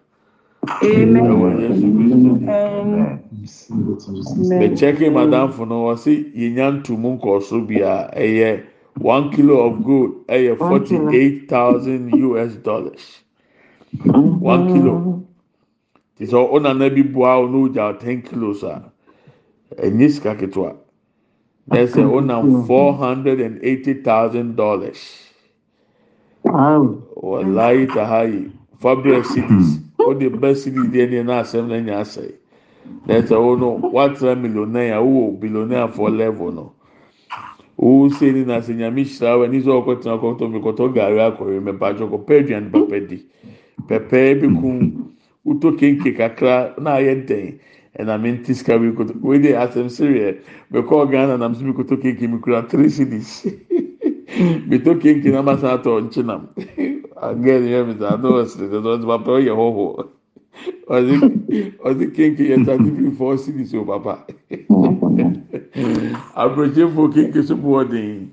Bɛkyɛke 4.60 5.06
madamfo 5.12 5.64
no 5.68 5.76
wɔ 5.86 5.96
se 5.98 6.12
yɛnya 6.34 6.66
ntomu 6.82 7.08
nkɔɔso 7.18 7.66
bi 7.68 7.76
a 7.82 8.10
ɛyɛ 8.16 8.62
one 9.00 9.30
kilo 9.30 9.60
of 9.66 9.84
gold 9.84 10.12
ɛyɛ 10.28 10.56
forty 10.58 10.96
eight 11.16 11.48
thousand 11.48 12.12
us 12.14 12.54
dollars. 12.56 13.22
One 14.04 14.66
kilo. 14.72 15.22
Te 16.16 16.24
sɛ 16.26 16.50
ɔnana 16.50 16.94
bi 16.94 17.02
bua 17.02 17.38
o 17.38 17.46
no 17.46 17.68
gya 17.68 17.92
ten 17.98 18.22
kilos 18.22 18.62
a 18.62 18.82
ɛnyɛ 19.76 20.10
sika 20.10 20.34
ketewa 20.34 20.74
ɛsɛ 21.70 22.02
ɔnam 22.04 22.66
four 22.66 22.94
hundred 22.94 23.40
and 23.40 23.60
eighty 23.62 23.94
thousand 23.94 24.56
dollars. 24.56 25.30
Wɔlayi 26.44 27.86
tahayi 27.88 28.50
fabric 28.80 29.24
cities. 29.24 29.85
wode 30.06 30.40
ba 30.40 30.54
sirideɛ 30.54 31.10
ne 31.10 31.22
na 31.22 31.40
asɛm 31.42 31.68
no 31.68 31.74
anya 31.74 32.00
asɛe. 32.00 32.32
Na 33.06 33.14
ɛsɛ 33.20 33.36
wo 33.42 33.56
no 33.56 33.78
woatra 33.92 34.36
millionaire 34.40 34.94
a 34.94 35.00
wowɔ 35.02 35.40
billionaire 35.40 35.88
for 35.92 36.10
level 36.10 36.52
no. 36.52 36.72
Wo 37.76 38.08
sei 38.08 38.32
ni 38.32 38.44
na 38.44 38.58
sɛ 38.60 38.74
nyame 38.76 39.04
hyira 39.04 39.38
wo 39.38 39.44
ani 39.44 39.60
sɛ 39.60 39.70
ɔkɔtena 39.82 40.20
kɔtɔ 40.20 40.44
mekɔtɔ 40.52 40.94
gare 40.94 41.18
akɔre 41.30 41.60
mepatwo 41.60 42.08
kɔpɛ 42.10 42.38
aduane 42.40 42.70
papa 42.72 43.00
di. 43.00 43.24
Pɛpɛɛ 43.88 44.40
bi 44.40 44.46
kum 44.60 45.12
wotɔ 45.46 45.76
kenke 45.78 46.16
kakra 46.16 46.74
na 46.80 46.96
ayɛ 46.98 47.26
dɛn? 47.26 47.58
Ɛna 47.98 48.20
me 48.20 48.32
nti 48.32 48.54
sika 48.54 48.78
bi 48.78 48.92
koto 48.92 49.14
wei 49.22 49.38
de 49.38 49.52
asɛm 49.52 49.88
sereɛ 49.88 50.38
mekɔɔ 50.72 51.10
ghana 51.10 51.36
nam 51.38 51.54
so 51.54 51.62
mekɔtɔ 51.64 52.00
kenke 52.02 52.28
mekura 52.28 52.68
three 52.68 52.88
cities. 52.88 53.46
Metɔ 54.68 55.00
kenke 55.00 55.30
na 55.32 55.42
masa 55.42 55.78
atɔ 55.78 56.00
nkyenam 56.08 56.48
agẹnìyẹmìtà 57.22 58.06
adolescent 58.14 58.72
ọdún 58.72 58.92
ọdún 58.94 59.06
papa 59.08 59.30
ọyẹ 59.32 59.50
họhọ 59.56 59.86
ọdún 61.86 62.10
kéńké 62.16 62.44
yẹn 62.50 62.64
tí 62.66 62.72
ti 62.84 62.90
fi 62.96 63.10
fọ 63.18 63.36
series 63.36 63.74
o 63.74 63.84
papa. 63.84 64.12
Aburokyefo 66.34 67.08
kéńké 67.14 67.42
sọpọ 67.42 67.68
ọdín 67.82 68.28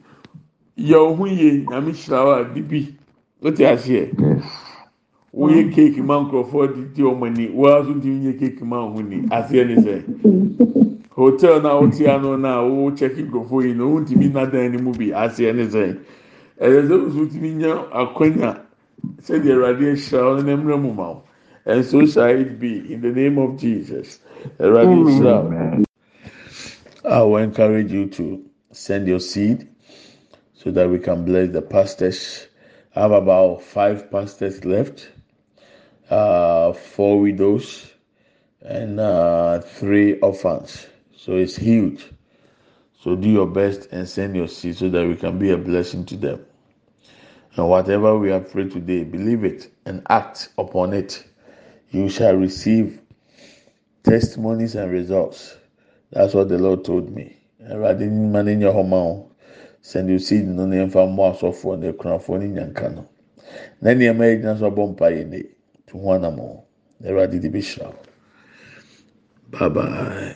yẹ 0.77 0.95
ọhún 0.97 1.29
yẹ 1.39 1.49
nyàmú 1.69 1.91
hyirawa 1.91 2.43
bíbí 2.53 2.79
ó 3.43 3.51
ti 3.51 3.63
àṣeyẹ 3.63 4.11
wọ́n 5.33 5.51
yẹ 5.55 5.63
kéèkì 5.73 6.01
máa 6.01 6.19
nkurọ̀fọ́ 6.23 6.67
di 6.75 6.81
di 6.95 7.01
ọmọ 7.03 7.25
ni 7.37 7.45
wọ́n 7.57 7.71
á 7.77 7.83
tún 7.85 8.01
ti 8.01 8.09
yẹ 8.25 8.31
kéèkì 8.39 8.63
máa 8.65 8.83
hùn 8.91 9.05
ni 9.09 9.17
àti 9.31 9.53
ẹni 9.61 9.75
sẹ́ 9.85 9.99
hotel 11.15 11.61
náà 11.63 11.75
ó 11.81 11.87
ti 11.95 12.03
àná 12.05 12.37
náà 12.37 12.59
ó 12.61 12.91
chẹ́kì 12.97 13.21
nkurọ̀fọ́ 13.27 13.59
yìí 13.65 13.73
náà 13.79 13.87
ó 13.95 14.03
ti 14.05 14.15
mi 14.15 14.27
nádàn 14.35 14.61
ẹni 14.67 14.77
mú 14.83 14.91
bi 14.99 15.11
àti 15.11 15.45
ẹni 15.49 15.63
sẹ́ 15.73 15.95
ẹ̀yẹ 16.65 16.81
sẹ́ 16.87 16.97
oṣù 17.05 17.21
tí 17.31 17.37
mi 17.39 17.49
yẹ 17.63 17.71
akọ́nyà. 18.01 18.62
Sɛdeɛ 19.21 19.53
awurade 19.53 19.85
ahyira 19.93 20.23
wɔn 20.23 20.45
na 20.45 20.55
mmerɛ 20.57 20.81
mu 20.81 20.93
ma 20.93 21.09
wo 21.11 21.23
and 21.65 21.85
so 21.85 22.05
shall 22.05 22.29
it 22.29 22.59
be 22.59 22.93
in 22.93 23.01
the 23.01 23.11
name 23.11 23.37
of 23.37 23.57
jesus 23.57 24.19
awurade 24.59 24.93
ahyira 25.03 25.85
i 27.05 27.21
will 27.23 27.37
encourage 27.37 27.91
you 27.91 28.07
to 28.07 28.43
send 28.71 29.07
your 29.07 29.19
seed 29.19 29.67
so 30.53 30.71
that 30.71 30.89
we 30.89 30.99
can 30.99 31.25
bless 31.25 31.49
the 31.51 31.61
pastors 31.61 32.47
i 32.95 33.01
have 33.01 33.11
about 33.11 33.61
five 33.63 34.09
pastors 34.11 34.65
left. 34.65 35.09
uh, 36.09 36.73
four 36.73 37.19
widows, 37.19 37.91
and 38.61 38.99
uh, 38.99 39.59
three 39.61 40.19
orphans. 40.19 40.87
So 41.17 41.35
it's 41.37 41.55
huge. 41.55 42.05
So 43.01 43.15
do 43.15 43.29
your 43.29 43.47
best 43.47 43.89
and 43.91 44.07
send 44.07 44.35
your 44.35 44.47
seed 44.47 44.77
so 44.77 44.89
that 44.89 45.07
we 45.07 45.15
can 45.15 45.39
be 45.39 45.51
a 45.51 45.57
blessing 45.57 46.05
to 46.07 46.17
them. 46.17 46.45
And 47.55 47.69
whatever 47.69 48.17
we 48.17 48.31
have 48.31 48.51
prayed 48.51 48.71
today, 48.71 49.03
believe 49.03 49.43
it 49.43 49.71
and 49.85 50.01
act 50.09 50.49
upon 50.57 50.93
it. 50.93 51.23
You 51.91 52.09
shall 52.09 52.35
receive 52.35 52.99
testimonies 54.03 54.75
and 54.75 54.91
results. 54.91 55.57
That's 56.11 56.33
what 56.33 56.49
the 56.49 56.57
Lord 56.57 56.83
told 56.83 57.11
me. 57.15 57.37
Awurade 57.69 58.09
mma 58.09 58.43
ne 58.43 58.55
nyɛ 58.55 58.73
hɔ 58.73 58.87
ma 58.89 59.03
wo 59.03 59.31
send 59.81 60.09
your 60.09 60.19
seed 60.19 60.47
no 60.47 60.65
ne 60.65 60.85
mfa 60.85 61.07
mmɔ 61.07 61.31
asɔfoɔ 61.33 61.79
ne 61.79 61.91
akunafoɔ 61.93 62.39
ne 62.39 62.47
nyanka 62.47 62.93
no 62.95 63.07
na 63.81 63.91
nneɛma 63.91 64.23
yɛ 64.27 64.41
gyina 64.41 64.57
so 64.59 64.69
abɔ 64.69 64.87
mpa 64.95 65.07
yɛ 65.11 65.29
ne 65.29 65.43
to 65.87 65.97
ho 65.97 66.07
anamɔ 66.11 66.61
awurade 67.05 67.39
de 67.39 67.49
bɛhyira 67.49 67.87
wo 67.87 67.95
bye 69.51 69.69
bye 69.69 70.35